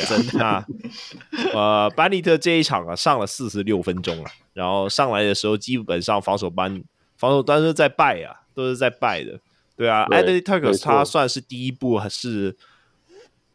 [0.08, 0.64] 真的啊，
[1.52, 6.80] 呃，班尼特这一场啊上了四十六分钟了，然后上来的时候基本上防守班
[7.16, 9.40] 防守端是在败啊，都是在败的。
[9.76, 12.56] 对啊，Anthony Tolles 他算是第一步，还是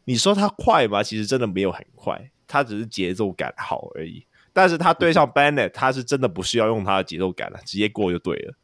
[0.04, 1.02] 你说他快吗？
[1.02, 4.26] 其实真的没有很快，他只是节奏感好而已。
[4.52, 8.54] 但是他对上 Bennett，他是真的不需要用他的节奏感了，直接过就对了。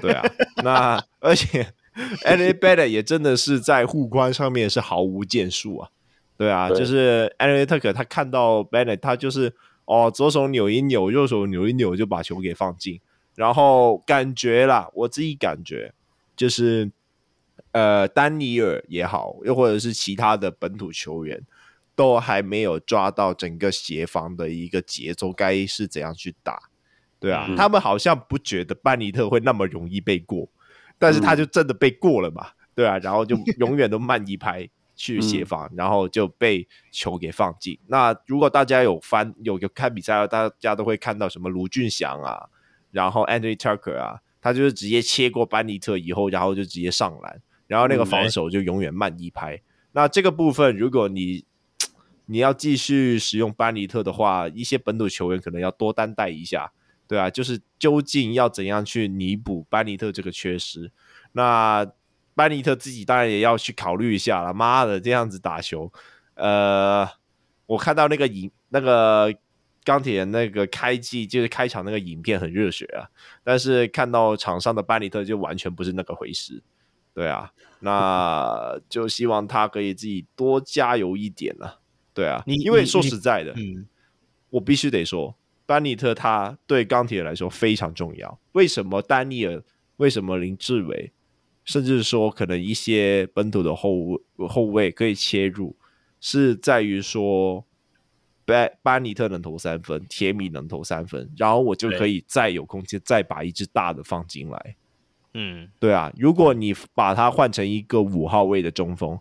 [0.00, 0.22] 对啊，
[0.62, 1.72] 那而且
[2.24, 5.90] Anthony Bennett 也真的是在护框上面是毫无建树啊。
[6.36, 9.54] 对啊，对就是 Anthony Tucker 他看到 Bennett，他就是
[9.84, 13.00] 哦，左手扭一扭，右手扭一扭就把球给放进，
[13.34, 15.92] 然后感觉啦，我自己感觉
[16.36, 16.90] 就是。
[17.72, 21.38] 呃，丹尼尔也好，又或者是其他的本土球员，
[21.96, 26.70] 都还没有抓到整个协防的一个节奏，该是怎样去打？
[27.18, 30.48] 对啊，嗯、他们好像不觉得班尼特会那么容易被过，
[30.98, 32.46] 但是他就真的被过了嘛？
[32.46, 37.78] 嗯、对啊，然后就 永远都慢一拍去协防，嗯、然后就被球给放进。
[37.86, 42.48] 那如果大家有翻有有看比赛，大家都会看到什么卢俊祥啊，
[42.92, 47.40] 然后 Anthony Tucker 啊，他就是直接切过班尼特以后，然后就直接上篮。
[47.66, 49.56] 然后那个防守就永远慢一拍。
[49.56, 49.62] 嗯、
[49.92, 51.44] 那这个部分，如果你
[52.26, 56.70] 你要继续使用班尼特的话，一些本土球员可能要多担待一下，
[57.08, 60.90] 对啊，就是究竟要怎样去弥补班尼特这个缺失？
[61.32, 61.86] 那
[62.34, 64.52] 班尼特自己当然也要去考虑一下了。
[64.52, 65.92] 妈的，这样子打球，
[66.34, 67.08] 呃，
[67.66, 69.32] 我看到那个影，那个
[69.84, 73.08] 钢铁那个开季就是开场那个影片很热血啊，
[73.44, 76.62] 但是看到场上的班尼特就完全不是那个回事。
[77.14, 81.80] 对啊，那就希望他可以自己多加油一点了。
[82.16, 83.86] 对啊，你因为说实在的，嗯，
[84.48, 85.36] 我必须得说，
[85.66, 88.38] 班尼特他对钢铁人来说非常重要。
[88.52, 89.62] 为什么丹尼尔？
[89.98, 91.12] 为什么林志伟？
[91.64, 94.18] 甚至说可能一些本土的后
[94.48, 95.76] 后卫可以切入，
[96.20, 97.64] 是在于说
[98.44, 104.76] 班班尼特能投三分，铁米能投三分，然后我就可以再有空间再把一支大的放进来。
[105.34, 109.18] 嗯，对啊，如果你把它换成一个五号位的中锋，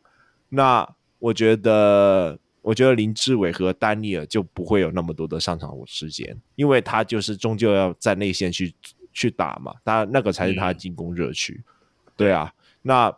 [0.49, 0.87] 那
[1.19, 8.73] 我觉得，我觉得林志伟和丹尼尔就不会有那么多的上场时间，因为他就是终究要在内线去
[9.13, 11.63] 去打嘛，他那个才是他的进攻热区。
[11.63, 12.51] 嗯、对啊，
[12.81, 13.15] 那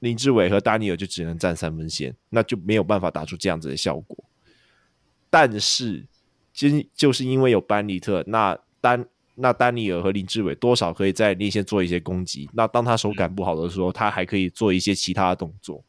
[0.00, 4.24] 林志伟和丹尼尔就只能站三分线，那就没有办法打出这样子的效果。
[5.30, 6.04] 但是
[6.52, 9.06] 今就是因为有班尼特，那丹
[9.36, 12.50] 那丹尼尔和林志伟多少可以在内线做一些攻击。
[12.52, 15.84] 那当他手感不好的时候，嗯、他还可以做一些其他的动作。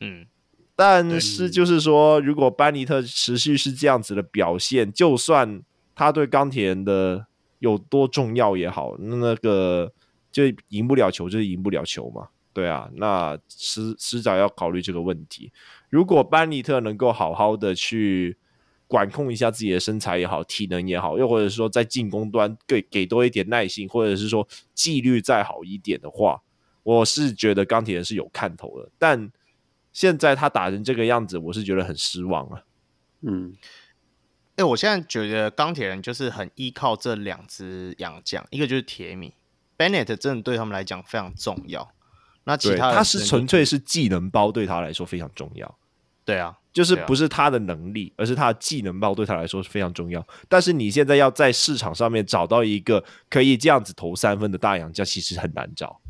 [0.00, 0.26] 嗯，
[0.74, 5.62] 但是就是说，如果班尼特持续是这样子的表现，就算
[5.94, 7.26] 他对钢铁人的
[7.58, 9.92] 有多重要也好，那个
[10.32, 12.28] 就赢不了球就是赢不了球嘛。
[12.54, 15.52] 对啊，那迟迟早要考虑这个问题。
[15.88, 18.36] 如果班尼特能够好好的去
[18.86, 26.42] 管控一下自己的身材也好，体能也好，又或者说在进攻端给给多一点耐心，或者是说纪律再好一点的话，
[26.82, 28.90] 我是觉得钢铁人是有看头的。
[28.98, 29.30] 但
[29.92, 32.62] 现在他打成这个样子，我是觉得很失望啊。
[33.20, 33.54] 嗯，
[34.50, 39.34] 哎、欸，我现在觉得钢铁人就是很依靠这两支洋将，一个就是铁米
[39.78, 41.92] ，Bennett 真的对他们来讲非常重要。
[42.44, 45.78] 那其他他是纯粹是技能包，对他来说非常重要。
[46.24, 50.24] 对啊，就是不是他的能力，而是他的技能包对他来说是非常重要。
[50.48, 56.00] 但是你现在要在市场上面找到一个可以这样子投三分的大洋将，其实很难找。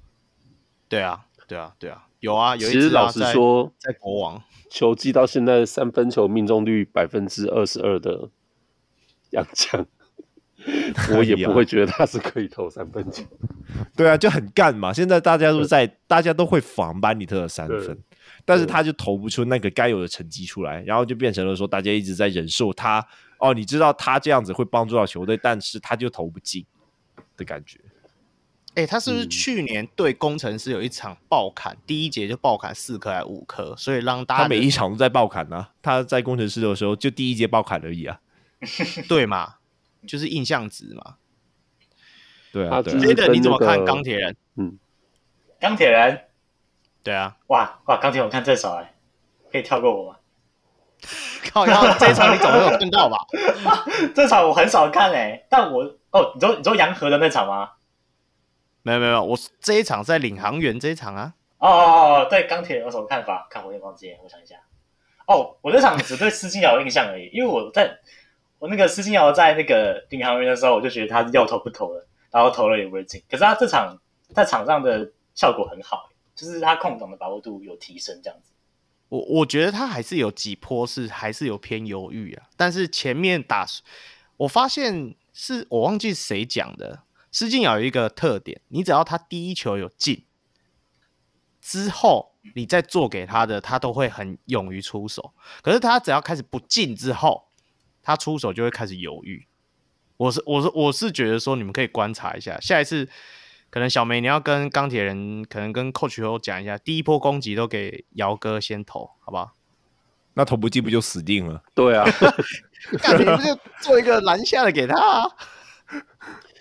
[0.89, 2.73] 对啊，对啊，对啊，有啊，有一、啊。
[2.73, 8.31] 其实老实说，在，国王球季到现在三分球命中率百分之二十二的
[9.31, 9.87] 洋将。
[11.17, 13.25] 我也不会觉得他是可以投三分球，
[13.97, 14.93] 对啊，就很干嘛。
[14.93, 17.99] 现在大家都在，大家都会防班尼特的三分，
[18.45, 23.05] 但是他就投不出那个该有的成绩出来，然后就变成了说，大家一直在忍受他。
[23.39, 26.65] 哦，你知道他这样子会帮助到球队，但是他就投不进
[27.37, 27.81] 的感觉。
[28.75, 35.71] 哎、欸，他是不是去年对工程师有一场爆砍，嗯、第一节就爆砍四颗还是五颗，所以让大家他每一场都在爆砍呢、啊？
[35.83, 38.19] 他在工程师的时候就第一节爆砍而已啊，
[39.09, 39.57] 对嘛？
[40.07, 41.17] 就是印象值嘛，
[42.51, 42.83] 对啊，
[43.31, 44.37] 你怎么看钢铁人？
[44.57, 44.79] 嗯，
[45.61, 46.25] 钢铁人，
[47.03, 48.95] 对啊，哇哇，钢铁人我看这场哎，
[49.53, 50.17] 可以跳过我吗？
[51.53, 53.19] 靠，然后这一场你总没有看到吧？
[54.15, 57.69] 这场我很少看哎，但我哦，你说你说洋河的那场吗？
[58.83, 61.35] 没有没有，我这一场在领航员这一场啊。
[61.59, 63.47] 哦哦哦，对钢铁有什么看法？
[63.51, 64.57] 看我也忘记，我想一下。
[65.27, 67.99] 哦，我这场只对施金尧有印象而已， 因为我在。
[68.59, 73.21] 我那个施金尧在那个领航员的时候，我就觉得他要投不投了，然后投了也不会进。
[73.29, 73.99] 可是他这场
[74.33, 78.53] 在场上的效果很好，就是他控档的把握度有提升，这样子。
[79.09, 83.67] 我我觉得他还是有几波是还是有偏犹豫啊，但是前面打，
[84.37, 87.01] 我发现是我忘记谁讲的，
[87.33, 90.25] 施晋尧有一个特点，你只要他第一球有进
[91.61, 95.33] 之后，你再做给他的，他都会很勇于出手。
[95.63, 97.49] 可是他只要开始不进之后，
[98.03, 99.47] 他出手就会开始犹豫，
[100.19, 103.09] 我是我是我是觉得说你们可以观察一下，下一次
[103.71, 109.55] 可能小梅你要跟钢铁人，可能跟 Coach 后讲一下，第一波攻击都给姚哥先投，好不好？
[110.35, 111.63] 那投不进不就死定了？
[111.75, 112.05] 对啊，
[113.05, 115.25] 那你不就做一个篮下的给他啊？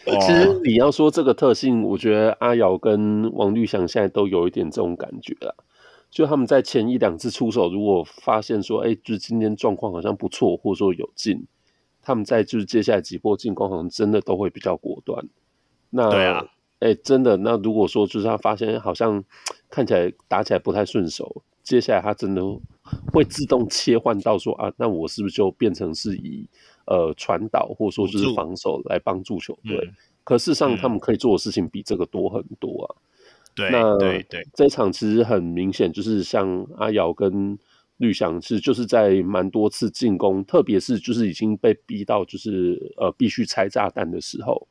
[0.06, 5.56] 其实你要说这个特性，我觉得阿瑶跟王绿祥现在都有一点这种感觉了。
[6.10, 11.46] 就他们在前一两次出手，如果发现说，哎、欸，就是今天状况好像不错，或者说有进，
[12.02, 15.26] 他们在就是接下来几波进攻，好像真的都会比较果断。
[15.90, 16.46] 那对啊，
[16.80, 19.24] 哎、欸，真的，那如果说就是他发现好像
[19.70, 22.42] 看起来打起来不太顺手，接下来他真的
[23.14, 26.46] 会自动切换到说啊，那我是不是就变成是以
[26.92, 29.78] 呃传导或者说就是防守来帮助球队？
[29.88, 29.94] 嗯、
[30.26, 32.86] 可事实上，他们可以做的事情比这个多很多啊。
[33.56, 37.58] 对，那对对，这场其实很明显，就是像阿瑶跟
[37.98, 44.68] 绿翔是，就是在蛮多次进攻，特别是就是已经被逼到就是呃必须拆炸弹的时候，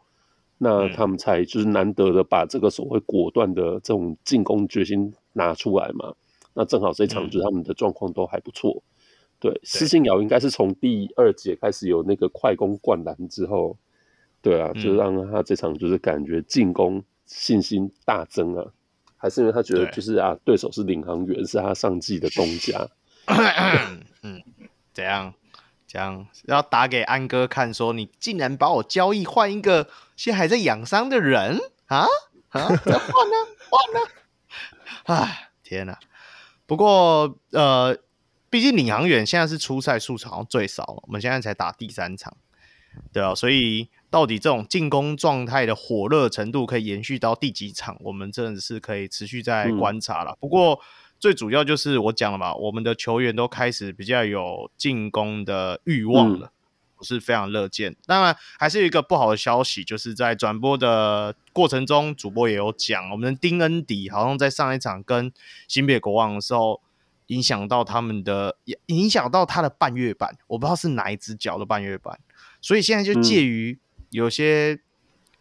[0.59, 6.15] 那他们才就是难得的把这个所谓果断的这种进攻决心拿出来嘛。
[6.55, 8.83] 那正好这一场就是他们的状况都还不错。
[9.41, 13.77] 对，施晋尧应该是从第二节开始有那个快攻灌篮之后，
[14.41, 17.03] 对啊，就让他这场就是感觉进攻。
[17.33, 18.67] 信心大增啊，
[19.17, 22.89] 还是因为他觉得就是啊，对，对手是领航员，是他上季的东家。
[24.23, 24.43] 嗯，
[24.93, 25.33] 怎样？
[25.87, 31.57] 这样要打给安哥看，说你竟然把我交易换一个现在还在养伤的人
[31.87, 32.07] 啊
[32.49, 32.67] 啊！
[32.67, 33.37] 换呢
[33.71, 34.01] 换呢！
[35.07, 35.97] 哎，天哪！
[36.67, 37.97] 不过呃，
[38.51, 42.37] 毕竟领航员现在是出赛数场最少，我们现在才打第三场，
[43.13, 43.89] 对啊，所以。
[44.11, 47.97] 到底这种进攻状态的火热程度可以延续到第几场？
[48.01, 50.33] 我们真的是可以持续在观察了。
[50.33, 50.81] 嗯、不过
[51.21, 56.51] 最主要就是我讲了嘛，我们的球员都开始比较有进攻的欲望了，
[56.97, 57.95] 我、嗯、是非常乐见。
[58.05, 65.33] 当然，还是有一个不好的消息，就是在转播的过程中，主播也有讲，我们的丁恩迪好像在上一场跟
[65.69, 66.81] 新北国王的时候，
[67.31, 72.19] 影响到他们的，影响到他的半月板，我不知道是哪一只脚的半月板，
[72.61, 73.79] 所以现在就介于
[74.11, 74.81] 有些、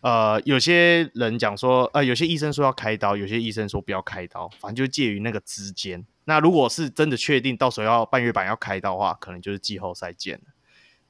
[0.02, 6.06] 嗯、呃，有些人讲说，呃，有些医生说要开刀，有些医生说不要开刀，反正就介于那个之间。
[6.26, 10.46] 那如果是真的确定到时候要半月板要开刀的话，可能就是季后赛见了，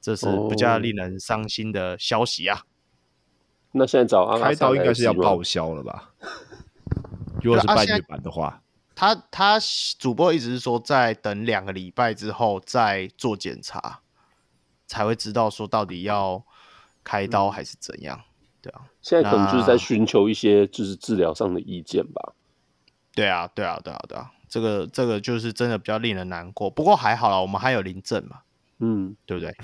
[0.00, 2.64] 这是比较令人伤心的消息啊。
[3.72, 6.14] 那现在找阿开刀应该是要报销了吧？
[7.42, 8.62] 如果是半月板的话，
[9.00, 9.58] 他他
[9.98, 14.00] 主播一直是说在等两个礼拜之后再做检查，
[14.86, 16.44] 才会知道说到底要
[17.02, 18.82] 开刀还是怎样，嗯、对啊。
[19.00, 22.34] 现在可能就是在寻求一些就是治疗上的意见吧。
[23.14, 26.68] 对啊，对啊，对啊，对啊，这个这个就是真的比较令人难过。
[26.68, 28.40] 不过还好啦，我们还有林政嘛，
[28.80, 29.56] 嗯，对不对？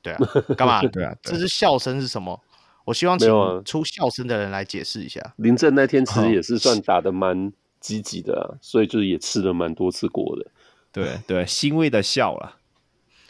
[0.00, 0.18] 对啊，
[0.56, 0.80] 干嘛？
[0.88, 2.40] 对啊，这是笑声是什么？
[2.86, 3.28] 我希望请
[3.66, 5.20] 出笑声的人来解释一下。
[5.20, 7.52] 啊、林政那天其实也是算 打的蛮
[7.82, 10.50] 积极的、啊，所以就是也吃了蛮多次锅的。
[10.90, 12.56] 对对，欣慰的笑了。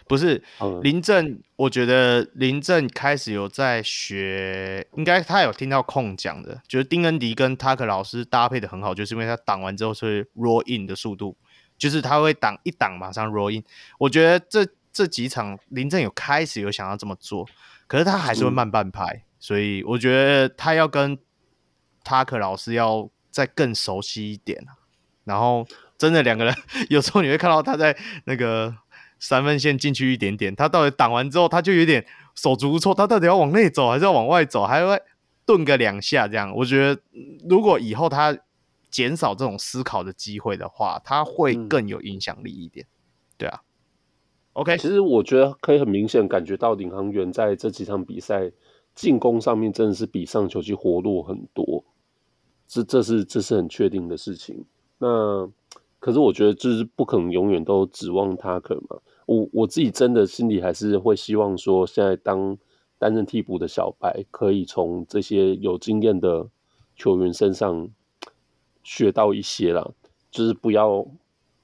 [0.06, 0.42] 不是
[0.82, 11.36] 林正，我觉得林正开始有在学，应该他有听到空讲的，觉得丁恩迪跟塔克老师搭配的很好，就是因为他挡完之后是 roll in 的速度，
[11.78, 13.64] 就是他会挡一挡马上 roll in。
[13.98, 17.48] 我觉得这这几场林正有开始有想要这么做，
[17.86, 19.04] 可是他还是会慢半拍。
[19.06, 21.18] 嗯所以我觉得他要跟
[22.04, 24.64] 塔克老师要再更熟悉一点，
[25.24, 25.66] 然后
[25.98, 26.54] 真的两个人
[26.90, 27.96] 有时候你会看到他在
[28.26, 28.72] 那个
[29.18, 32.06] 三分线进去一点点，他到底挡完之后他就有点
[32.36, 35.02] 手足无措，他到底要往内走还是要往外走，还会
[35.44, 36.54] 顿个两下这样。
[36.54, 37.00] 我觉得
[37.48, 38.38] 如果以后他
[38.90, 42.86] 减少这种思考的机会的话，他会更有影响力一点。
[42.86, 42.92] 嗯、
[43.38, 43.62] 对啊
[44.52, 48.52] ，OK，其实我觉得可以很明显感觉到领航员在这几场比赛。
[48.94, 51.82] 进攻上面真的是比上球季活络很多，
[52.72, 54.64] 这这是这是很确定的事情。
[54.96, 55.46] 那
[55.98, 58.96] 可是我觉得就是不可能永远都指望他可嘛。
[59.26, 62.56] 我我自己真的心里还是会希望说，现在当
[62.98, 66.48] 担任替补的小白，可以从这些有经验的
[66.96, 67.90] 球员身上
[68.82, 69.86] 学到一些啦，
[70.30, 71.06] 就是不要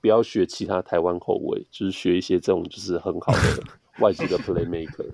[0.03, 3.63] 不要学其他台湾后卫，就是学一些这种就是很好的
[4.01, 5.11] 外籍的 playmaker。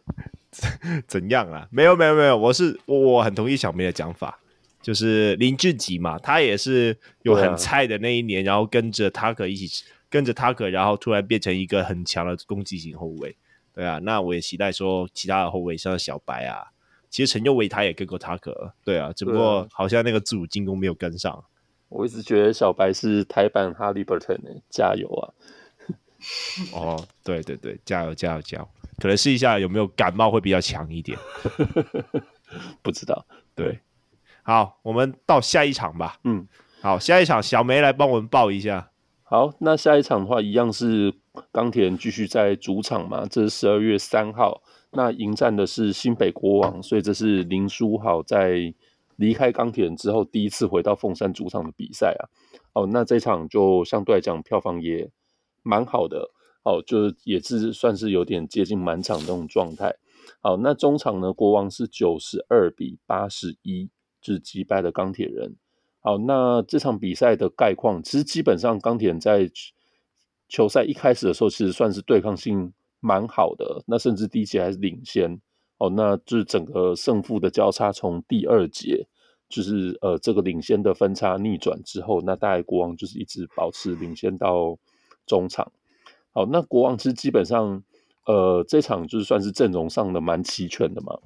[1.06, 1.68] 怎样啊？
[1.70, 4.40] 没有没有没有，我是我我很同意小梅的讲法，
[4.84, 13.34] 就是林志杰嘛，他也是有很菜的那一年，啊、然后跟着塔克一起跟着塔克，然后突然变成一个很强的攻击型后卫。
[13.72, 16.68] 对啊，那我也期待说其他的后卫像小白啊，
[17.08, 21.42] 其实陈佑维他也跟过塔克，对啊，只不过好像那个自主进攻没有跟上。
[21.88, 25.32] 我一直觉得小白是台版哈利伯顿呢，加油啊！
[26.74, 28.68] 哦，对对对，加油加油加油！
[28.98, 31.18] 可能试一下有没有感冒会比较强一点，
[32.82, 33.26] 不知道。
[33.54, 33.78] 对，
[34.46, 36.18] 好，我们到下一场吧。
[36.24, 36.46] 嗯，
[36.82, 38.90] 好，下一场小梅来帮我们报一下。
[39.22, 41.14] 好，那下一场的话，一样是
[41.50, 48.74] 钢铁人继续在主场嘛，这是十二月三号，那迎战的是新北国王，所以这是林书豪在
[49.16, 52.28] 离开钢铁人之后第一次回到凤山主场的比赛啊。
[52.74, 55.10] 哦，那这场就相对来讲票房也
[55.62, 56.30] 蛮好的。
[56.64, 59.94] 哦，就是也是算是有点接近满场这种状态。
[60.40, 63.90] 好，那中场呢，国王是九十二比八十一，就
[64.32, 65.54] 是击败了钢铁人。
[66.00, 69.50] 好，那这场比赛的概况，其实基本上钢铁人在
[70.48, 75.40] 球赛一开始的时候，其实算是对抗性蛮好的，那甚至第一节还是领先。
[75.78, 79.06] 哦，那就是整个胜负的交叉，从第二节
[79.48, 84.78] 就是呃这个领先的分差逆转之后，那大概国王就是一直保持领先到
[85.26, 85.72] 中场。
[86.32, 87.82] 好，那国王其实基本上，
[88.26, 91.18] 呃，这场就是算是阵容上的蛮齐全的嘛。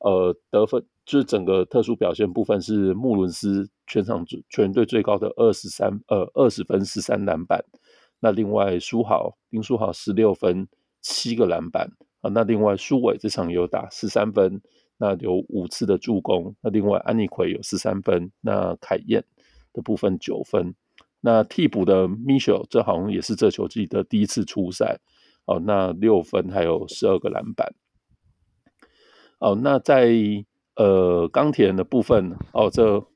[0.00, 7.64] 呃，得分就是整个特殊表现部分是穆伦斯全场全队最高的二十三，呃，二十分十三篮板。
[8.20, 10.66] 那另外书豪林书豪十六分
[11.02, 11.90] 七个篮板
[12.22, 12.30] 啊。
[12.30, 14.60] 那另外书伟这场有打十三分，
[14.96, 16.54] 那有五次的助攻。
[16.62, 19.22] 那另外安妮奎有十三分，那凯燕
[19.72, 20.74] 的部分九分。
[21.20, 24.98] 那替补的 Mitchell，这好像也是这球季的第一次出赛
[25.46, 25.58] 哦。
[25.64, 27.74] 那六分还有十二个篮板
[29.38, 29.58] 哦。
[29.62, 30.10] 那在
[30.76, 33.06] 呃钢铁人的部分哦，这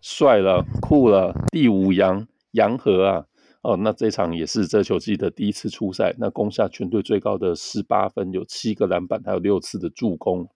[0.00, 3.26] 帅了酷了第五洋洋河啊
[3.62, 3.76] 哦。
[3.76, 10.48] 那这场也是这球季的第一次出赛，那攻下全队最高的十八分，有七个篮板，还有六次的助攻。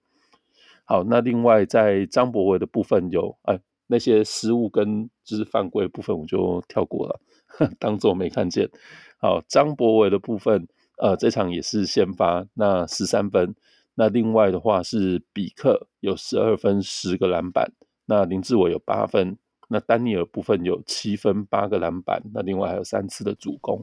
[0.85, 3.61] 好，那另外在张博伟的部分有哎。
[3.89, 7.21] 那些失误跟就是犯规部分，我就跳过了，
[7.79, 8.69] 当做没看见。
[9.17, 10.67] 好，张博伟的部分，
[10.97, 13.55] 呃，这场也是先发，那十三分。
[13.95, 17.73] 那另外的话是比克有十二分，十个篮板。
[18.05, 19.39] 那林志伟有八分。
[19.69, 22.23] 那丹尼尔部分有七分，八个篮板。
[22.33, 23.83] 那另外还有三次的主攻。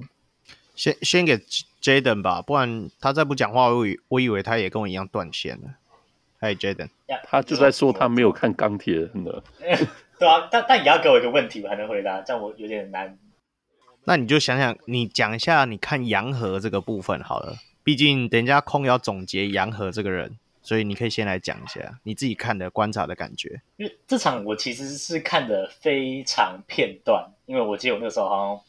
[0.76, 1.38] 先先给
[1.82, 5.70] Jaden 吧，不然他再不讲话，我以我以为他也跟我一样断线了。
[6.40, 6.90] 嗨，Jaden，
[7.26, 9.44] 他就在说他没有看钢铁人了。
[10.18, 13.18] 对啊，但但也要给我一个问题，我才能回答，这样我有点难。
[14.06, 20.38] 那你就想想，你讲一下你看洋河这个部分好了，毕竟等一下空要总结洋河这个人。
[20.66, 23.62] 所以你可以先来讲一下你自己看的观察的感觉。
[23.76, 28.64] 因为这场我其实是看的非常片段，因为我记得我那个时候好像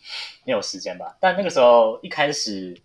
[0.44, 1.16] 没有时间吧。
[1.20, 2.76] 但那个时候一开始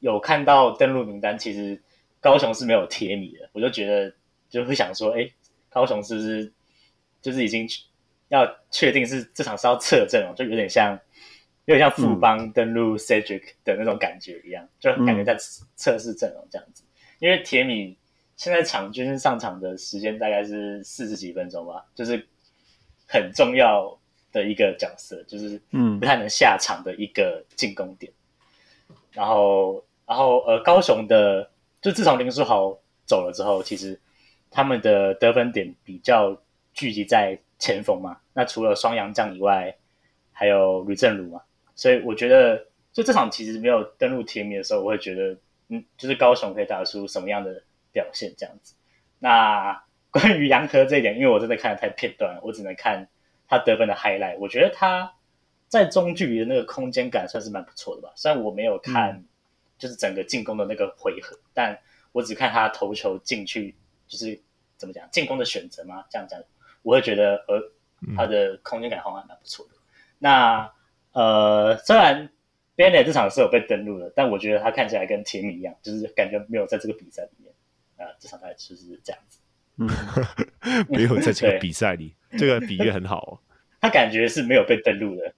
[0.00, 1.82] 有看到登录名单，其实
[2.20, 4.14] 高雄是没有铁米的，我就觉得
[4.50, 5.26] 就会想说，哎，
[5.70, 6.52] 高雄是不是
[7.22, 7.66] 就是已经
[8.28, 10.34] 要确定是这场是要撤阵了？
[10.36, 11.00] 就有点像
[11.66, 15.36] 有点像富邦登陆 Cedric 的那种感觉一样，嗯、就感觉在
[15.76, 16.82] 测试阵容这样子。
[17.18, 17.96] 因为铁米。
[18.36, 22.26] 现在场均上场的时间大概是四十几分钟吧，就是
[23.06, 23.96] 很重要
[24.32, 28.12] 的一个角色，就是嗯不太能下场的一个进攻点。
[28.88, 31.48] 嗯、然后，然后呃，高雄的
[31.80, 32.76] 就自从林书豪
[33.06, 33.98] 走了之后，其实
[34.50, 36.36] 他们的得分点比较
[36.72, 38.18] 聚集在前锋嘛。
[38.32, 39.72] 那除了双阳将以外，
[40.32, 41.40] 还有吕正儒嘛。
[41.74, 45.36] 所以我觉得，就这场其实没有登录铁米的时候，我会觉得，
[45.68, 48.74] 嗯，就是高雄可以打出什么样的表现这样子。
[49.18, 49.82] 那
[50.14, 53.08] 关于杨和这一点，因为我真的看的太片段了，我只能看
[53.48, 54.36] 他得分的 highlight。
[54.38, 55.12] 我觉得他
[55.66, 58.12] 在中距离的那个空间感算是蛮不错的吧。
[58.14, 59.24] 虽然我没有看，
[59.76, 61.80] 就是整个进攻的那个回合，嗯、但
[62.12, 63.74] 我只看他投球进去，
[64.06, 64.40] 就是
[64.76, 66.04] 怎么讲进攻的选择嘛。
[66.08, 66.40] 这样讲，
[66.82, 67.60] 我会觉得呃，
[68.16, 69.72] 他的空间感好像还蛮不错的。
[69.74, 69.82] 嗯、
[70.20, 70.72] 那
[71.14, 72.28] 呃，虽然
[72.76, 77.52] Bennett 这场是有被登录的，但我觉得他看起来跟铁米一样，就是感觉没有在这个比赛里面。
[77.96, 79.38] 啊，这场大概就是这样子。
[79.76, 79.88] 嗯，
[80.90, 83.38] 没有在这个比赛里，对这个比喻很好哦。
[83.80, 85.32] 他感觉是没有被登录的。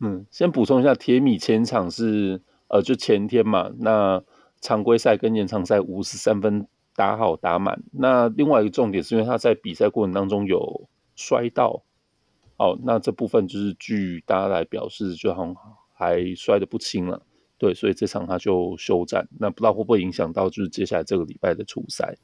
[0.00, 4.22] 嗯，先补充一下，铁米前场是呃，就前天嘛，那
[4.60, 7.82] 常规赛跟延长赛五十三分打好打满。
[7.92, 11.82] 那另外一个重点是因为他在比赛过程当中有摔到，
[12.58, 15.56] 哦，那这部分就是据大家来表示，就好像
[15.94, 17.24] 还摔得不轻了。
[17.56, 22.16] 对，所以这场他就休战，那不知道会不会影响到就是接下来这个礼拜的初赛。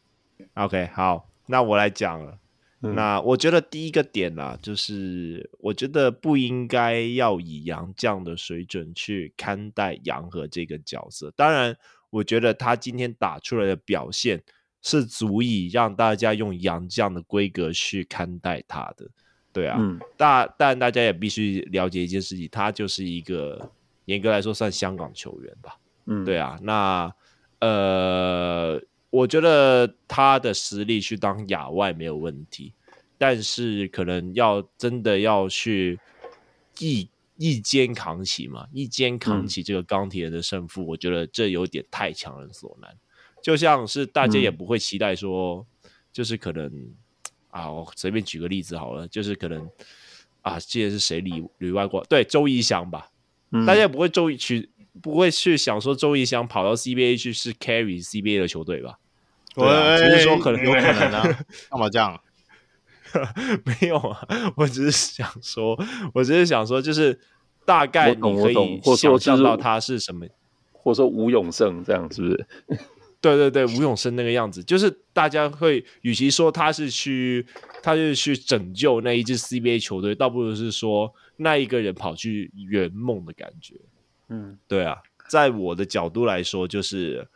[0.55, 2.39] OK，好，那我来讲了。
[2.83, 11.33] 嗯、那我觉得第一个点啦，就是我觉得不应该要以杨将的水准去看待杨和这个角色。
[11.35, 11.77] 当然，
[12.11, 14.43] 我觉得他今天打出来的表现
[14.83, 19.09] 是足以让大家用杨将的规格去看待他的。
[19.55, 23.71] 对啊，嗯、大但大家也必须了解一件事情，他就是一个。
[24.07, 25.79] 严格来说，算香港球员吧。
[26.05, 26.59] 嗯，对啊。
[26.61, 27.11] 那
[27.59, 28.79] 呃，
[29.09, 32.75] 我觉得他的实力去当亚外没有问题，
[33.17, 35.99] 但是可能要真的要去
[36.81, 37.09] 一
[37.39, 42.95] 一肩扛起嘛，一肩扛起这个钢铁人的胜负，嗯、我觉得这有点太强人所难。
[43.41, 46.71] 就像是大家也不会期待说，嗯、就是可能
[47.55, 49.71] 啊，我随便举个例子好了，就是可能
[50.43, 53.11] 啊，记得是谁里里外挂，对，周怡翔吧。
[53.65, 54.69] 大家也不会周一去，
[55.01, 58.99] 不会去想说周怡翔跑到 CBA 去是 carry CBA 的球队吧？
[59.55, 61.23] 对啊，只是说可能有可能啊。
[61.71, 62.21] 干嘛这样？
[63.65, 64.27] 没有啊，
[64.57, 65.79] 我只是想说，
[66.13, 67.21] 我只是想说，就是
[67.65, 70.27] 大概你可以想象到他是什么，
[70.73, 72.47] 或者说吴永胜这样是不是？
[73.33, 77.47] 对对对，吴永生那个样子，就是大家会，与其说他是去，
[77.83, 83.77] 他是去拯救那一支 CBA 球队，倒不如是说那一个人跑去圆梦的感觉。
[84.29, 87.27] 嗯，对啊，在我的角度来说，就是，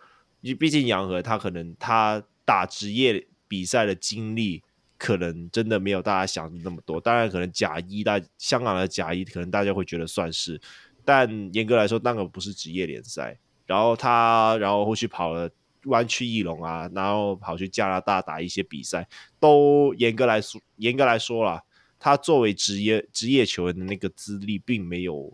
[0.59, 4.63] 毕竟杨和他可能他打职业比赛的经历，
[4.99, 7.01] 可能真的没有大家想的那么多。
[7.01, 10.61] 当然，可能甲一大香港的甲一，可能大家会觉得算是，
[11.03, 13.39] 但严格来说，那个不是职业联赛。
[13.65, 15.49] 然后他，然后后续跑了。
[15.85, 21.63] 湾区翼龙啊，然后跑去加拿大打一些比赛，都严格来说，严格来说啦，
[21.99, 25.33] 他作为职业职业球员的那个资历，并没有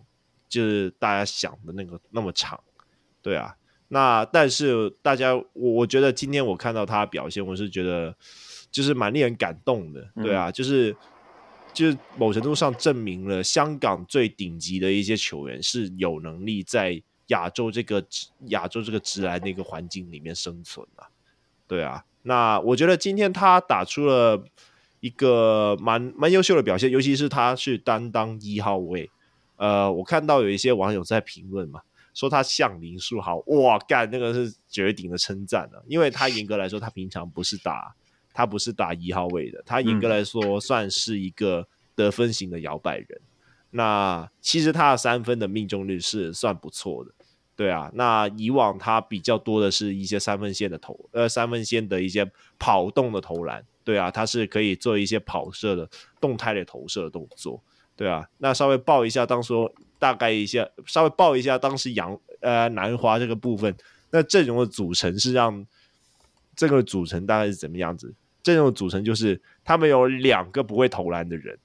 [0.48, 2.62] 就是大家想的那个那么长，
[3.22, 3.56] 对啊。
[3.88, 8.16] 那但是大家，我我觉得今天我看到他的表现，我是觉得
[8.70, 10.96] 就是蛮令人感动的，对啊，嗯、就是
[11.72, 17.02] 就是某程度上证明了香港最顶级的一些球员是有能力在。
[17.28, 18.04] 亚洲这个
[18.48, 21.08] 亚洲这个直男那个环境里面生存啊，
[21.66, 24.44] 对啊，那我觉得今天他打出了
[25.00, 29.10] 一个蛮蛮优秀的表现，尤其是他是担当一号位，
[29.56, 31.80] 呃，我看到有一些网友在评论嘛，
[32.12, 37.94] 说他像林书豪，哇，干那个是绝顶的称赞啊，因为他严格来说，他平常不是打
[38.32, 43.20] 他不是打一号位的，他严格来说算是一个得分型的摇摆人。
[43.76, 47.10] 那其实他的三分的命中率是算不错的，
[47.56, 55.90] 对啊，那以往他比较多的是一些三分线的投，呃，三分线的一些跑动的投篮，对啊，他是可以做一些跑射的
[56.20, 57.60] 动态的投射的动作，
[57.96, 58.28] 对啊。
[58.38, 59.52] 那稍微报一下，当时
[59.98, 63.76] 大概一下，稍微报一下当时杨呃南华这个部分，
[64.10, 65.66] 那阵容的组成是让
[66.54, 68.14] 这个组成大概是怎么样子？
[68.40, 71.58] 阵容组成就是他们有两个不会投篮的人，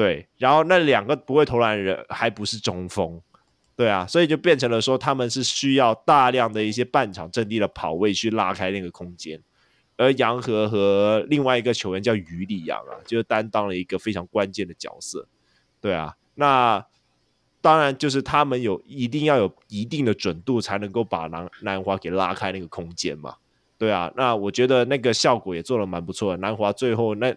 [0.00, 3.20] 对，然后那两个不会投篮的人还不是中锋。
[3.76, 9.42] 对啊，所以就变成了说，他们是需要大量的一些半场阵地的跑位去拉开那个空间，
[9.98, 15.28] 而杨和和另外一个球员叫于里杨啊，就担当了一个非常关键的角色。
[15.82, 16.82] 对啊，那
[17.60, 23.36] 当然就是他们有一定要有一定的准度，才能够把南南华给拉开那个空间嘛。
[23.76, 26.36] 对啊，那我觉得那个效果也做得蛮不错的。
[26.38, 27.34] 南华最后那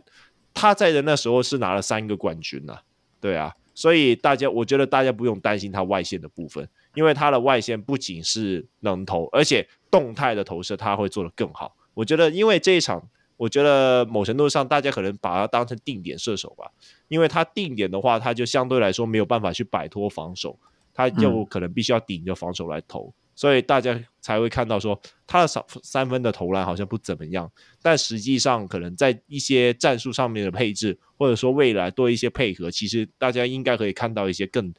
[0.54, 2.80] 他在的那时候是拿了三个冠军呐。
[3.20, 3.54] 对啊。
[3.76, 11.76] 所以大家，我觉得大家不用担心他外线的部分，因为他的外线不仅是能投，而且动态的投射他会做得更好。
[11.96, 16.70] 我觉得，因为这一场，我觉得某程度上大家可能把他当成定点射手吧，
[17.08, 20.60] 因为他定点的话，他就相对来说没有办法去摆脱防守，
[20.94, 23.08] 他就可能必须要顶着防守来投。
[23.08, 27.52] 嗯所以大家才会看到说他的三三分的投篮好像不怎么样，
[27.82, 34.74] 但实际上可能在一些战术上面的配置，或者说未来多一些配合，其实大家应该可以看到一些更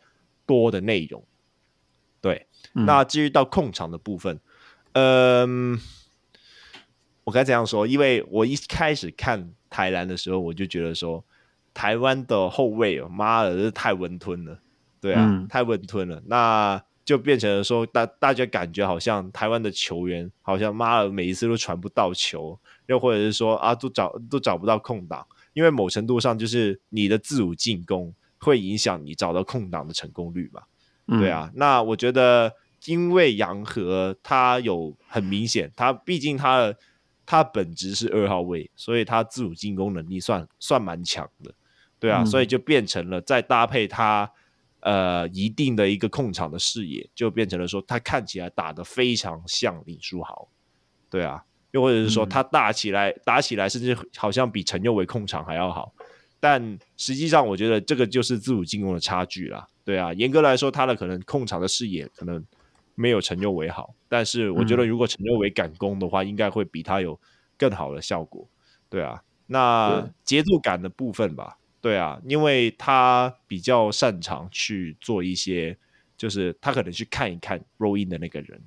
[0.46, 1.24] 多的内容。
[2.20, 4.40] 对，嗯、那至于到控场的部分，
[4.92, 5.78] 嗯，
[7.24, 7.86] 我该怎样说？
[7.86, 11.22] 因为我一开始看台篮的时候，我就觉得说
[11.74, 14.58] 台湾的后卫哦，妈的，这太温吞了，
[15.00, 16.22] 对啊，嗯、太温吞了。
[16.26, 30.62] 那就变成了说，大大家感觉好像台湾的球员好像妈的每一次都传不到球，又或者是说啊，都找都找不到空档，因为某程度上就是你的自主进攻会影响你找到空档的成功率嘛。
[31.06, 32.50] 嗯、对啊，那我觉得
[32.86, 36.78] 因为杨和他有很明显，他毕竟他的
[37.26, 41.52] 他本质是二号位，所以他自主进攻能力算算蛮强的。
[42.00, 44.30] 对啊，嗯、所以就变成了再搭配他。
[44.84, 50.46] 呃，一定的一个控场的视野，就变成了说他看起来打得非常像林书豪，
[51.08, 55.94] 对啊，又或者是说他打起来、嗯、打起来，甚至好像比陈佑维控场还要好，
[56.38, 62.44] 但实际上我觉得这个就是自主进攻的差距啦，对啊，严格来说他的可能控场的视野可能
[62.94, 67.18] 没有陈佑维好，但是我觉得如果陈佑维敢攻的话，嗯、应该会比他有
[67.56, 68.46] 更好的效果，
[68.90, 71.56] 对啊，那节奏感的部分吧。
[71.84, 75.76] 对啊，因为他比较擅长去做一些，
[76.16, 78.58] 就是他可能去看一看 roll in 的那个人，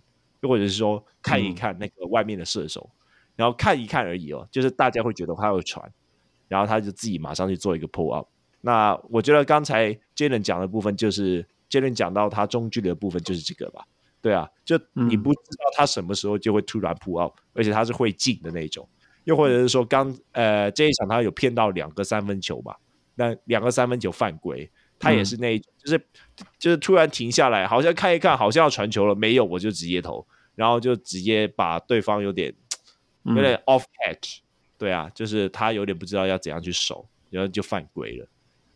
[0.42, 2.94] 又或者是说看一看那个外面的射手，嗯、
[3.38, 4.48] 然后看一看而已哦。
[4.52, 5.92] 就是大家会觉得他会传，
[6.48, 8.28] 然后他就自己马上去做一个 pull up。
[8.62, 13.84] 那我觉得刚才 Jalen 讲的部分，就是 Jalen 讲到他中距离的部分，就是这个吧。
[14.22, 18.88] 对啊，就你不知道他什么时候就会突然 pull up，而且他是会进的那种。
[19.24, 22.78] 又或者是说刚呃这一场他有骗到两个三分球吧。
[23.20, 24.70] 那两个三分球犯规，
[25.00, 26.08] 他也是那一种，嗯、就是
[26.60, 30.24] 就是突然停下来，好像看一看，好像要传球了，没有，我就直接投，
[30.54, 32.54] 然后就直接把对方有点
[33.24, 34.42] 有点 off catch，、嗯、
[34.78, 38.28] 对啊，就是他有点不知道要怎样去守，然后就犯规了，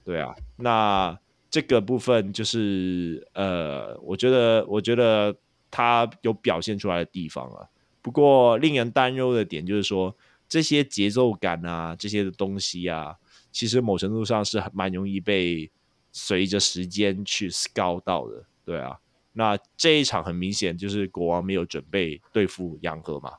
[0.04, 1.16] 对啊，那
[1.52, 5.36] 这个部分就是呃，我觉得我觉得
[5.70, 7.68] 他有表现出来的地方啊，
[8.02, 10.18] 不过令人担忧的点就是说
[10.50, 13.16] 这些节奏感啊，这些的东西啊。
[13.52, 15.70] 其实某程度上是蛮容易被
[16.12, 18.98] 随着时间去 scout 到的，对啊。
[19.34, 23.34] 那这一场很明显就是国王没有准备对付杨和嘛，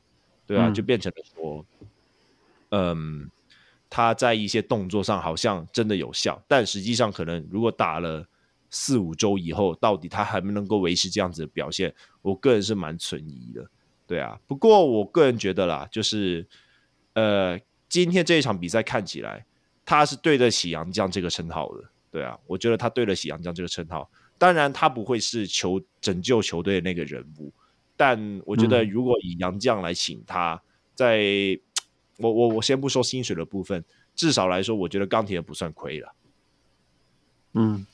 [0.47, 1.67] 对啊，嗯、就变成了说，
[2.71, 3.31] 嗯，
[3.91, 8.27] 他在一些动作上好像真的有效，但实际上可能如果打了
[8.71, 13.69] 四五周以后，到底他还能够维持这样子的表现，我个人是蛮存疑的，
[14.07, 14.41] 对啊。
[14.47, 16.47] 不过我个人觉得啦，就是
[17.13, 19.45] 呃，今天这一场比赛看起来。
[19.85, 24.09] 他是对得起杨将这个称号的，对啊，我觉得他对得起杨将这个称号。
[24.39, 27.53] 当然，他不会是球拯救球队的那个人物，
[27.97, 30.61] 但我觉得如果以杨将来请他，
[30.95, 31.23] 在
[32.19, 33.85] 我我我先不说薪水的部分，
[34.17, 36.15] 至少来说，我觉得钢铁不算亏了。
[37.55, 37.87] 嗯，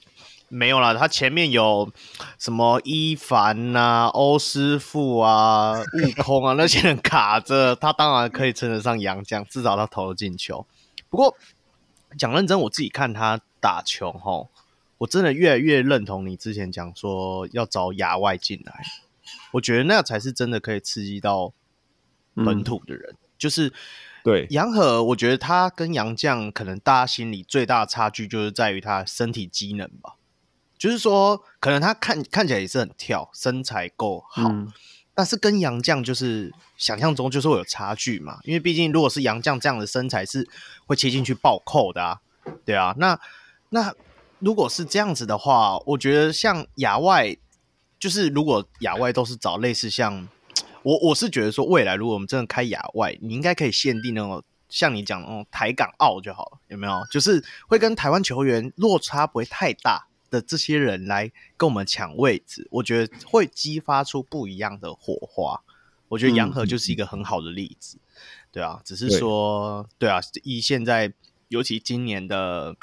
[0.48, 1.93] 没有啦，他前面有
[2.39, 10.66] 什么伊凡呐、啊、欧师傅啊、悟空啊那些人卡着，他当然可以称得上洋将，至少他投了进球。
[11.10, 11.36] 不过。
[12.19, 14.51] 讲认真，我自己看他打球吼，
[14.99, 18.85] 我真的越来越认同你之前讲说要找亚外进来，
[19.53, 21.53] 我觉得那才是真的可以刺激到
[22.35, 23.12] 本土的人。
[23.12, 23.73] 嗯、就是
[24.24, 30.16] 对杨和，我觉得他跟杨绛可能大家心里最大的差距就是在于他身体机能吧。
[30.77, 34.73] 就是说，可能他看看起来也是很跳，身材够好，嗯、
[35.19, 38.39] 但是跟杨绛就是想象中就是会有差距嘛。
[38.45, 40.49] 因为毕竟如果是杨绛这样的身材是
[40.86, 42.20] 会切进去暴扣的啊，
[42.65, 42.95] 对啊。
[42.99, 43.19] 那
[43.70, 43.93] 那
[44.39, 47.36] 如果是这样子的话，我觉得像亚外，
[47.99, 50.28] 就是如果亚外都是找类似像
[50.85, 54.40] 我，我是觉得说未来如果我们真的开亚外，你应该可以限定那种。
[54.69, 57.03] 像你讲那种台港澳就好了，有没有？
[57.11, 65.63] 就是会跟台湾球员落差不会太大的这些人来跟我们抢位置，我觉得会激发出不一样的火花。
[66.09, 68.11] 我觉得洋和就是一个很好的例子，嗯、
[68.53, 71.13] 对啊，只是说，对，对啊，以现在
[71.49, 72.77] 尤其今年的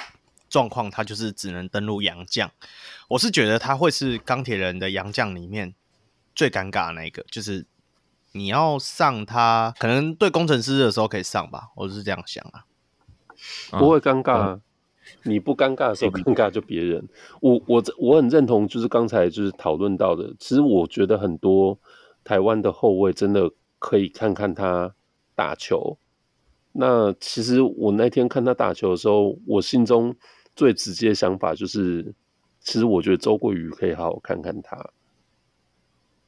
[0.50, 2.52] 状况，他就是只能登陆洋将。
[3.10, 5.74] 我是觉得他会是钢铁人的洋将里面
[6.34, 7.66] 最尴尬的那一个，就是。
[8.38, 12.66] 你要上他，可能对工程师的时候可以上吧，我是这样想啊，
[13.80, 14.48] 不会尴尬啊。
[14.50, 14.62] 嗯、
[15.26, 17.07] 你不尴尬的时候，尴尬就别人。
[17.41, 20.34] 我我我很认同，就是刚才就是讨论到的。
[20.39, 21.77] 其实我觉得很多
[22.23, 23.49] 台湾的后卫真的
[23.80, 24.93] 可以看看他
[25.34, 25.97] 打球。
[26.72, 30.15] 那其实我那天看他打球的时候，我心中
[30.56, 32.14] 最直接的想法就是，
[32.60, 34.76] 其实我觉得周桂宇可以好好看看他。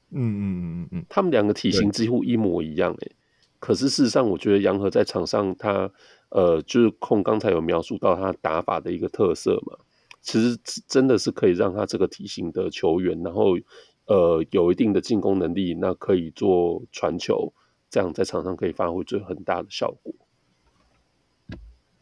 [0.10, 3.12] 嗯嗯嗯嗯嗯，他们两个体型几乎一模一样诶，
[3.60, 5.92] 可是事实上，我觉得杨和在场上他
[6.30, 9.78] 呃，就是控刚才有描述到他打法的一个特色嘛，
[10.22, 13.58] 其实真的是可以让他这个体型的球员，然后
[14.06, 17.54] 呃有一定的进攻能力，那可以做传球，
[17.90, 20.14] 这样在场上可以发挥出很大的效果。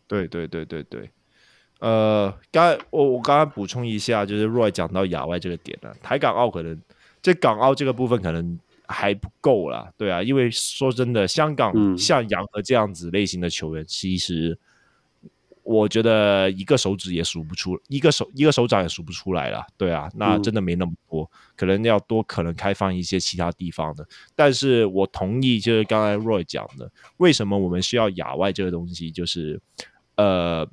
[0.07, 1.09] 对对对对对，
[1.79, 6.81] 呃，刚我我刚刚补充一下，就是 Roy 讲到亚外这个点呢、啊，台港澳可能。
[7.21, 14.57] 这港澳这个部分可能还不够啦，对啊，因为说真的，香港像杨和这样子类型的球员，嗯、其实
[15.63, 24.07] 我觉得一个手指也数不出，一个手一个手掌也数不出来了，对啊，那真的没那么多，嗯、可能要多可能开放一些其他地方的。
[24.35, 29.59] 但是我同意，就是刚才 Roy 讲的，为什么我们需要亚外这个东西，就是
[30.17, 30.69] 呃，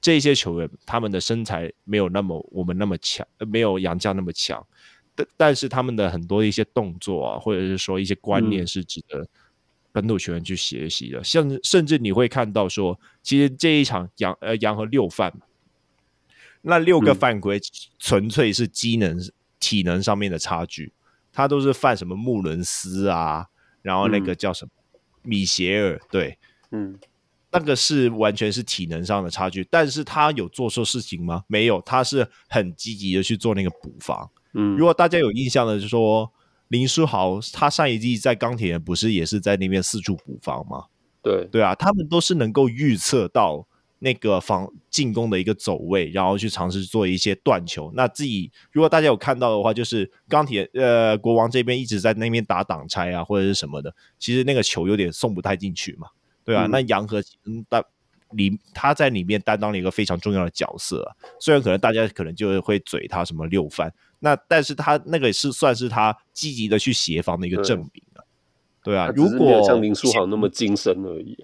[0.00, 4.66] 这些球员他们的身材没有那么我们那么强，没有洋将那么强。
[5.14, 9.26] 但但是他们的很多一些动作啊，或者是说一些观念是值得
[9.92, 11.22] 本土球员去学习的。
[11.22, 15.32] 像、嗯、甚至你会看到说，其实这一场洋呃洋和六犯，
[16.62, 17.60] 那六个犯规
[17.98, 20.92] 纯粹是机能、嗯、体能上面的差距，
[21.30, 23.46] 他都是犯什么穆伦斯啊，
[23.82, 26.38] 然后那个叫什么、嗯、米歇尔，对，
[26.70, 26.98] 嗯，
[27.50, 29.62] 那个是完全是体能上的差距。
[29.70, 31.44] 但是他有做错事情吗？
[31.48, 34.30] 没有，他是很积极的去做那个补防。
[34.54, 36.32] 嗯，如果大家有印象的，就是说
[36.68, 40.84] 林书豪他上一季在钢铁人不是也是在那边四处补防吗？
[41.22, 43.66] 对对啊，他们都是能够预测到
[44.00, 47.92] 那个防进攻的一个走位，然后去尝试做一些断球。
[47.94, 56.08] 那自己如果大家有看到的话，就是钢铁呃国王这边一直在那边打挡拆啊或者是什么的，其实那个球有点送不太进去嘛，
[56.44, 57.84] 对啊，嗯、那杨和嗯但
[58.30, 63.92] 里他在里面担当了一个非常重要的角色，啊，虽然可能大家可能就会嘴他什么六犯。
[64.24, 68.22] 那但是他那个也是算是他积极的去协防的一个证明啊，
[68.84, 71.36] 对，啊，如果像林书豪那么精深而已，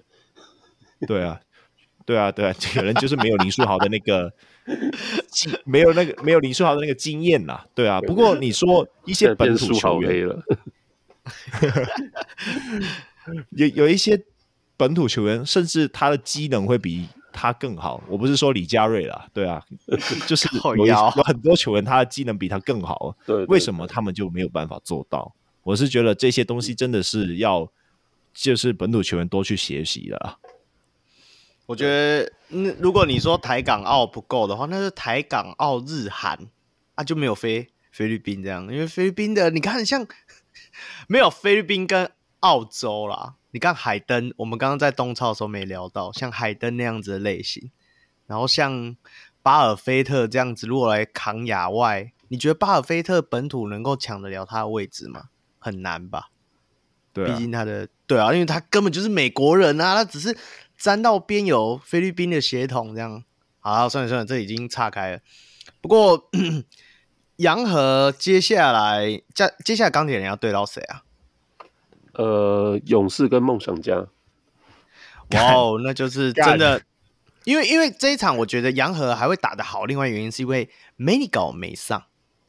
[1.05, 1.41] 对啊，
[2.05, 4.31] 对啊，对啊，可能就是没有林书豪的那个，
[5.65, 7.99] 没有那个没有林书豪的那个经验啦，对啊。
[7.99, 10.25] 不过你说一些本土球员，
[13.51, 14.23] 有有一些
[14.77, 17.09] 本土球员，甚至他的机能会比。
[17.39, 19.63] 他更好，我不是说李佳瑞啦，对啊，
[20.27, 25.33] 就是有 有很多球员，他的技能比他更好，对，对，对，为什么他们就没有办法做到？
[25.63, 27.71] 我是觉得这些东西真的是要，
[28.33, 30.37] 就是本土球员多去学习的。
[31.65, 36.37] 我觉得，那如果你说台港澳不够的话，那是台港澳日韩
[36.95, 40.05] 啊，就没有菲菲律宾这样，因为菲律宾的你看像
[41.07, 42.11] 没有菲律宾跟
[42.41, 43.35] 澳洲啦。
[43.51, 47.71] 你看海登，我们刚刚在东超的时候没聊到，像海登那样子的类型，
[48.27, 48.95] 然后像
[49.41, 55.29] 巴尔菲特这样子，如果来扛亚外，你觉得巴尔菲特本土能够抢得了他的位置吗？
[55.57, 56.29] 很难吧？
[57.11, 60.37] 对啊，毕竟他的对啊，因为他根本就是美国人啊，他只是
[60.77, 63.23] 沾到边有菲律宾的血统这样。
[63.59, 65.19] 好，算了算了，这已经岔开了。
[65.81, 66.29] 不过
[67.37, 71.03] 洋河接下来，接接下来钢铁人要对到谁啊？
[72.13, 74.07] 呃，勇士跟梦想家，
[75.31, 76.81] 哇哦，那就是真的，
[77.43, 79.85] 因为因为这一场，我觉得杨和还会打得好。
[79.85, 82.03] 另外原因是因为 Manigault 没上，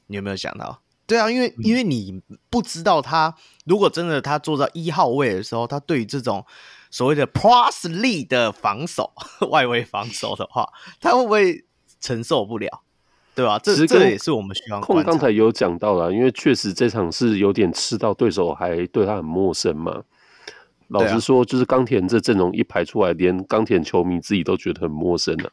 [0.07, 0.82] 你有没有想到？
[1.07, 3.35] 对啊，因为因为你不知道他
[3.65, 6.47] 如果真的他坐在一号位的时候，他对于这种
[6.91, 9.12] 所谓的 Plus 的防守、
[9.51, 11.65] 外围防守的话，他会不会
[12.01, 12.82] 承受不了？
[13.41, 13.59] 对吧？
[13.59, 14.79] 这这也是我们需要。
[14.83, 20.03] 控刚才有讲到了，因为确实这场是有点吃到对手，还对他很陌生嘛。
[20.89, 25.49] 老实说，就是冈田这阵容一排出来，连冈田球迷自己都觉得很陌生啊。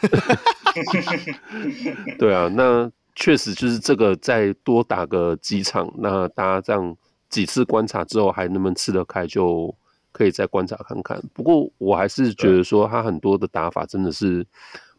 [2.18, 6.96] 对啊，那确实就是这个，再多打个几场，那大家这样
[7.28, 9.74] 几次观察之后，还能不能吃得开，就
[10.10, 11.22] 可以再观察看看。
[11.34, 14.46] 不过我还是觉得说，他很多的打法真的是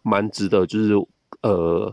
[0.03, 0.93] 蛮值得，就是
[1.41, 1.91] 呃，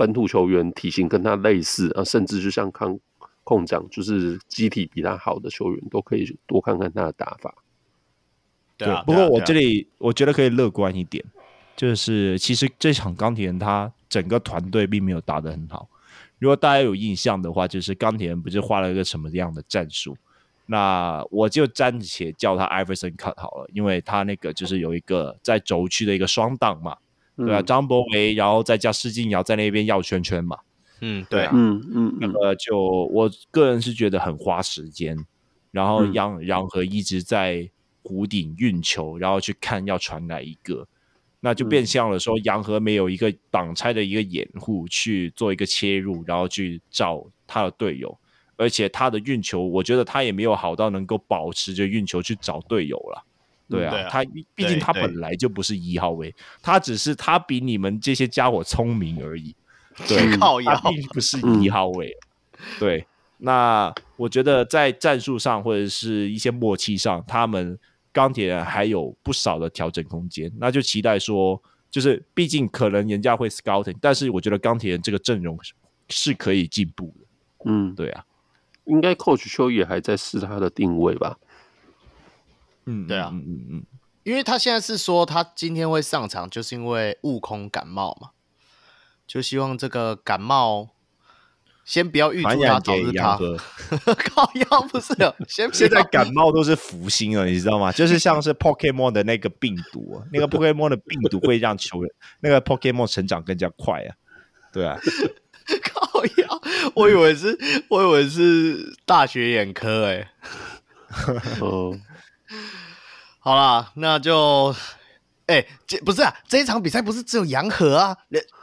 [0.00, 2.98] 本土球员体型跟他类似啊，甚至就像康
[3.44, 7.54] 控讲，就是机体比他好的球员，都可以多看看他的打法。
[8.78, 11.22] 对啊，不过我这里我觉得可以乐观一点。
[11.76, 15.86] 就是其实这场钢铁人他整个团队并没有打得很好。
[16.38, 20.16] 如果大家有印象的话，就是钢铁人不是画了一个什么样的战术？
[20.64, 26.98] 那我就暂且叫他 Iverson Cut 好了，因为他那个就是有一个在轴区的一个双挡嘛，嗯、
[27.36, 30.58] 对啊，张博维，然后再加施晋尧在那边绕圈圈嘛，
[31.00, 32.78] 嗯，对啊，嗯嗯，那个就
[33.12, 35.16] 我个人是觉得很花时间，
[35.70, 37.68] 然后杨杨和一直在
[38.02, 40.86] 弧顶运球，然后去看要传哪一个。
[41.42, 48.14] 那就变相了，说杨和没有一个挡拆的一个掩护去做一个切入，然后去找他的队友，
[48.56, 53.24] 而且他的运球，我觉得他也没有好到能够保持着运球去找队友了。
[53.70, 54.24] 对啊，他
[54.54, 59.54] 毕竟他本来就不是一号位，他只是他比你们这些家伙聪明而已。
[60.06, 62.14] 对，靠，他并不是一号位。
[62.78, 63.06] 对，
[63.38, 67.78] 那我觉得在战术上或者是一些默契上，他们。
[68.12, 75.56] 钢铁人还有不少的调整空间，那就期待说，就是毕竟可能人家会 scouting，但是我觉得钢铁人这个阵容
[76.08, 77.70] 是可以进步的。
[77.70, 78.24] 嗯，对啊，
[78.86, 81.38] 应该 Coach 秋也还在试他的定位吧？
[82.86, 83.86] 嗯，对啊，嗯嗯嗯，
[84.24, 88.30] 因为他现在是说他今天会上场，就是因为悟空感冒嘛，
[89.26, 90.90] 就希望这个感冒。
[91.82, 93.36] 先不要预祝他早日他
[94.14, 97.90] 靠药不是有， 先现在感冒都是福星了，你知道吗？
[97.90, 104.14] 就是像是 Pokemon 的那个病毒， 那个 Pokemon 的病毒会让球员那个 Pokemon 成长更加快啊。
[104.72, 104.96] 对啊，
[105.82, 106.62] 靠药，
[106.94, 107.58] 我以为是，
[107.88, 110.28] 我以为是大学眼科哎、欸。
[111.60, 111.98] 哦，
[113.38, 114.74] 好啦，那就
[115.46, 118.16] 哎，这、欸、不是啊，这一场比赛不是只有洋河啊，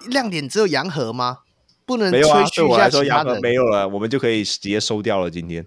[0.07, 1.39] 亮点只有洋河吗？
[1.85, 2.65] 不能吹嘘一下其他人。
[2.65, 5.31] 对我来说，杨和没有了，我们就可以直接收掉了。
[5.31, 5.65] 今天，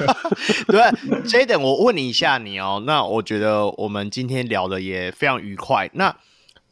[0.66, 0.80] 对
[1.24, 5.90] ，Jaden，我问你一下，你哦，那我觉得我们今天聊的也非常愉快。
[5.92, 6.16] 那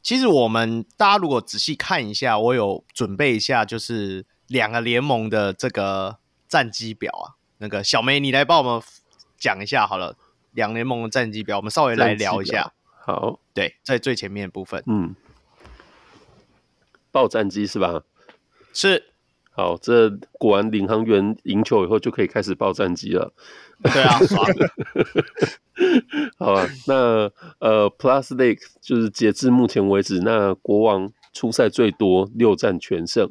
[0.02, 6.16] 其实我们大家如果仔细看一下，我有准备一下，就是两个联盟的这个
[6.48, 7.36] 战绩表啊。
[7.58, 8.82] 那个小梅，你来帮我们
[9.38, 10.16] 讲一下好了，
[10.52, 12.72] 两联盟的战绩表，我们稍微来聊一下。
[13.04, 15.14] 好，对，在最前面的部分，嗯，
[17.10, 18.04] 报战绩是吧？
[18.72, 19.12] 是，
[19.50, 20.08] 好，这
[20.38, 23.32] 果然领航员赢球以后就可以开始报战绩了。
[23.82, 24.18] 对啊，
[26.38, 33.28] 好啊，那呃，Plus League 就是截至目前为止，那国王出赛最多，六战全胜，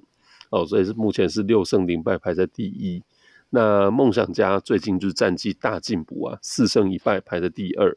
[0.50, 3.02] 哦，所以是目前是六胜零败，排在第一。
[3.52, 7.96] 那梦想家最近就是战绩大进步啊，四胜一败，排在第二。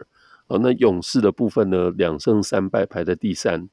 [0.49, 3.69] 哦，那勇士的部分呢，两胜三败，排在第三。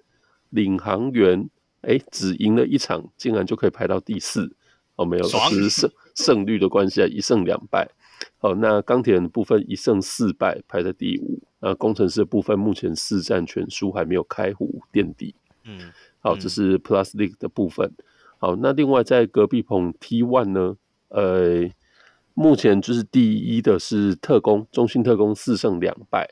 [0.49, 1.49] 领航员。
[1.82, 4.56] 哎，只赢了一场，竟然就可以排到第四
[4.98, 5.03] 哦？
[5.03, 7.90] 没有，是胜 胜率的关系啊，一胜两败。
[8.38, 11.41] 好，那钢铁人的部分一胜四败，排在第五。
[11.60, 15.34] 那工程师的部分目前四战全输，还没有开壶垫底。
[15.64, 17.91] 嗯，好，这是 Plus League 的部分。
[18.38, 20.78] 好，那另外在隔壁棚 T One 呢？
[21.12, 21.70] 呃，
[22.34, 26.30] 目前就是第一的是特工，中心特工四胜两败。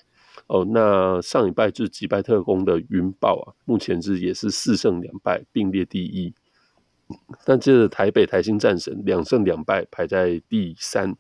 [0.47, 6.33] 哦，那上礼拜就是击败特工的云豹啊，目前是也是四胜两败，并列第一。
[7.45, 11.15] 但接着台北台新战神两胜两败，排在第三。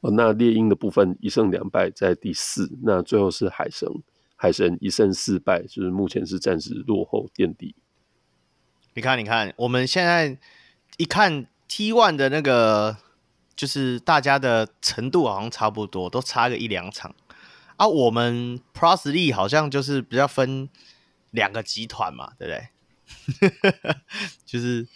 [0.00, 2.72] 哦，那猎鹰的部分一胜两败，在第四。
[2.82, 3.88] 那最后是海神，
[4.34, 7.76] 海神一胜四败，就是目前是暂时落后垫底。
[8.94, 10.38] 你看，你看，我们现在
[10.96, 12.98] 一看 T One 的那个，
[13.56, 17.14] 就是大家的程度好像差不多，都差个一两场。
[17.78, 20.68] 啊，我们 Plus 力好像就是比较分
[21.30, 22.52] 两个集团嘛，对不
[23.40, 23.96] 对？
[24.44, 24.86] 就是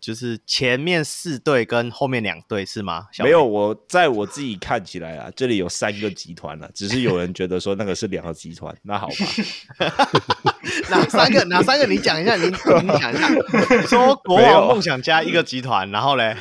[0.00, 3.06] 就是前面四队跟后面两队是吗？
[3.18, 9.08] 没有，我在我自己看起来啊，这里有三个集团了，只是有人觉得说那个是两个集团，那好
[9.78, 10.08] 吧？
[10.90, 11.44] 哪三个？
[11.44, 11.86] 哪三个？
[11.86, 13.28] 你讲一下，你你讲一下。
[13.86, 16.36] 说国王梦想家一个集团，然后嘞，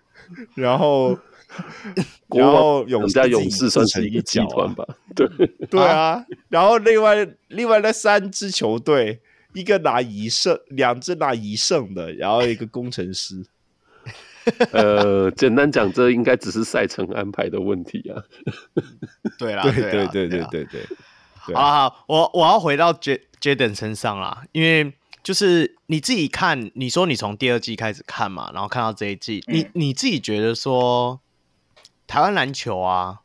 [0.54, 1.18] 然后。
[2.28, 4.84] 然后勇士勇士算是一个集团吧，
[5.16, 5.26] 对
[5.70, 6.22] 对啊。
[6.50, 9.20] 然后另外另外那三支球队
[9.54, 13.44] 一个拿一胜，两只拿一胜的，然后一个工程师。
[14.72, 18.22] 呃，简单讲，这应该只是赛程安排的问题啊。
[19.38, 21.54] 对啦，对对对对对对对。
[21.54, 24.92] 好好，我我要回到 J Jaden 身上啦，因为
[25.22, 31.20] 就是你自己看，你说你从第二季开始看嘛，然后看到这一季，嗯、你你自己觉得说
[32.06, 33.20] 台湾篮球啊，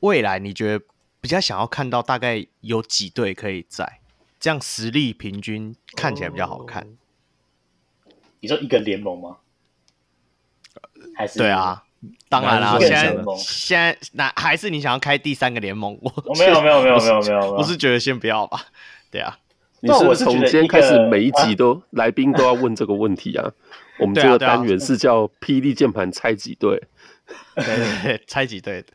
[0.00, 0.84] 未来你觉得
[1.20, 4.00] 比较想要看到大概有几队可以在
[4.38, 6.82] 这样实力平均看起来比较好看？
[6.82, 9.36] 哦、你说一个联盟吗？
[11.14, 11.82] 还是对啊。
[12.28, 15.98] 当然啦，现在现在那还是你想要开第三个联盟？
[16.02, 18.66] 我没有没有没有没有没有，我是觉得先不要吧。
[19.10, 19.38] 对啊，
[19.80, 23.50] 你是从今天开始每一集都来宾都要问这个问题啊？
[23.98, 26.80] 我们这个单元是叫“霹雳键盘猜几队”，
[27.56, 28.88] 对对对，猜几队的。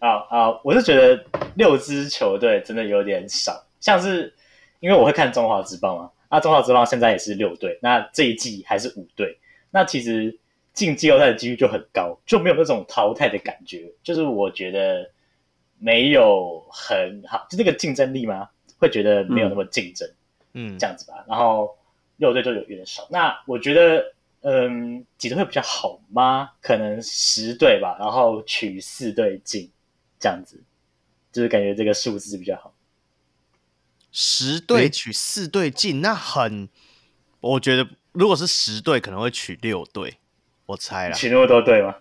[0.00, 0.60] 啊啊！
[0.64, 1.24] 我是觉得
[1.54, 4.34] 六支球队真的有点少，像是
[4.80, 9.38] 因为我会看中华职棒嘛，啊，中华职棒现在也是六队，那这一季还是五队，
[9.70, 10.36] 那其实。
[10.72, 13.92] 进季后赛的几率就很高，就没有那种淘汰的感觉。
[14.04, 15.10] 就是我觉得
[15.78, 18.48] 没有很好，就这个竞争力吗，
[18.78, 20.08] 会觉得没有那么竞争，
[20.54, 21.24] 嗯，这样子吧。
[21.26, 21.76] 然后
[22.18, 23.04] 六队就有有点少。
[23.10, 24.12] 那我觉得，
[24.42, 26.48] 嗯，几队会比较好吗？
[26.62, 29.68] 可能十队吧，然后取四队进，
[30.20, 30.62] 这样子，
[31.32, 32.74] 就是感觉这个数字比较好。
[34.12, 36.68] 十队取四队进，那很，
[37.40, 40.18] 我觉得如果是十队，可能会取六队。
[40.66, 41.96] 我猜了，取那么多队吗？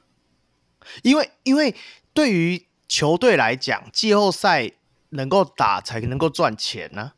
[1.02, 1.76] 因为因为
[2.14, 4.72] 对于球队来讲，季后赛
[5.10, 7.16] 能够打才能够赚钱呢、啊。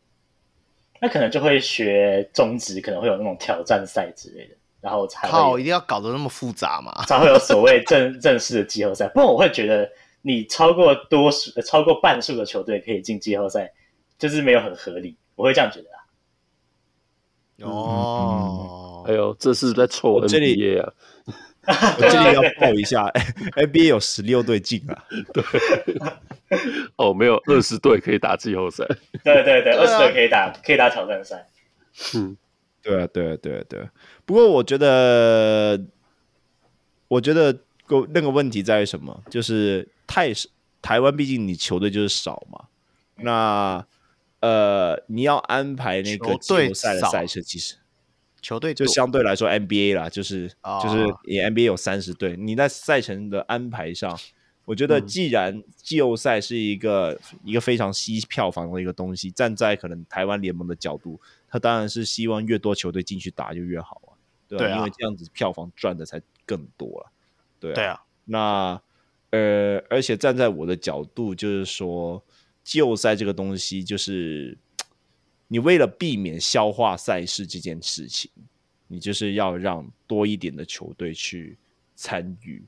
[1.02, 9.08] 那可能就会学中职，可能会有那种挑战赛之类的，然后才靠一定要搞得那么复杂嘛，才会有所谓正正式的季后赛。
[9.08, 9.90] 不过我会觉得，
[10.22, 13.72] 你超过多数、超过半数的球队可以进季后赛，
[14.18, 15.18] 就是没有很合理。
[15.36, 15.98] 我会这样觉得啊。
[17.70, 20.94] 哦，哎呦，这是在臭 NBA 啊！
[21.68, 23.08] 我这里要报一下
[23.56, 25.04] ，NBA 有十六队进啊。
[25.32, 25.44] 对，
[26.96, 28.84] 哦，没有二十队可以打季后赛。
[29.24, 31.48] 对对对，二十队可以打，可以打挑战赛。
[32.16, 32.36] 嗯，
[32.82, 33.88] 对啊，对啊，对啊，对啊。
[34.26, 35.80] 不过我觉得，
[37.08, 37.56] 我觉得
[38.00, 39.24] 个那个问题在于什么？
[39.30, 40.32] 就是太
[40.82, 42.66] 台湾，毕竟你球队就是少嘛。
[43.18, 43.86] 那
[44.40, 47.76] 呃，你要安排那个季后赛的赛事，其实。
[48.42, 54.20] 球队就相对来说 NBA 啦，就是、哦、就是你 NBA 有三十队，你在赛程的安排上，
[54.66, 64.66] 我觉得既然季后赛是一个、嗯、一个非常吸票房的一个东西，站在可能台湾联盟的角度，他当然是希望越多球队进去打就越好啊，对吧？
[64.66, 67.12] 对啊，因为这样子票房赚的才更多了，
[67.62, 67.76] 对啊。
[67.76, 68.82] 对啊，那
[69.30, 72.22] 呃，而且站在我的角度，就是说
[72.66, 74.58] 季后赛这个东西就是。
[75.54, 78.32] 你为了避免消化赛事这件事情，
[78.88, 81.58] 你就是要让多一点的球队去
[81.94, 82.64] 参与，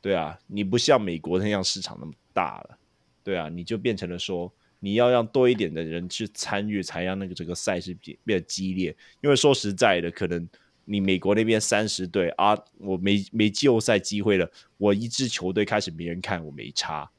[0.00, 2.78] 对啊，你不像美国那样市场那么大了，
[3.24, 4.48] 对啊，你就变成了说
[4.78, 8.96] 你要让多一点的人去参与，才让那个这个赛事变变得激烈。
[9.22, 10.48] 因为说实在的，可能
[10.84, 17.10] 你美国那边三十队啊，我没没季后赛机会了，我一支球队开始没人看，我没差，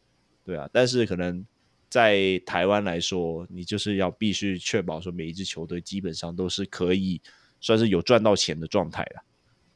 [0.44, 1.46] 对啊，但是可能。
[1.92, 7.20] 在台湾来说，你就是要必须确保说每一支球队基本上都是可以
[7.60, 9.22] 算是有赚到钱的状态了，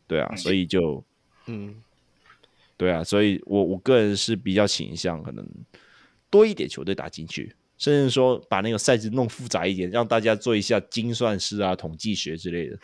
[0.08, 1.04] 对啊，所以就
[1.48, 1.76] 嗯，
[2.78, 5.46] 对啊，所以我我个人是比较倾向可能
[6.30, 12.78] 多一点球队打进去，甚至说把那个赛制弄复杂一点，让大家做一下精算师啊、统计学之类的。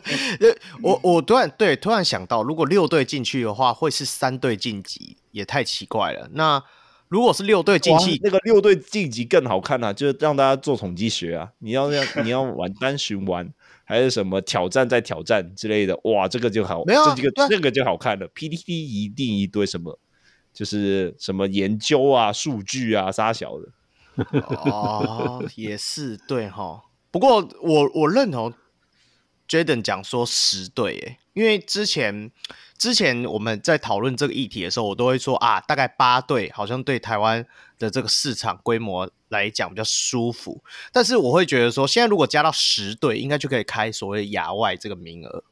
[0.82, 6.28] 我我突然对突然想到，如果六队进去的话，会是三队晋级，也太奇怪了。
[6.32, 6.62] 那
[7.08, 9.92] 如果是六队晋级，那个六队晋级更好看啊！
[9.92, 13.50] 就是让大家做统计学啊，你要让 你要玩单循环，
[13.84, 18.28] 还是什么挑战再挑战之类的，哇，这个就好，没有、啊、这个这个就好看了。
[18.28, 19.98] PTT 一定一堆什么，
[20.58, 23.68] 就是什么研究啊、数据啊、杀小的。
[24.72, 26.82] 哦， 也是对哈。
[27.12, 28.52] 不过我我认同
[29.48, 32.32] Jaden 讲说十对，诶，因为之前。
[32.78, 37.44] 之前我们在讨论这个议题的时候，我都会说啊，大概八对好像对台湾
[37.76, 40.62] 的这个市场规模来讲比较舒服。
[40.92, 45.42] 但是我会觉得说，现在如果加到十对，应该就可以开所谓亚外这个名额，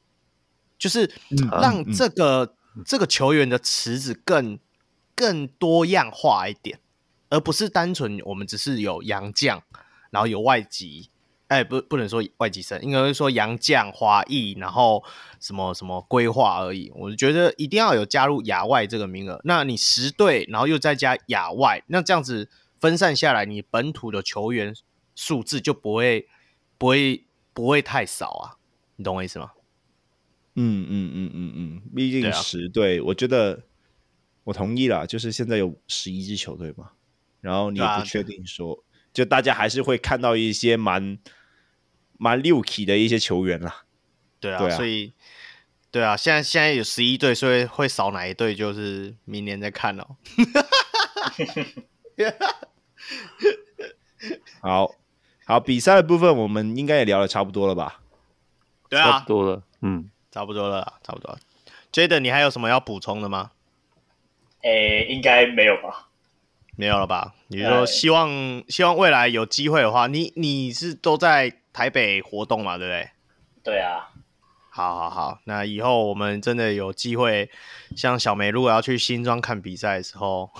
[0.78, 1.10] 就是
[1.60, 4.56] 让这个、嗯嗯、这个球员的池子更
[5.16, 6.78] 更多样化一点，
[7.30, 9.60] 而不是单纯我们只是有洋将，
[10.10, 11.10] 然后有外籍。
[11.48, 15.04] 哎，不，不能说外籍生，应该是说洋将、华裔，然后
[15.38, 16.90] 什么什么规划而已。
[16.92, 19.40] 我觉得一定要有加入亚外这个名额。
[19.44, 24.74] 那你十队，然后又再加亚外，那这样子分散下来，你本土的球员
[25.14, 26.26] 数字就不会
[26.76, 28.58] 不会不会太少啊，
[28.96, 29.52] 你懂我意思吗？
[30.56, 33.62] 嗯嗯嗯嗯嗯，毕竟十队，我觉得
[34.46, 36.92] 我同意了，就是现在有十一支球队嘛，
[37.42, 38.82] 然后你也不确定说，
[39.12, 41.18] 就大家还是会看到一些蛮
[42.16, 43.84] 蛮六 key 的一些球员啦，
[44.40, 45.12] 对啊，对啊，所以。
[45.88, 50.16] 对啊，现在现在有十一队，所以会少哪一队，就是明年再看哦。
[54.60, 54.94] 好
[55.46, 58.02] 好，比赛的部分我们应该也聊的差不多了吧？
[58.90, 61.38] 对啊，差不多了，嗯，差不多了，差不多了。
[61.90, 63.52] Jaden，你还有什么要补充的吗？
[64.66, 66.08] 诶，应该没有吧？
[66.76, 67.34] 没有了吧？
[67.48, 68.28] 你说希望
[68.68, 72.76] 希望未来有机会的话，你你是都在台北活动嘛？
[72.76, 73.10] 对不对？
[73.62, 74.10] 对啊。
[74.68, 77.48] 好好好，那以后我们真的有机会，
[77.96, 80.50] 像小梅如果要去新庄看比赛的时候，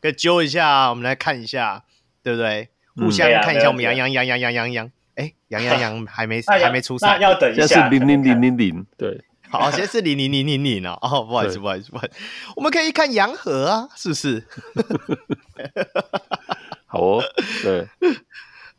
[0.00, 1.84] 可以揪一下，我们来看一下，
[2.22, 2.68] 对不对？
[2.96, 9.20] 互相看一下，我们杨杨杨杨杨杨杨，哎，杨杨 杨还没还没出赛，要等一下，是零零零零零，对，
[9.50, 12.14] 好，现在是零零零零零哦，哦，不好意思，不好意思，不好意思，
[12.56, 14.46] 我们可以看洋河啊，是不是？
[16.86, 17.22] 好哦，
[17.62, 17.86] 对，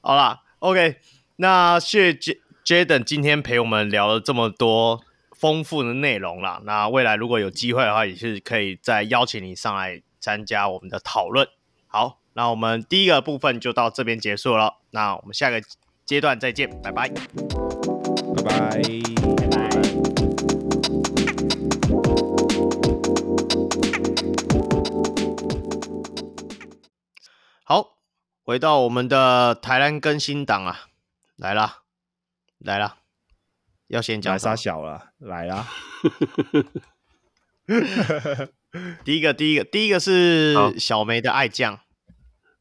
[0.02, 0.98] 好啦，OK，
[1.38, 2.40] 那谢谢。
[2.64, 11.48] Jaden 今天陪我们聊了这么多丰富的内容啦，那未来如果有机会的话，也是可以再邀请你上来参加我们的讨论。
[11.88, 15.60] 好，那我们第一个部分就到这边结束了，那我们下个
[16.06, 17.10] 阶段再见，拜拜，
[18.36, 18.82] 拜拜，
[28.52, 30.78] 回到我们的台湾更新档啊，
[31.38, 31.84] 来了。
[32.60, 32.98] 来了，
[33.88, 35.14] 要先讲啥小了？
[35.20, 35.66] 来啦！
[39.06, 41.80] 第一个，第一个，第一个是小梅的爱将。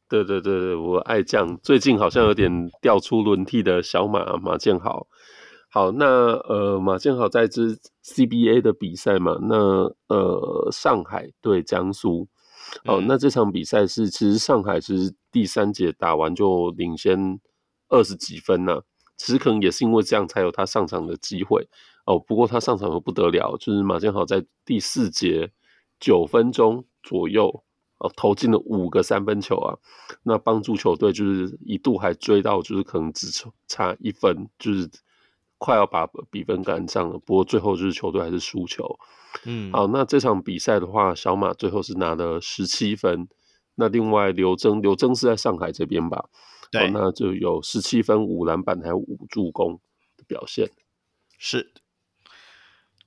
[0.07, 5.07] 对对对对，我爱将最近好像有点掉出轮替的小马马建豪。
[5.69, 12.29] 好，那呃马建豪在支 CBA 的比赛嘛，那呃上海对江苏。
[12.85, 17.39] 好，那这场比赛是其实上海是第三节打完就领先
[17.89, 18.81] 二十几分呢、啊。
[19.17, 21.67] 其实可能也是因为这样，才有他上场的机会
[22.05, 22.17] 哦。
[22.17, 25.51] 不过他上场又不得了，就是马建豪在第四节
[25.99, 27.63] 九分钟左右
[27.99, 29.77] 哦，投进了五个三分球啊，
[30.23, 33.27] 那帮助球队就是一度还追到，就是可能只
[33.67, 34.89] 差一分，就是
[35.61, 37.19] 快要把比分赶上了。
[37.19, 38.97] 不过最后就是球队还是输球。
[39.45, 43.27] 嗯，好，那这场比赛的话，小马最后是拿了十七分。
[43.75, 46.25] 那另外刘铮，刘铮是在上海这边吧？
[46.71, 49.79] 对，那就有十七分、五篮板，还有五助攻
[50.17, 50.67] 的表现。
[51.37, 51.71] 是。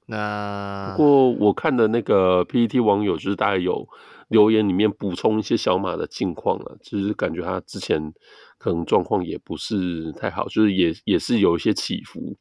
[0.07, 3.89] 那不过我看的那个 PPT 网友，就是大概有
[4.29, 8.15] 留言里面补充一些小马的近况啊，就是感觉他之前
[8.59, 12.37] 可能状况也不是太好，就是也也是有一些起伏。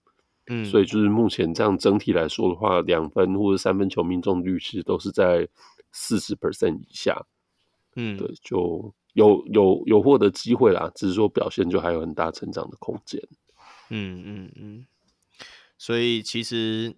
[0.47, 5.47] 嗯，所以就是目前这样整体来说的话，两分或者三分球命中率其实都是在
[5.91, 7.25] 四十 percent 以下。
[7.95, 8.93] 嗯，对，就。
[9.13, 13.21] 有有有获得机会啦，只是说表现就还有很大成长的空间。
[13.89, 14.87] 嗯嗯嗯，
[15.77, 16.95] 所以其实，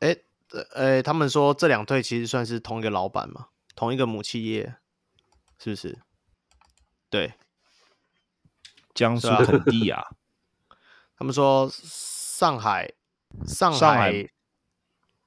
[0.00, 0.62] 哎、欸，呃、
[0.94, 3.46] 欸，他们说这两队其实算是同一个老板嘛，
[3.76, 4.74] 同一个母企业，
[5.56, 6.00] 是不是？
[7.08, 7.34] 对，
[8.92, 10.02] 江苏肯地啊。
[11.16, 11.70] 他们说
[12.36, 12.92] 上海，
[13.46, 14.28] 上海，上海，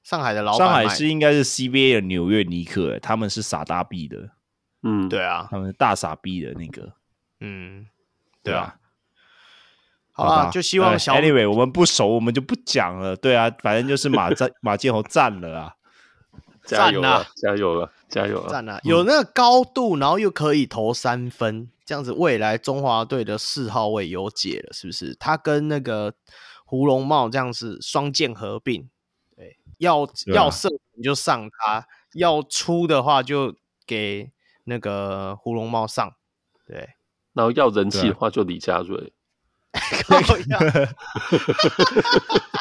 [0.04, 4.30] 上海的老板，上海是应该是 CBA 的纽约尼克，他们是傻大逼的。
[4.84, 6.92] 嗯，对啊，他们是大傻逼的那个，
[7.40, 7.88] 嗯，
[8.44, 8.76] 对啊，
[10.12, 13.16] 好啊，就希望小 Anyway，我们不熟，我们就不讲了。
[13.16, 15.74] 对啊，反正就是马战马建豪赞了啊，
[16.64, 25.12] 加油了，加油了，加油了，赞了，有那个高度，然后又可以投三分，这样子未来中华队的四号位有解了，是不是？
[25.16, 26.14] 他跟那个
[26.70, 28.88] 胡龙茂这样子双剑合并，
[29.36, 31.84] 对，要要射你就上他，
[32.14, 34.30] 要出的话就给。
[34.64, 36.14] 那个胡龙茂上，
[36.64, 36.90] 对，
[37.32, 39.12] 然后要人气的话就李佳瑞。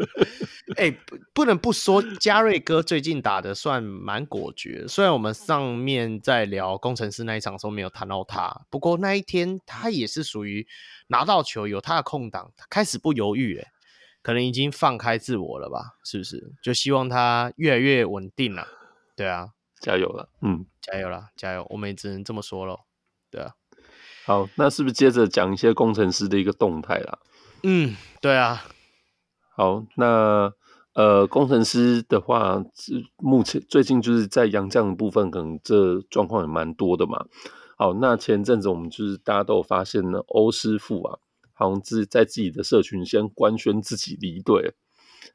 [0.76, 4.86] 哎，不不能不说，嘉瑞哥最近打的算蛮果决。
[4.88, 10.66] 虽然我们上面在聊工程师那一场的时候没有谈到他，不过那一天他也是属于
[11.08, 13.68] 拿到球有他的空档，开始不犹豫，哎，
[14.22, 15.96] 可能已经放开自我了吧？
[16.04, 16.52] 是不是？
[16.62, 18.66] 就希望他越来越稳定了。
[19.14, 19.50] 对啊。
[19.78, 21.66] 加油了，嗯，加油了，加油！
[21.68, 22.80] 我们也只能这么说了，
[23.30, 23.52] 对啊。
[24.24, 27.18] 好，那是不是接着讲一些工程师的一个动态啦？
[27.62, 28.64] 嗯，对啊。
[29.56, 30.52] 好，那
[30.92, 32.62] 呃，工程师的话，
[33.16, 37.24] 目前最近就是在洋将的部分，可能这状况也蛮多的嘛。
[37.78, 41.18] 好，那前阵子我们就是大家都有发现呢，欧师傅啊，
[41.54, 44.74] 好像自在自己的社群先官宣自己离队。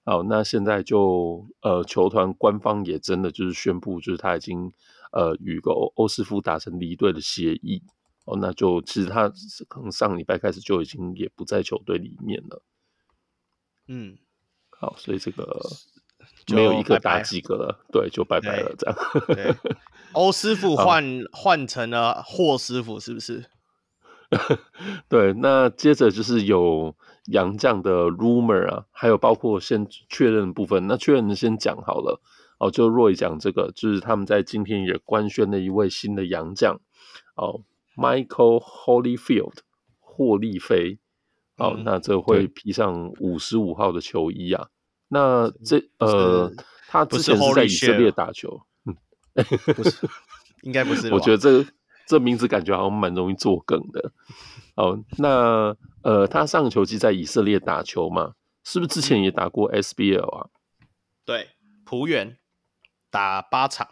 [0.05, 4.71] 好，那现在就呃，球团官方也真的就是宣布，就是他已经
[5.11, 7.81] 呃与个欧欧师傅达成离队的协议。
[8.25, 9.27] 哦，那就其实他
[9.67, 12.61] 可能上礼拜开始就已经也不在球队里面了。
[13.87, 14.17] 嗯，
[14.69, 15.59] 好，所以这个
[16.53, 18.97] 没有一个打几个了，对，就拜拜了这样。
[19.27, 19.55] 对，
[20.13, 23.45] 欧师傅 换换成了霍师傅，是不是？
[25.09, 26.95] 对，那接着就是有
[27.25, 30.87] 杨将的 rumor 啊，还有包括先确认的部分。
[30.87, 32.21] 那确认的先讲好了
[32.57, 36.79] 哦，就 Roy 讲这个，就是他们在今天也官宣了一位新的杨将
[37.35, 37.65] 哦。
[37.97, 39.57] Michael Holyfield，
[39.99, 40.99] 霍利菲，
[41.61, 44.67] 好、嗯，那这会披上五十五号的球衣啊。
[45.09, 46.51] 那这呃，
[46.87, 48.95] 他之前是在以色列打球，嗯，
[49.75, 50.07] 不是，
[50.63, 51.13] 应该不是。
[51.13, 51.65] 我觉得这
[52.07, 54.11] 这名字感觉好像蛮容易作梗的。
[54.75, 58.33] 哦，那呃，他上个球季在以色列打球嘛，
[58.63, 60.49] 是不是之前也打过 SBL 啊？
[61.25, 61.49] 对，
[61.85, 62.37] 浦原
[63.09, 63.87] 打八场。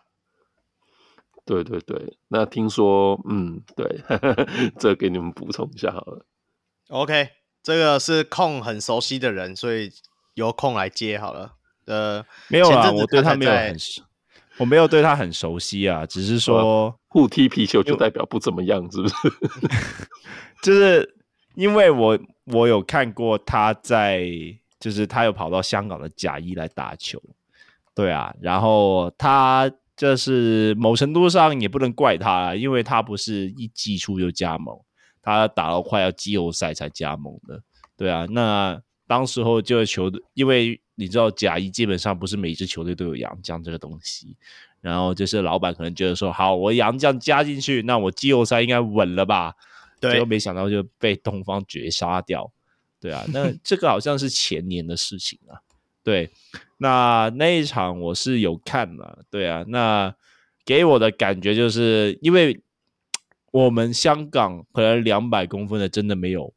[1.45, 4.03] 对对对，那听说，嗯，对，
[4.79, 6.25] 这给你们补充一下好了。
[6.89, 7.29] OK，
[7.63, 9.91] 这个是空很熟悉的人，所以
[10.33, 11.53] 由空来接好了。
[11.85, 14.01] 呃，没有啊，我对他没有很熟，
[14.57, 19.15] 我没有对他很熟悉啊，只是说互踢皮球就代表不怎么样，是不是？
[20.63, 21.15] 就是
[21.55, 24.23] 因为我我有看过他在，
[24.79, 27.21] 就是他有跑到香港的甲一来打球，
[27.93, 29.71] 对啊，然后他。
[29.99, 34.79] 这是某程度上也不能怪他，因为他不是一季初就加盟，
[35.29, 37.61] 他打到快要季后赛才加盟的，
[37.97, 38.25] 对啊。
[38.29, 44.35] 那当时候就球队，因为你知道甲一基本上不是每支球队都有洋将这个东西，
[44.81, 49.55] 然后就是老板可能觉得说，好，我洋将加进去，那我季后赛应该稳了吧？
[49.99, 52.51] 对，结果没想到就被东方绝杀掉，
[52.99, 53.23] 对啊。
[53.33, 55.59] 那 这个好像是前年的事情啊。
[56.01, 56.31] 对，
[56.77, 60.15] 那那一场我是有看了，对啊，那
[60.65, 62.59] 给我的感觉就是，因为
[63.51, 66.53] 我们香港可能两百公分的真的没有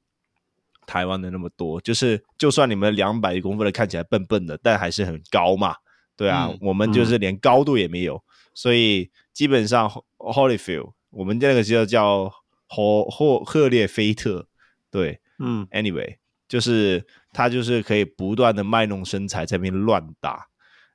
[0.86, 5.76] 台湾的那么多，就是就算你们两百公分的看起来笨笨的，但还是很高嘛，
[6.16, 8.22] 对啊，嗯、我们就是连高度也没有，嗯、
[8.54, 12.32] 所以基本上 Holyfield 我们这个就叫
[12.68, 14.48] 霍霍赫列菲特，
[14.90, 16.16] 对，嗯，Anyway。
[16.48, 20.48] 就是他就是可以不断的卖弄身材在那边乱打，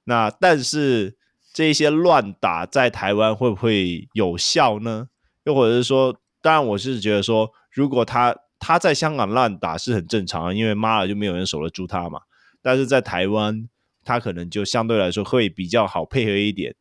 [0.04, 1.18] 那但是
[1.52, 5.08] 这些乱打在台湾会不会有效呢？
[5.48, 12.20] 又或者是说，当然我是觉得说，如果他他在香港乱打是很正常，因为妈了就没有人守得住他嘛。
[12.62, 13.70] 但是在台湾，
[14.04, 16.76] 他可能就相对来说会比较好配合一点，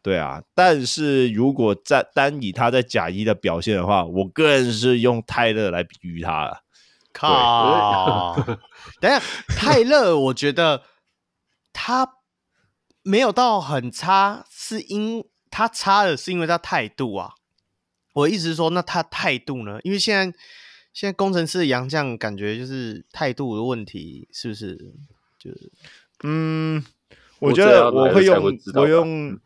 [0.00, 0.42] 对啊。
[0.54, 6.62] 但是如果在单以他在甲一的表现的话，我个人是用泰勒来比喻他了。
[7.12, 8.34] 靠！
[8.98, 9.20] 等下，
[9.58, 10.84] 泰勒，我觉得
[11.74, 12.14] 他
[13.02, 17.32] 没有到很差，是因他差的是因为他态度啊。
[18.12, 19.78] 我意思是说，那他态度呢？
[19.84, 20.38] 因为现在
[20.92, 24.76] 现在工程师的洋将感觉就是态度的问题，是不是？
[25.38, 25.72] 就是
[26.24, 26.84] 嗯，
[27.38, 29.40] 我觉得我会用我用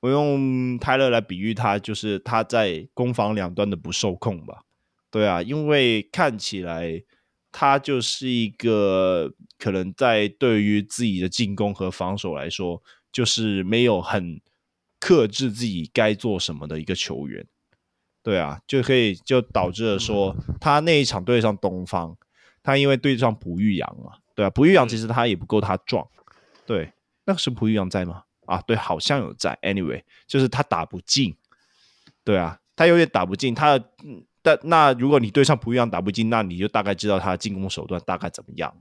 [0.00, 4.64] 我用泰勒来比喻他，就是他在攻防两端的不受控吧。
[5.10, 7.02] 对啊，因为看起来
[7.50, 14.40] 他就是一个可能在对于自己的进攻和防守来说，就是没有很
[15.00, 17.46] 克制自己该做什么的一个球员。
[18.24, 22.16] 对啊，就可以就导致了说他那一场对上东方，
[22.62, 26.04] 他因为对上卜育洋嘛，对啊，卜育洋其实他也不够他壮。
[26.66, 26.90] 对，
[27.26, 28.24] 那个是卜育洋在吗？
[28.46, 29.56] 啊，对，好像有在。
[29.62, 31.36] Anyway，就是他打不进。
[32.24, 33.78] 对啊，他有点打不进，他。
[34.42, 38.74] 但那如果你对上朴玉阳打不进，那你就大概知道他的进攻手段大概怎么样，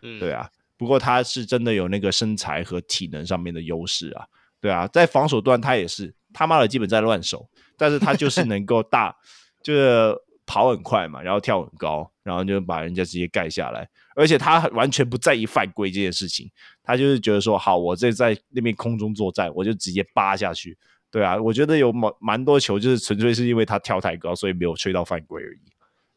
[0.00, 0.48] 嗯，对啊。
[0.78, 4.24] 不过他是真的有那个身材和体能上面的优势啊，
[4.62, 4.86] 对啊。
[4.86, 7.49] 在防守端他也是他妈的基本在乱守，
[7.80, 9.16] 但是他就是能够大，
[9.64, 13.88] 就是跑很快嘛，然后跳很高，然后就把人家直接盖下来。
[14.14, 16.50] 而且他完全不在意犯规这件事情，
[16.82, 20.76] 他就是觉得说好，我这在那边空中作战，我就直接扒下去。
[21.10, 25.60] 对啊，我觉得有蛮蛮多球，就是纯粹是因为他跳太高，所以没有吹到犯规而已。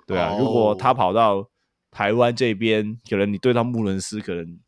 [0.05, 0.41] 对啊，oh.
[0.41, 1.47] 如果他跑到
[1.89, 4.59] 台湾这边，可能你对到穆伦斯，可能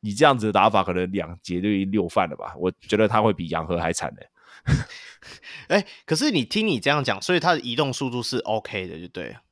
[0.00, 2.54] 你这样子的打法，可能两节就六犯了吧？
[2.58, 4.20] 我觉得他会比杨和还惨呢。
[5.68, 9.42] 哎，可是你听你这样讲，所以他的移动速度是 OK 的，就对了，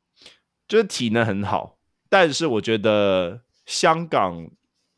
[0.69, 1.79] 就是体能很好。
[2.09, 4.51] 但是我觉得香港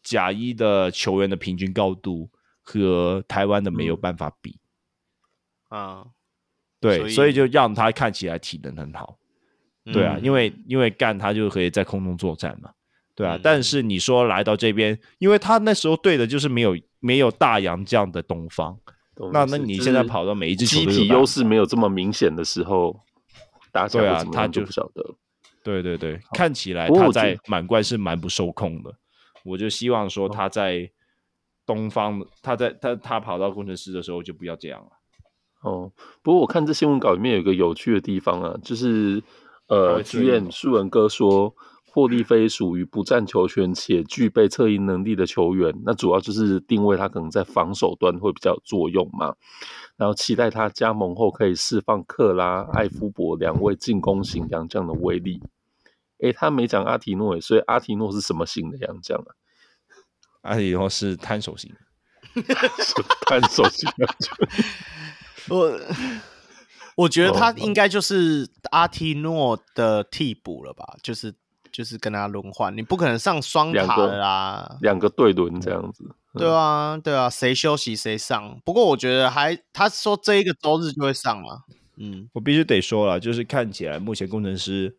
[0.02, 2.30] 甲一的球员的平均高度
[2.60, 4.58] 和台湾的没有办法比。
[5.68, 6.06] 啊，
[6.80, 9.18] 对，所以所以就让他看起来体能很好。
[9.92, 12.72] 对啊，嗯因为因为干他就可以在空中作战嘛。
[13.14, 18.78] 对啊，嗯但是你说来到这边，因为他那时候对的就是没有没有大洋这样的东方。
[19.14, 23.00] 懂那那你现在跑到每一支球体优势没有这么明显的时候，
[23.72, 25.14] 打起对啊来会怎么就就不晓得。
[25.62, 28.94] 对对对，看起来他在满贯是蛮不受控的。
[29.44, 30.90] 我就希望说他在
[31.64, 34.88] 东方，他在他他跑到工程师的时候就不要这样了。
[35.62, 35.92] 哦，
[36.22, 39.22] 不过我看这新闻稿里面有一个有趣的地方啊，就是
[39.68, 41.54] 呃会追你吗，GM 舒文哥说
[41.94, 49.36] 霍利菲属于不占球权且具备策应能力的球员，那主要就是定位他可能在防守端会比较有作用嘛，
[49.96, 55.40] 然后期待他加盟后可以释放克拉、艾夫伯两位进攻型洋将的威力。
[56.18, 59.30] 诶，他没讲阿提诺诶，所以阿提诺是什么型的洋将啊？
[60.42, 61.72] 阿提诺是摊手型，
[63.28, 64.36] 摊手型洋将。
[65.48, 65.80] 我
[66.96, 71.32] 我觉得他哦应该就是阿提诺的替补了吧，就是
[71.74, 74.76] 就是跟他轮换，你不可能上双塔的啦。
[74.80, 78.60] 两个对轮这样子，对啊，对啊，谁休息谁上。
[78.64, 81.64] 不过我觉得还他说这一个周日就会上嘛，
[81.96, 84.96] 嗯，我必须得说了，就是看起来目前工程师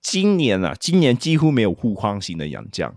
[0.00, 2.94] 今年啊，今年几乎没有护框型的洋将。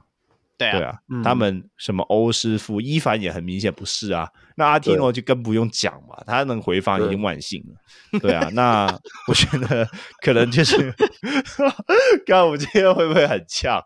[0.63, 4.27] 对啊，对啊，嗯他们什么欧师傅、伊凡也很明显不是啊。
[4.55, 8.19] 那阿提诺就更不用讲嘛，他能回防已经万幸了。
[8.19, 8.85] 对啊， 那
[9.27, 9.87] 我觉得
[10.21, 10.93] 可能就是，
[12.27, 13.81] 看我们今天会不会很呛？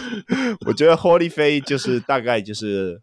[0.66, 3.00] 我觉得霍利菲就是大概就是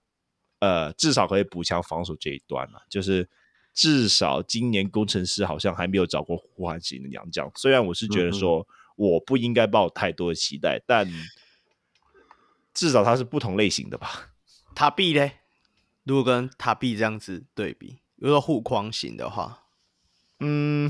[0.59, 2.81] 呃，至少可以补强防守这一段了。
[2.89, 3.27] 就是
[3.73, 7.49] 至少今年工程师好像还没有找过胡汉型的洋将。
[7.55, 8.65] 虽然我是觉得说
[8.95, 11.07] 我不应该抱太多的期待，但。
[12.79, 14.31] 至少它是不同类型的吧？
[14.73, 15.39] 塔比嘞，
[16.05, 19.63] 如果跟塔比这样子对比，如果护框型的话，
[20.39, 20.89] 嗯，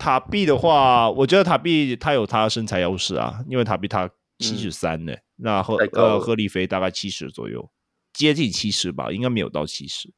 [0.00, 4.10] 塔比的话，我觉得塔比他有他的身材优势啊，因为塔比他
[4.40, 7.70] 七十三呢，那赫呃赫利菲大概七十左右，
[8.12, 10.12] 接近七十吧，应该没有到七十。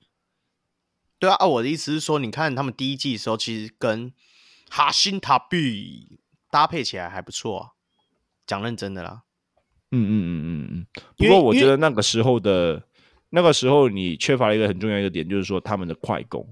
[1.19, 4.15] 对啊，啊，我的意思是说，你看他们第一季的时候，其实跟
[4.71, 6.19] 哈辛塔比
[6.51, 7.69] 搭配起来还不错啊，
[8.47, 9.25] 讲认真的啦。
[9.93, 10.87] 嗯嗯嗯嗯嗯。
[11.17, 12.83] 不过我觉得那个时候的
[13.31, 16.47] 那个时候，你缺乏了一个很重要一个点，就是说他们的快攻，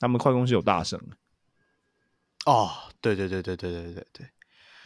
[0.00, 1.16] 他们快攻是有大胜的，
[2.46, 2.70] 哦，
[3.00, 4.26] 对对对对对对对对，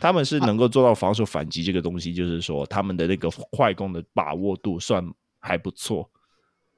[0.01, 5.03] 他们是能够做到防守反击这个东西，就是说他们的那个快攻的把握度算
[5.39, 6.11] 还不错。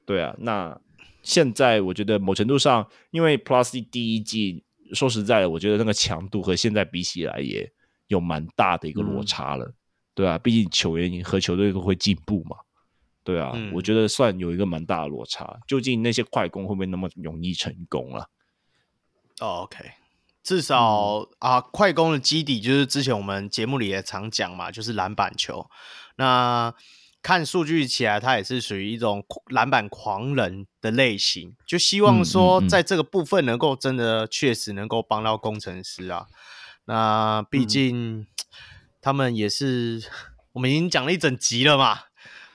[0.04, 0.78] 对啊，那
[1.22, 7.72] 现在我觉得某程度上，因为 Plus 第一季说实在的，我觉得那个强度和现在比起来也
[8.08, 9.72] 有蛮大的一个落差了。
[10.14, 12.56] 对啊，毕竟球员和球队都会进步嘛。
[13.22, 15.58] 对啊，嗯我觉得算有一个蛮大的落差。
[15.66, 18.26] 究竟那些快攻会不会那么容易成功啊？
[19.40, 19.78] 哦，OK，
[20.42, 25.68] 至少、啊，快攻的基底就是之前我们节目里也常讲嘛，就是篮板球。
[26.16, 26.72] 那
[27.22, 36.26] 看数据起来，他也是属于一种篮板狂人的类型，就希望说在这个部分能够真的确实能够帮到工程师啊。
[36.84, 38.26] 那毕竟
[39.04, 40.02] 他们也是，
[40.52, 41.94] 我们已经讲了一整集了嘛，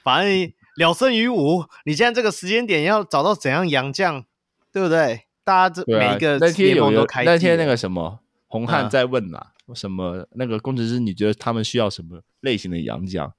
[0.01, 1.63] 反正了胜于无。
[1.85, 4.25] 你现在这个时间点要找到怎样洋将，
[4.73, 5.27] 对不对？
[5.43, 13.31] 大家这啊每一个那天有有联盟都开那天那个什么红汉在问嘛，什么那个工程师，你觉得他们需要什么类型的洋将？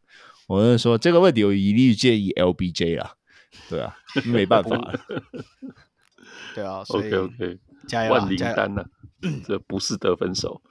[0.46, 3.14] 我就说这个问题我一律建议 LBJ 啊，
[3.68, 5.00] 对啊，没办法了，
[6.54, 7.58] 对啊，所以 OK OK，
[7.88, 8.84] 加油啊万灵丹呢、
[9.44, 10.62] 这不是得分手。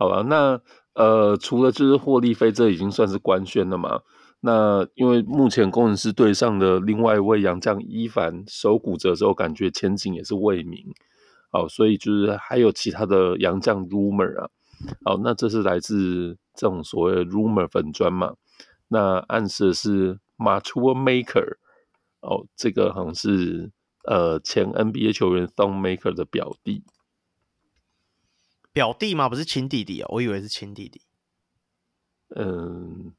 [0.00, 0.60] 好吧，那
[0.98, 4.00] 呃，除了就是霍利菲，这已经算是官宣了嘛。
[4.40, 10.92] 那因为目前工程师队上的另外一位洋将伊凡手骨折之后，感觉前景也是未明。
[11.52, 14.50] 好，所以就是还有其他的洋将 rumor 啊。
[15.04, 18.34] 好，那这是来自这种所谓的 rumor 粉砖嘛？
[18.88, 21.58] 那暗示是 Mature Maker
[22.22, 23.70] 哦，这个好像是
[24.04, 26.82] 呃前 NBA 球员 Thon Maker 的表弟。
[28.72, 29.28] 表弟吗？
[29.28, 31.00] 不是亲弟弟哦，我以为是亲弟弟。
[32.36, 33.12] 嗯，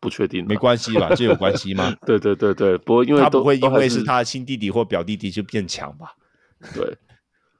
[0.00, 1.14] 不确定，没关系吧？
[1.14, 1.94] 这有关系吗？
[2.06, 6.14] 对对对对，不过因为他都不会因为是是他的亲弟弟或表弟弟就变强吧？
[6.74, 6.96] 对，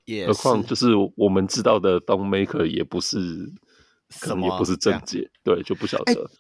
[0.05, 3.19] 也何况就是我们知道的 Don Maker 也不是，
[4.21, 6.31] 可能什么也不是正解，对，就不晓得。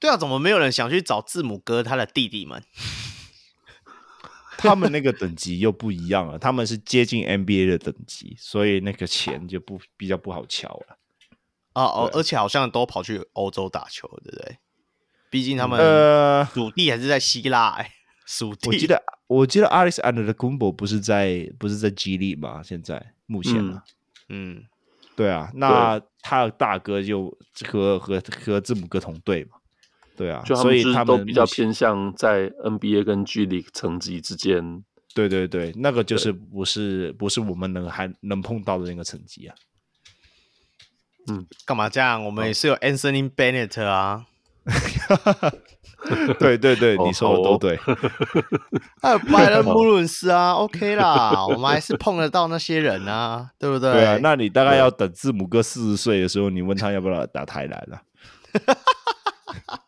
[0.00, 2.62] 对啊，怎么没有人想去找字母哥他的弟弟们？
[4.62, 10.98] 他们那个等级又不一样了，他们是接近 NBA 的等级，所以那个钱就不比较不好敲了。
[11.74, 14.58] 哦哦，而且好像都跑去欧洲打球，对不对？
[15.30, 17.90] 毕竟他们呃，属地还是在希腊哎、
[18.26, 18.68] 属地。
[18.68, 22.62] 我记得我记得 Alex Antetokounmpo 不是在不是在 G League 吗？
[22.62, 23.82] 现在目前啊，
[24.28, 24.62] 嗯，
[25.16, 27.34] 对啊，那他的大哥就
[27.66, 29.56] 和和和字母哥同队嘛，
[30.16, 34.84] 对啊，就他所以他们都比较偏向在 NBA 跟 G League 层级之间。
[35.14, 39.54] 对对对，那个就是不是不是我们能还能碰到的那个层级啊。
[41.28, 42.24] 嗯，干嘛这样？
[42.24, 44.26] 我们也是有 Anthony Bennett 啊。
[46.38, 47.76] 对对对，你说的都对。
[49.02, 53.92] 还有拜伦穆伦斯啊，OK 啦，我们还是碰得到那些人啊，对不对？
[53.92, 58.02] 对啊，那你大概要等字母哥四十岁的时候，你问他要不要打台篮了？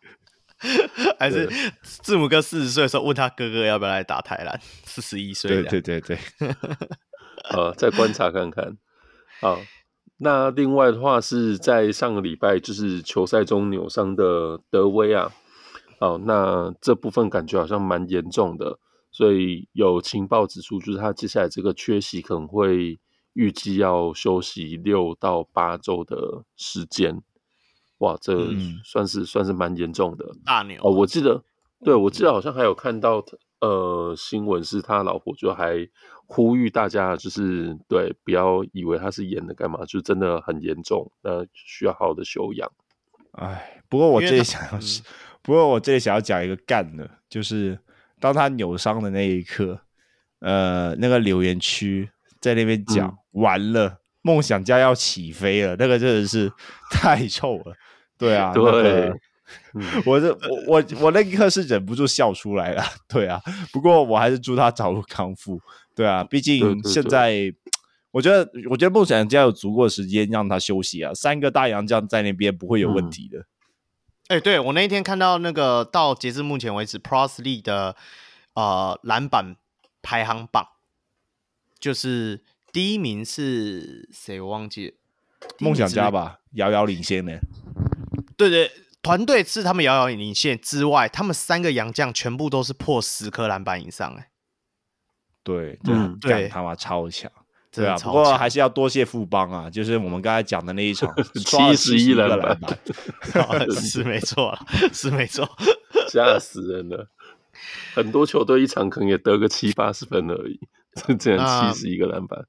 [1.19, 1.49] 还是
[1.83, 4.59] 字母哥四十岁的时候问他哥哥要不要来打台篮？
[4.85, 6.19] 四十一岁，对对对对。
[7.51, 8.77] 呃， 再观察看看。
[9.41, 9.61] 好，
[10.19, 15.31] 那另外的话是在上个礼拜就是球赛中扭伤的德威啊。
[16.01, 18.79] 哦，那这部分感觉好像蛮严重的，
[19.11, 22.99] 所以有情报指出，就是他接下来这个缺席可能会
[23.35, 27.23] 预计要休息六到八周的时间。
[28.05, 28.33] 哇，这
[28.85, 30.91] 算是、嗯、算是蛮严重的大牛哦。
[30.91, 31.43] 我记得，
[31.83, 33.25] 对，我记得好像还有看到
[33.61, 35.89] 呃新闻，是他老婆就还
[36.27, 42.71] 呼吁大家，就是对，不要以为他是演的干嘛，就真的很严重，那需要好好的休养。
[43.33, 45.03] 哎，不过我这里想要是。
[45.43, 47.79] 不过我这里想要讲一个干的，就是
[48.19, 49.79] 当他扭伤的那一刻，
[50.41, 52.09] 呃，那个留言区
[52.41, 56.51] 在那边讲、嗯、完了，梦想家要起飞了，那个真的是
[56.91, 57.77] 太 臭了。
[58.19, 59.19] 对啊，对，那个
[59.75, 62.83] 嗯、我这我我我那一刻是忍不住笑出来了。
[63.09, 63.41] 对啊，
[63.73, 65.61] 不过我还是祝他早日康复。
[65.95, 67.73] 对啊，毕竟现在对对对
[68.11, 73.39] 我觉得我觉得梦想家有足够的时间让他休息啊，三个大洋将在那边不会有问题的。
[73.39, 73.47] 嗯
[74.29, 77.95] 哎、欸，对，我那一天看到那个到截至目前为止 League 的
[78.55, 79.57] 呃篮板
[80.01, 80.67] 排行榜，
[81.79, 84.41] 就是第一名是谁？
[84.41, 84.95] 我忘记了，
[85.61, 87.33] 梦想家吧，遥遥领先呢。
[88.49, 94.29] 对对，团队是他们遥遥领先之外，他们三个洋将全部都是破十颗篮板以上，哎，
[95.43, 97.31] 对，嗯，对，他妈超强。
[97.71, 101.13] 对啊，不过还是要多谢富邦啊，就是我们刚才讲的那一场
[101.45, 102.79] 七十一篮板，
[103.83, 104.57] 是没错，
[104.93, 105.45] 是没错，
[106.09, 107.09] 吓死人了。
[107.93, 110.61] 很多球队一场可能也得个七八十分而已，
[111.19, 112.47] 这样七十一个篮板。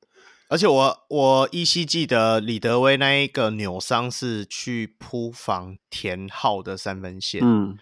[0.50, 7.42] 而且我我依稀记得李德威那一个扭伤是去扑防田浩的三分线。
[7.44, 7.78] 嗯，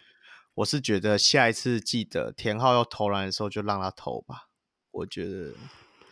[0.55, 4.47] 我是觉得下一次记得田浩要投篮的时候就让他投吧，
[4.91, 5.53] 我觉得。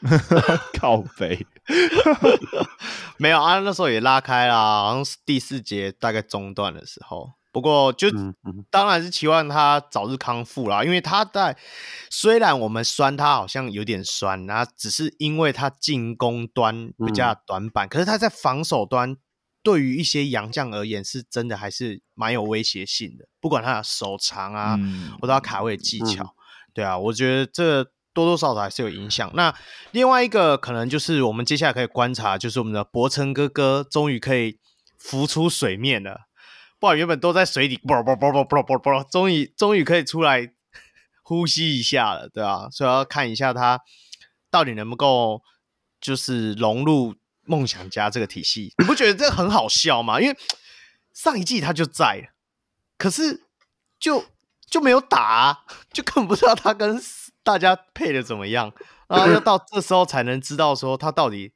[0.79, 1.45] 靠北，
[3.17, 7.33] 没有啊，那时候也拉开啦，好像是第四节大概中段的时候。
[7.51, 8.07] 不过就
[8.69, 11.57] 当然是期望他早日康复啦，因为他在
[12.09, 19.15] 虽然我们酸他好像有点酸，那只是因为他进攻端比较短板，可是他在防守端
[19.61, 24.79] 对于一些洋将而言是真的还是蛮有威胁性的，不管他的手长啊，
[25.21, 26.35] 或者他卡位技巧，
[26.73, 27.91] 对啊，我觉得这。
[28.13, 29.31] 多多少少还是有影响。
[29.35, 29.55] 那
[29.91, 34.59] 另外一个可能就是我们接下来可以观察，就是我们的博成哥哥终于可以
[34.99, 36.27] 浮出水面了。
[36.81, 40.51] 不然原本都在水底，啵啵啵啵啵啵啵，终于终于可以出来
[41.23, 42.67] 呼吸一下了，对吧？
[42.71, 43.79] 所以要看一下他
[44.49, 45.43] 到底能不能够
[46.01, 48.73] 就是融入梦想家这个体系。
[48.79, 50.19] 你不觉得这很好笑吗？
[50.19, 50.35] 因为
[51.13, 52.31] 上一季他就在，
[52.97, 53.43] 可是
[53.99, 54.25] 就
[54.67, 57.01] 就没有打， 就根本不知道他跟。
[57.43, 58.71] 大家配的怎么样？
[59.07, 61.51] 然后要到这时候才能知道说他到底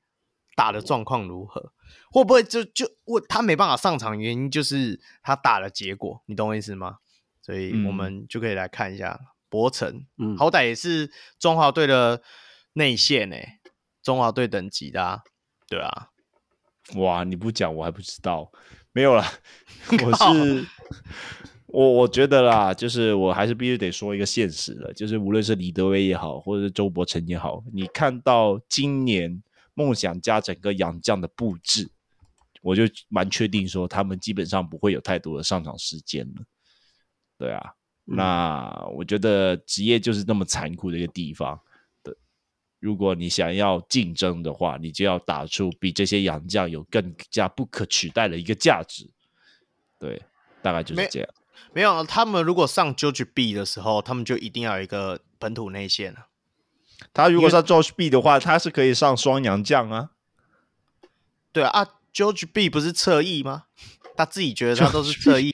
[0.56, 1.74] 打的状况如何，
[2.09, 6.98] 会不会就就我他没办法上场，原因就是他打的结果，你懂我意思吗？
[7.42, 9.19] 所以我们就可以来看一下
[9.50, 12.22] 博成，嗯，好歹也是中华队的
[12.74, 13.59] 内线诶，
[14.01, 15.24] 中华队等级的，啊，
[15.67, 16.09] 对啊，
[16.95, 18.51] 哇，你不讲我还不知道，
[18.93, 19.24] 没有了，
[20.03, 20.66] 我是。
[21.67, 29.43] 我我觉得啦，就是我还是必须得说一个现实的，就是无论是李德威也好，或者是周伯成也好，你看到今年
[29.75, 31.87] 梦想家整个洋将的布置，
[32.61, 36.41] 我就蛮确定说他们基本上不会有太多的上场时间了。
[37.37, 37.73] 对啊，
[38.07, 41.59] 嗯、那我觉得职业就是那么残酷的一个地方。
[42.01, 42.15] 对，
[42.79, 49.11] 如果你想要竞争的话，你就要打出比这些洋将有更加不可取代的一个价值。
[49.99, 50.21] 对，
[50.61, 51.29] 大概就是这样。
[51.73, 56.27] 没有，他们如果上 George B 的时候，他们就一定要有一个本土内线了。
[57.14, 60.11] 他如果上 George B 的话，他是可以上双阳将啊。
[61.51, 63.64] 对啊，啊，George B 不是侧翼吗？
[64.17, 65.53] 他自己觉得他都是侧翼。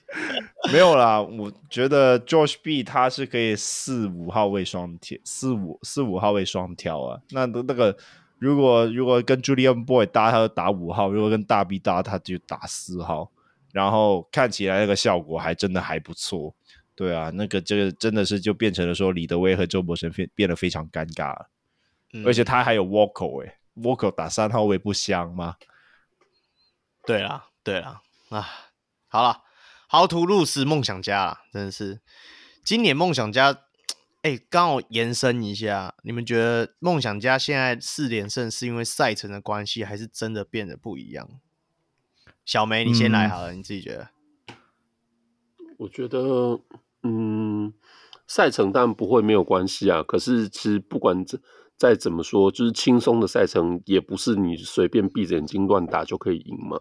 [0.72, 7.20] 没有啦，我觉得 George B 他是可以四五号位双挑，四五四五号位双挑啊。
[7.30, 7.96] 那那个
[8.38, 13.30] 如果如果跟 Julian Boy 搭，他就打五号；如果跟大 B 搭，他就打四号。
[13.72, 16.52] 然后看起来那个效果还真的还不错。
[17.00, 21.48] 对啊，那个这个真的是就变成了说李德威和周伯生变变得非常尴尬了。
[22.12, 25.56] 嗯、而且他还有 Walker 哎，Walker 打三号位不香吗？
[27.06, 28.46] 对啊，对啊，啊，
[29.08, 29.44] 好了，
[29.86, 32.02] 豪图路斯梦想家啦，真的是
[32.62, 33.62] 今年梦想家。
[34.20, 41.40] 哎，刚好延伸一下，你们觉得梦想家现在四连胜是因为赛程的关系，还是真的变得不一样？
[42.44, 44.10] 小梅，你先来好了，嗯、你自己觉得？
[45.78, 46.60] 我觉得，
[47.02, 47.72] 嗯，
[48.26, 50.02] 赛程当然不会没有关系啊。
[50.02, 51.40] 可是其实不管怎
[51.76, 56.78] 再怎么说，就是轻松的赛程，也不是你随便闭着眼睛乱打就可以赢嘛。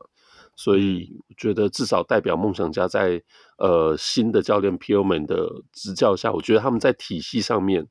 [0.56, 3.24] 所以我觉得至少代表梦想家在
[3.58, 7.88] 呃新的教练 Pearlman 的执教下，我觉得他们在体系上面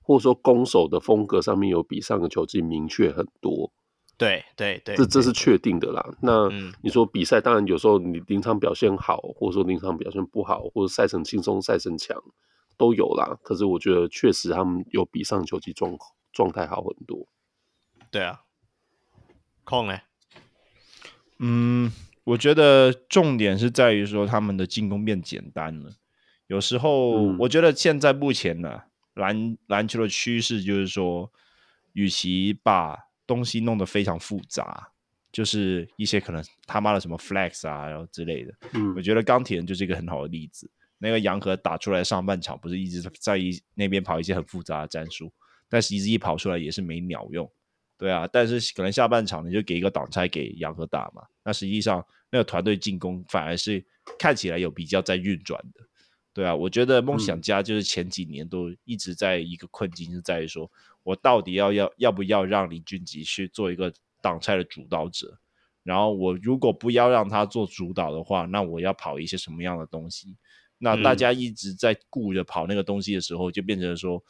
[0.00, 3.72] 或者说攻守的风格上面有比上个球季明确很多。
[4.18, 6.04] 对对对，这这是确定的啦。
[6.20, 6.48] 那
[6.82, 12.16] 你说比赛，当然有时候你临场表现好，或者说临场表现不好，或者赛程轻松、赛程强
[12.76, 13.38] 都有啦。
[13.42, 15.96] 可是我觉得确实他们有比上球季状
[16.32, 17.26] 状态好很多。
[18.10, 18.42] 对啊，
[19.64, 19.98] 空呢？
[21.38, 21.92] 嗯。
[22.24, 25.90] 我觉得重点是在于说他们的进攻变简单了。
[26.46, 31.32] 有时候，我觉得现在目前呢、啊，篮篮球的趋势就是说，
[31.94, 32.96] 与其把
[33.32, 34.88] 东西弄得非常复杂，
[35.30, 38.54] 就是一些可能他妈的什么 flex 啊，然后之类的。
[38.74, 40.70] 嗯，我觉得钢铁人就是一个很好的例子。
[40.98, 45.32] 那个杨和打出来上半场不是一直在一那边跑一些很复杂的战术，
[45.68, 47.50] 但是一直一跑出来也是没鸟用。
[47.98, 53.84] 对啊，但是可能下半场你就给一个挡拆给杨和打嘛，那实际上那个团队进攻反而是
[54.18, 55.84] 看起来有比较在运转的。
[56.32, 60.70] 对啊，我觉得梦想家就是前几年都一直在一个困境，是在于说
[61.02, 65.38] 我到底要要要不要让林俊杰去做一个挡拆的主导者，
[65.82, 70.36] 然后我如果不要让他做主导的话，那我要跑一些什么样的东西？
[70.78, 74.22] 那大家一直在顾着跑那个东西的时候，就变成说。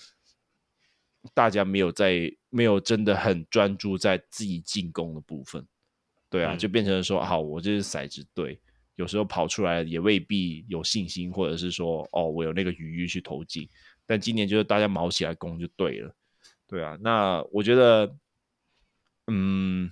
[1.34, 5.65] 大家没有在，没有真的很专注在自己进攻的部分，
[6.28, 8.60] 对啊，嗯、就变成说，好，我这是骰子对，
[8.97, 13.68] 有时候跑出来也未必有信心，或者是说，哦，我有那个余裕去投进。
[14.05, 16.12] 但今年就是大家卯起来攻就对了，
[16.73, 16.97] 对啊。
[17.02, 18.17] 那我觉得，
[19.26, 19.91] 嗯，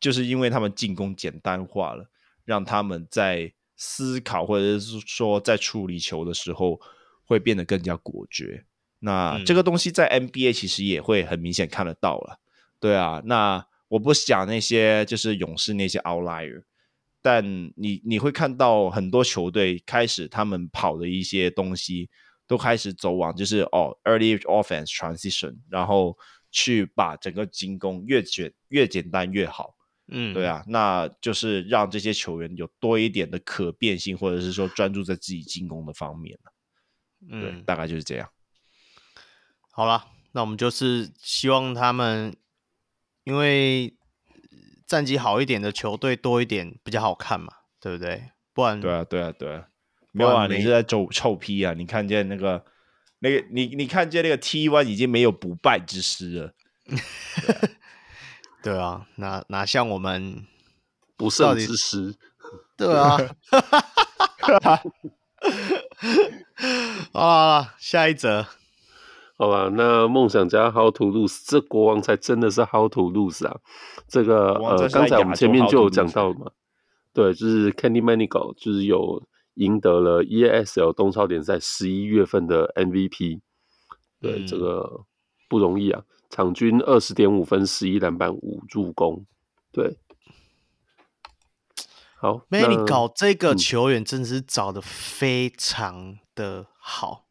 [0.00, 2.10] 就是因为他们进攻简单化了，
[2.46, 6.80] 让他们在思考或者是说在处理球的时候
[7.26, 8.64] 会变得更加果决。
[9.00, 12.40] 那这个东西在 NBA 其实也会很明显看得到了，
[12.80, 13.20] 对啊。
[13.26, 16.62] 那我不讲那些就是勇士那些 outlier，
[17.20, 17.44] 但
[17.76, 22.08] 你你会看到很多球队开始他们跑的一些东西
[22.52, 26.14] 都开始走往就是哦 early offense transition，然后
[26.50, 29.74] 去把整个进攻越简越简单越好，
[30.08, 30.62] 嗯，对啊。
[30.66, 36.38] 那就是让这些球员有多一点的可变性，或者是说专注在自己进攻的方面，
[37.26, 38.28] 嗯，对，大概就是这样。
[39.70, 42.36] 好了，那我们就是希望他们，
[43.24, 43.96] 因为
[44.86, 47.50] 战绩好一点的球队多一点比较好看嘛，
[47.80, 48.30] 对不对？
[48.52, 49.66] 不然对啊，对啊，对啊，
[50.12, 51.74] 没有啊，你是在走臭屁啊！
[51.74, 52.62] 你看见那个
[53.20, 56.52] 那个你你看见那个 T one 已经没有不败之师了，
[56.86, 56.96] 对
[57.56, 57.66] 啊，
[58.62, 60.44] 对啊，哪哪像我们
[61.16, 62.14] 不胜之师？
[62.76, 63.18] 对啊，
[67.12, 68.46] 啊，下一则。
[69.38, 73.56] 好吧，那梦想家 How to lose，这国王才真的是 How to lose 啊！
[74.06, 76.52] 这个呃，刚才我们前面就有讲到嘛，
[77.12, 79.20] 对，就是 Candy Manigault 就是有
[79.54, 83.40] 赢得了 EASL 东超联赛十一月份的 MVP，
[84.20, 85.04] 对，嗯、这个
[85.48, 89.26] 不容易啊，场均二十点五分、十一篮板、五助攻，
[89.70, 89.98] 对。
[92.16, 97.26] 好，Manigault 这个球员真的是找的非常的好。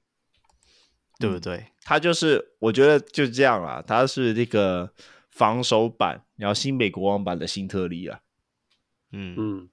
[1.19, 1.67] 对不对？
[1.83, 3.83] 他就是，我觉得就这样啦。
[3.85, 4.91] 他是那个
[5.29, 8.21] 防守版，然后新北国王版的新特利啊。
[9.11, 9.69] 嗯嗯，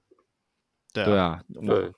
[0.93, 1.91] 对啊，对啊，对。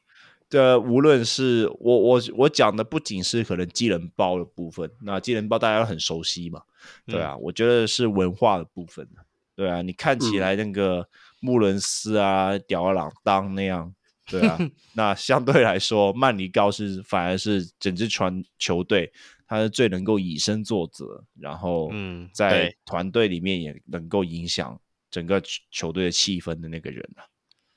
[0.52, 6.62] 这无论是我我我讲的，不仅是可能技能包的部分，那技能包大家都很熟悉嘛。
[7.08, 9.08] 对啊，嗯、我觉得是文化的部分。
[9.56, 11.08] 对啊，你看起来那个
[11.40, 13.96] 穆伦斯啊、吊儿郎当那样。
[14.26, 14.58] 对啊，
[14.94, 19.10] 那相对来说，曼尼高是反而是整支船球队，
[19.48, 24.78] 他是最能够以身作则，然后嗯，在团队里面也能够影响
[25.10, 27.24] 整个球队的气氛的那个人啊。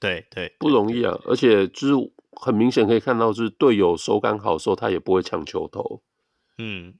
[0.01, 1.95] 对对，不容易啊，而且就是
[2.37, 6.03] 很明显可以看到，就是队友手感好的时候，他也不会抢球头。
[6.59, 6.95] 嗯，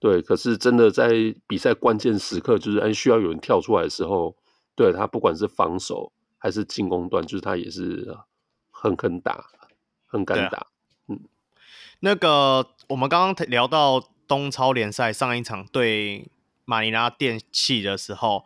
[0.00, 1.10] 对，可是真的在
[1.46, 4.36] 比赛关键时刻，就是哎需要有人跳出来的时候，
[4.74, 8.16] 对他不管是防守还是进攻端，就是他也是
[8.70, 9.46] 很肯打，
[10.06, 10.58] 很敢打。
[10.58, 10.66] 啊、
[11.08, 11.20] 嗯，
[12.00, 16.28] 那个我们刚刚聊到东超联赛上一场对
[16.64, 18.44] 马尼拉电器的时候，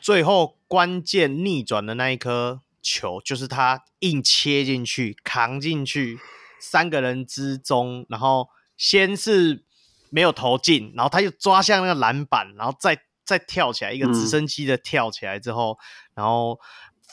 [0.00, 6.18] 最后关键逆转的那一颗球，就是他硬切进去，扛进去，
[6.60, 9.64] 三个人之中，然后先是。
[10.14, 15.80] 没有投进，然后他又抓向那个篮板，然后再再跳起来，一个直升机的跳起来之后，嗯、
[16.16, 16.60] 然后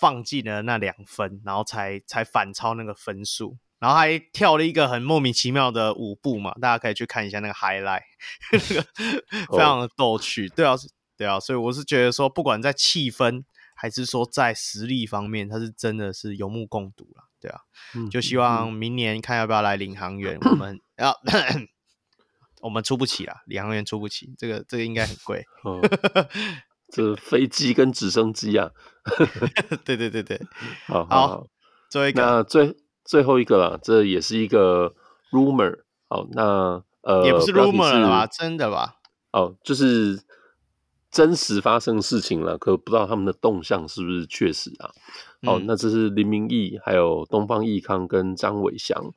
[0.01, 8.01] 放进了那两分，然后才才反超那个分数，然后还跳了一个很莫名其妙的舞步嘛，大家可以去看一下那个 highlight，
[8.51, 8.85] 那个
[9.49, 10.49] 非常的逗趣。
[10.49, 10.75] 对啊，
[11.15, 13.45] 对啊，所以我是觉得说，不管在气氛
[13.80, 17.24] 还是说在实力方面，他是真的是有目共睹了。
[17.40, 17.61] 对啊，
[17.95, 21.17] 嗯、就希望明年看要不要来领航员，嗯、我们 要。
[22.61, 25.45] 我们出不起啦，领航员出不起，这个这个应该很贵。
[25.64, 25.80] 哦，
[26.91, 28.69] 这 飞机跟直升机啊，
[29.85, 30.38] 对对对对，
[30.85, 31.48] 好好，好，
[31.90, 32.75] 最后一个，那最
[33.06, 34.93] 最后一个啦，这也是一个
[35.32, 35.83] rumor。
[36.09, 38.27] 好，那呃，也不是 rumor 了吧？
[38.27, 38.95] 真的吧？
[39.32, 40.22] 哦，就是
[41.11, 44.89] 真实发生事情了，可不知道他们的动向是不是确实啊？
[45.43, 49.13] 哦，嗯、那这是林明义，还有东方益康跟张伟祥。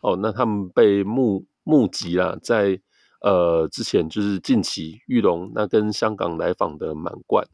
[0.00, 2.80] 哦，那他们被目目击了，在。
[3.22, 7.44] 呃，之前就是近期玉龙那跟香港来访的满贯，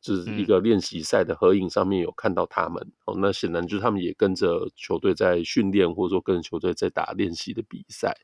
[0.00, 2.80] 就是一个练习赛的合影，上面有看到他们。
[2.84, 8.14] 嗯、哦，那显然就是他们也跟着球队在训练，或者说跟着球队在打练习的比赛。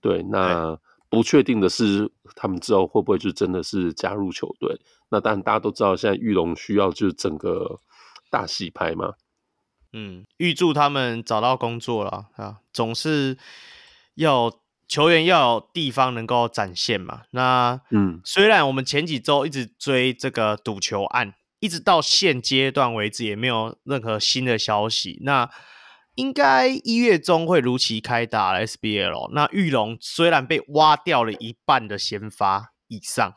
[0.00, 0.78] 对，那
[1.10, 4.80] 不确定的是，他们之后会不会就真的是加入球队？
[5.10, 7.80] 那当然大家都知道，现在玉龙需要就是整个
[8.30, 9.14] 大洗牌嘛。
[9.92, 13.36] 嗯，预祝他们找到工作了啊，总是
[14.14, 14.58] 要。
[14.90, 17.22] 球员要有地方能够展现嘛？
[17.30, 25.20] 那嗯，虽然我们前几周一直追这个赌球案，一直到现阶段为止也没有任何新的消息。
[25.22, 25.48] 那
[26.20, 29.32] 应该一月中会如期开打了 SBL。
[29.32, 33.34] 那玉龙虽然被挖掉了一半的先发以上，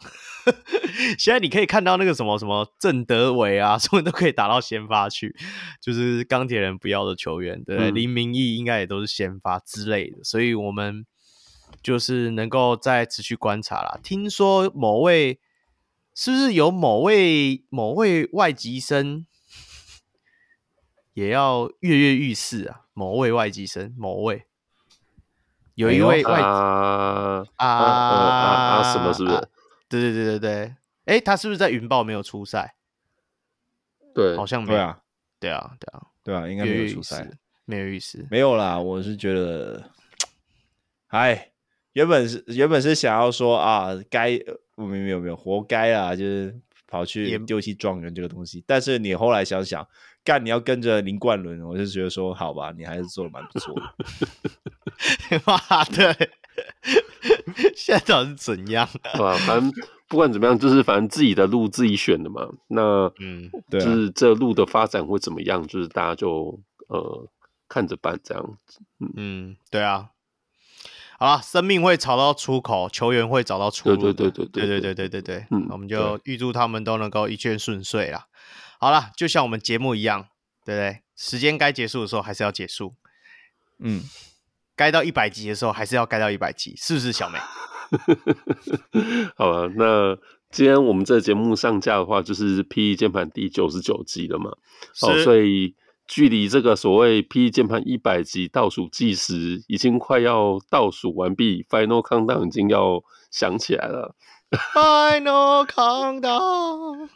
[1.17, 5.35] 现在你可以看到那个什么什么郑德伟啊， 什么都可以打到先发去，
[5.81, 11.05] 就是钢铁人不要的球员，对，嗯、林明义应该也都是先发之类的，所以我们。
[11.81, 13.99] 就是能够再持续观察啦。
[14.03, 15.39] 听说某位
[16.15, 19.25] 是不是有某位某位外籍生
[21.13, 22.81] 也要跃跃欲试啊？
[22.93, 24.45] 某位外籍生，某位
[25.75, 29.47] 有一位外啊啊啊什么是不是？
[29.89, 30.75] 对对对对对，
[31.05, 32.75] 哎，他是不是在云豹没有出赛？
[34.13, 34.77] 对，好像没有。
[34.77, 35.01] 对啊，
[35.39, 37.29] 对啊，对啊，对啊，应该没有出赛，
[37.65, 38.79] 没有意思，没有啦。
[38.79, 39.89] 我是觉得，
[41.07, 41.49] 哎。
[41.93, 44.31] 原本是原本是想要说啊，该
[44.73, 48.63] 我没有没有活该啊，就是跑去丢弃状元这个东西。
[48.65, 49.87] 但是你后来想想，
[50.23, 53.81] 干你要跟着林冠伦，我就觉得说好吧，你还是做的蛮不错的。
[55.45, 56.15] 妈的，
[57.75, 58.87] 现在到底是怎样？
[59.13, 59.71] 啊，反正
[60.07, 62.47] 不管怎么样，就是反正自己的路自己选的嘛。
[62.67, 67.27] 那嗯，对，就是这路的发展会怎么样，就是大家就呃
[67.67, 68.79] 看着办这样子。
[68.99, 70.09] 嗯，嗯对啊。
[71.19, 73.95] 好了，生命会找到出口，球员会找到出路。
[73.95, 78.25] 对对对对对对对对对对，嗯，我们就预祝他们都能够一切顺遂啦。
[78.83, 80.27] 好了，就像我们节目一样，
[80.65, 80.99] 对不对？
[81.15, 82.95] 时间该结束的时候还是要结束，
[83.79, 84.03] 嗯，
[84.75, 87.39] 该到一百集的时候还是要该到一百集，是不是小美？
[89.37, 90.17] 好了，那
[90.51, 94.51] 今天我们这个节目上架的话，就是 PTT 键盘第九十九集了嘛，
[94.93, 95.75] 是哦，所以。
[96.05, 104.13] 距离这个所谓 PTT 键盘一百集倒数计时已经快要倒数完毕，Final Countdown 已经要响起来了。
[104.73, 107.07] Final Countdown，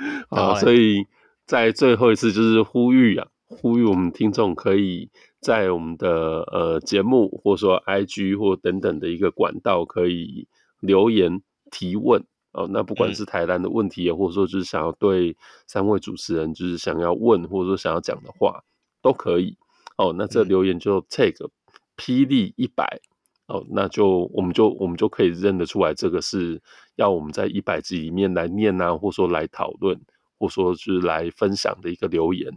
[0.30, 1.06] 好，所以
[1.46, 10.48] 在最后一次就是呼吁啊，呼吁我们听众可以在我们的呃节目或者说 IG 或等等的一个管道可以
[10.80, 12.24] 留言提问。
[12.52, 15.36] 哦，那不管是台南的问题，嗯、或者说就是想要对
[15.68, 18.64] 三位主持人就是想要问，或者说想要讲的话，
[19.00, 19.56] 都可以。
[19.96, 21.48] 哦，那这留言就 take
[21.96, 23.00] 霹雳一百，
[23.46, 26.60] 哦，那就我们就我们就可以认得出来，这个是
[27.00, 29.98] 要我们在一百集里面来念啊，或者说来讨论，
[30.38, 32.52] 或说是来分享的一个留言。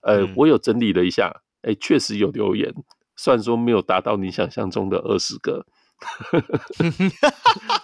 [0.00, 2.74] 呃，嗯、我有整理了一下，哎，确实有留言，
[3.14, 5.64] 虽然说没有达到你想象中的二十个。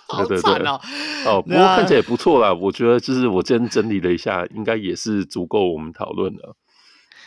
[0.07, 0.79] 好惨哦！
[1.25, 2.53] 哦， 不过看起来也不错啦。
[2.53, 6.55] 我觉得就是我今天整理了一下，应该也是足够我们讨论的。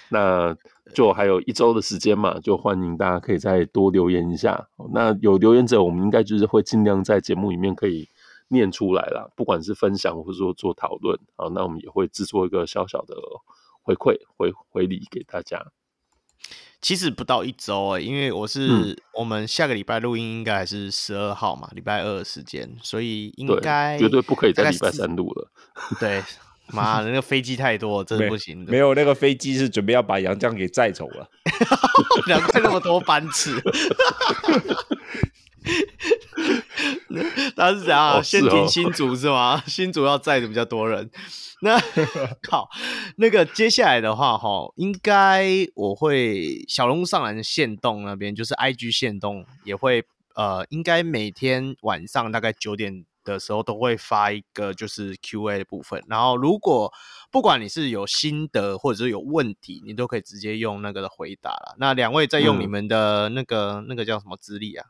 [0.09, 0.55] 那
[0.93, 4.67] 就还有一周的时间嘛，就欢迎大家可以再多留言一下。
[4.93, 8.07] 那有留言者，我们应该就是会尽量在节目里面可以
[8.49, 13.15] 念出来啦，不管是分享或者说做讨论，啊，那我们也会制作一个小小的
[13.81, 15.71] 回馈回回礼给大家。
[16.81, 25.51] 其实不到一周哎、欸，因为我是、嗯、我们下个礼拜录音应该还是十二号嘛，礼拜二的时间，所以应该绝对不可以在礼拜三录了。
[25.99, 26.21] 对，
[26.71, 28.71] 妈的，那个飞机太多，真的不行的。
[28.71, 31.27] 没有那个飞机是准备要把杨绛给载走了，
[32.29, 33.59] 难怪那么多班次。
[37.55, 38.23] 他是怎样？
[38.23, 39.61] 先停新竹是吗？
[39.67, 41.09] 新竹要载的比较多人。
[41.61, 41.79] 那
[42.43, 42.69] 靠，
[43.17, 50.03] 那个接下来的话哈，应该我会小龙上篮线动那边，就是 IG 线动也会
[50.35, 56.03] 呃，应该每天晚上大概九点的时候都会发一个就是 QA 的部分。
[56.07, 56.91] 然后如果
[57.31, 61.75] 不管你是有心得或者是有问题，你都可以直接用那个的回答了。
[61.79, 64.85] 那两位在用你们的那个、嗯、那个叫什么资历啊？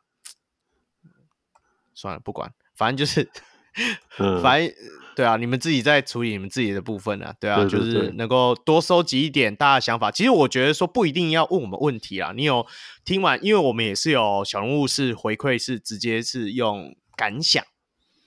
[1.95, 3.27] 算了，不管，反正就是，
[4.19, 4.71] 嗯、反正
[5.15, 10.11] 对啊，你们自己在处理你们自己的部分啊，对啊，对对对，就是能够多收集一点大家的想法。
[10.11, 12.67] 其实我觉得说不一定要问我们问题啊，你有
[13.05, 17.63] 听完，因为我们也是有小人物是回馈，是直接是用感想，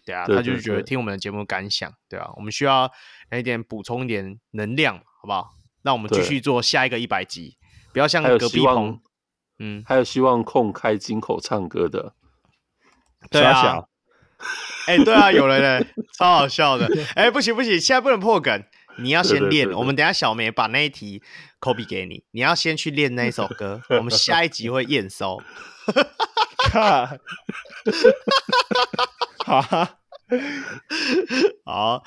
[0.07, 2.91] 对啊，他就是觉得听我们的节目感想，对啊，我们需要
[3.31, 5.51] 来一点补充一点能量，好不好？
[5.83, 7.57] 那我们继续做下一个一百集，
[7.93, 8.99] 不要像隔壁棚，
[9.59, 12.15] 嗯，还有希望空开金口唱歌的。
[13.31, 13.85] 对啊，
[14.87, 16.89] 哎、欸，对啊， 有人嘞，超好笑的。
[17.15, 18.65] 哎、欸，不行不行，现在不能破梗，
[18.99, 19.71] 你要先练。
[19.71, 21.23] 我们等下小梅把那一题
[21.61, 23.83] copy 给你，你要先去练那一首歌。
[23.91, 25.41] 我们下一集会验收。
[26.71, 27.19] 看，
[29.47, 29.63] 好，
[31.65, 32.03] 好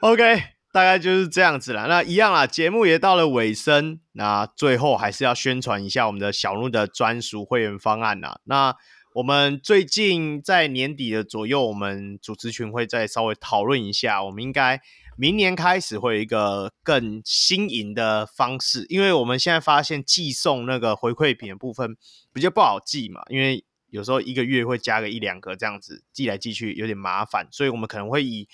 [0.00, 1.86] ，OK，大概就是这样子了。
[1.86, 8.38] 那一样啦，节目也到了尾声，那最后还是要宣传一下我们的小鹿的专属会员方案啦。
[8.44, 8.76] 那
[9.16, 14.22] 我们最近在年底的左右，我们主持群会再稍微讨论一下。
[14.22, 14.78] 我们应该
[15.16, 21.96] 明年开始会有一个更新颖的方式，因为我们现在发现寄送那个回馈品的部分
[22.30, 28.46] 比较不好寄嘛，因为有时候一个月会加个一两个这样子，寄来寄去有点麻烦，所以我们可能会以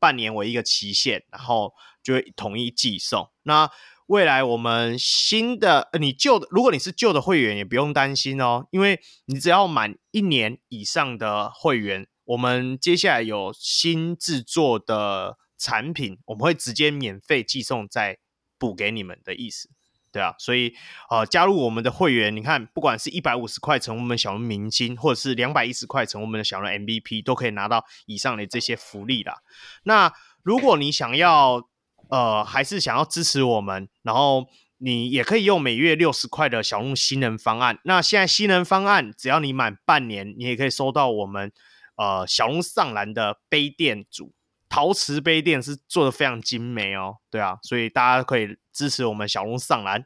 [0.00, 1.72] 半年为一个期限，然后
[2.02, 3.30] 就会统一寄送。
[3.44, 3.70] 那
[4.08, 18.16] 未来我们新的，呃、你旧的，如果你是旧的会员，也不用担心哦，因为你只要满一年以上的会员，我们接下来有新制作的产品，我们会直接免费寄送再
[18.58, 19.68] 补给你们的意思，
[20.10, 20.72] 对啊，所以
[21.10, 29.42] 呃，加入我们的会员，你看，不管是一百五十块成我们小人明星，或者是两百一十块成我们的小人 MVP，都可以拿到以上的这些福利啦。
[29.82, 30.10] 那
[30.42, 31.67] 如果你想要，
[32.10, 34.46] 呃，还是想要支持我们，然后
[34.78, 37.78] 你也可以用每月六十块的小鹿新人方案。
[37.84, 41.52] 那现在新人方案，只要你满半年，你也可以收到我们
[41.96, 44.32] 呃小鹿上篮的杯垫组，
[44.68, 47.16] 陶瓷杯垫是做的非常精美哦。
[47.30, 50.04] 对啊，所以大家可以支持我们小鹿上篮。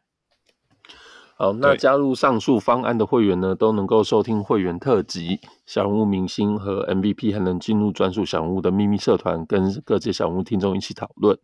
[1.37, 11.37] 好，那加入上述方案的会员呢，都能够收听会员特辑、小人物明星和 MVP，还能进入专属小人物的秘密社团，跟各界小人物听众一起讨论。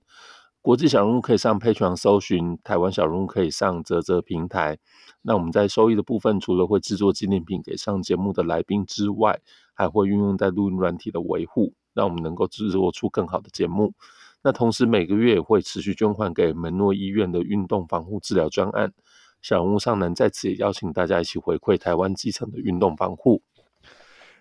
[0.69, 4.77] 国际小人物可以上 patron 搜寻，台湾小人物可以上啧啧平台。
[5.23, 9.41] 那我们在收益的部分，除了会制作纪念品给上节目的来宾之外，
[9.73, 13.95] 还会运用在录音软体的维护，让我们能够制作出更好的节目。
[14.43, 18.93] 那同时每个月也会持续捐款给门诺医院的运动防护治疗专案。
[19.41, 23.41] 小人物上篮在此也邀请大家一起回馈台湾基层的运动防护。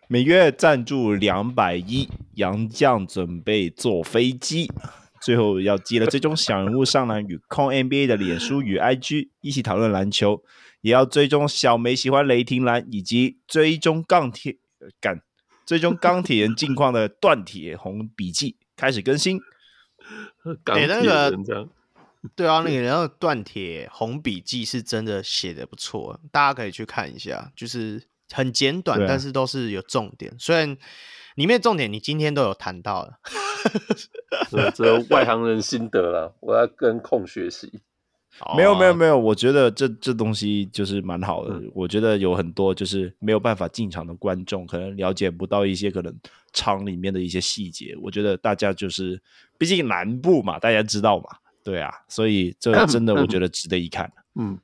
[0.09, 4.69] 每月赞助两百一，杨将准备坐飞机。
[5.21, 10.43] 最后要记得追踪小人物上篮与控 NBA 的脸书与 IG，一起讨论篮球，
[10.81, 14.57] 也要追踪小梅喜欢雷霆篮，以及追踪钢铁
[14.99, 15.21] 干
[15.65, 19.39] 追踪钢铁人近况的断铁红笔记开始更新。
[20.65, 21.67] 哎、欸，那个
[22.35, 30.77] 对啊， 那个然后断铁红笔记是真的写的不错，大家可以去看一下，就是很简短，但是都是有重点，虽然。
[31.37, 33.19] 里面重点你今天都有谈到了，
[34.49, 37.79] 这这外行人心得了，我要跟控学习。
[38.55, 41.53] 没有没有没有，我觉得这这东西就是蛮好的。
[41.53, 46.11] 嗯、我觉得有很多就是没有办法进场的观众，可能了解不到一些可能
[46.53, 47.95] 场里面的一些细节。
[48.01, 49.21] 我觉得大家就是，
[49.59, 54.11] 毕竟南部嘛，大家知道嘛，对啊，所以这 真的我觉得值得一看。
[54.35, 54.59] 嗯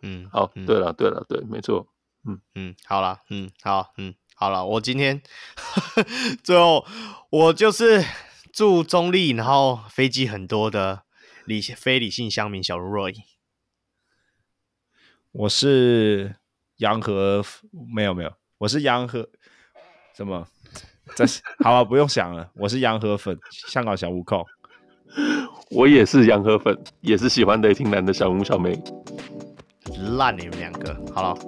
[0.00, 1.86] 嗯，好，对了对了对，没错，
[2.26, 4.14] 嗯嗯，好了，嗯好，嗯。
[4.34, 5.22] 好了，我今天
[6.42, 6.84] 最后
[7.30, 8.04] 我就是
[8.52, 11.02] 住中立，然后飞机很多的
[11.44, 13.14] 理非理性乡民小如 Roy。
[15.32, 16.36] 我是
[16.76, 17.44] 洋河，
[17.94, 19.28] 没有没有，我是洋河，
[20.16, 20.46] 什么？
[21.14, 23.38] 这是好啊，不用想了，我是洋河粉，
[23.68, 24.44] 香港小悟空。
[25.70, 28.76] 我也是洋河粉，也是喜欢雷霆男的小吴小妹。
[30.16, 31.40] 烂你们两个，好了，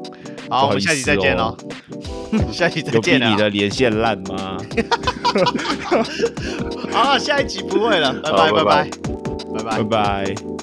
[0.49, 1.57] 好，我们下期再见喽。
[2.53, 3.29] 下期再见了。
[3.29, 4.57] 你的连线烂吗？
[6.93, 10.56] 好，下一集不会了，拜拜拜拜拜拜拜拜。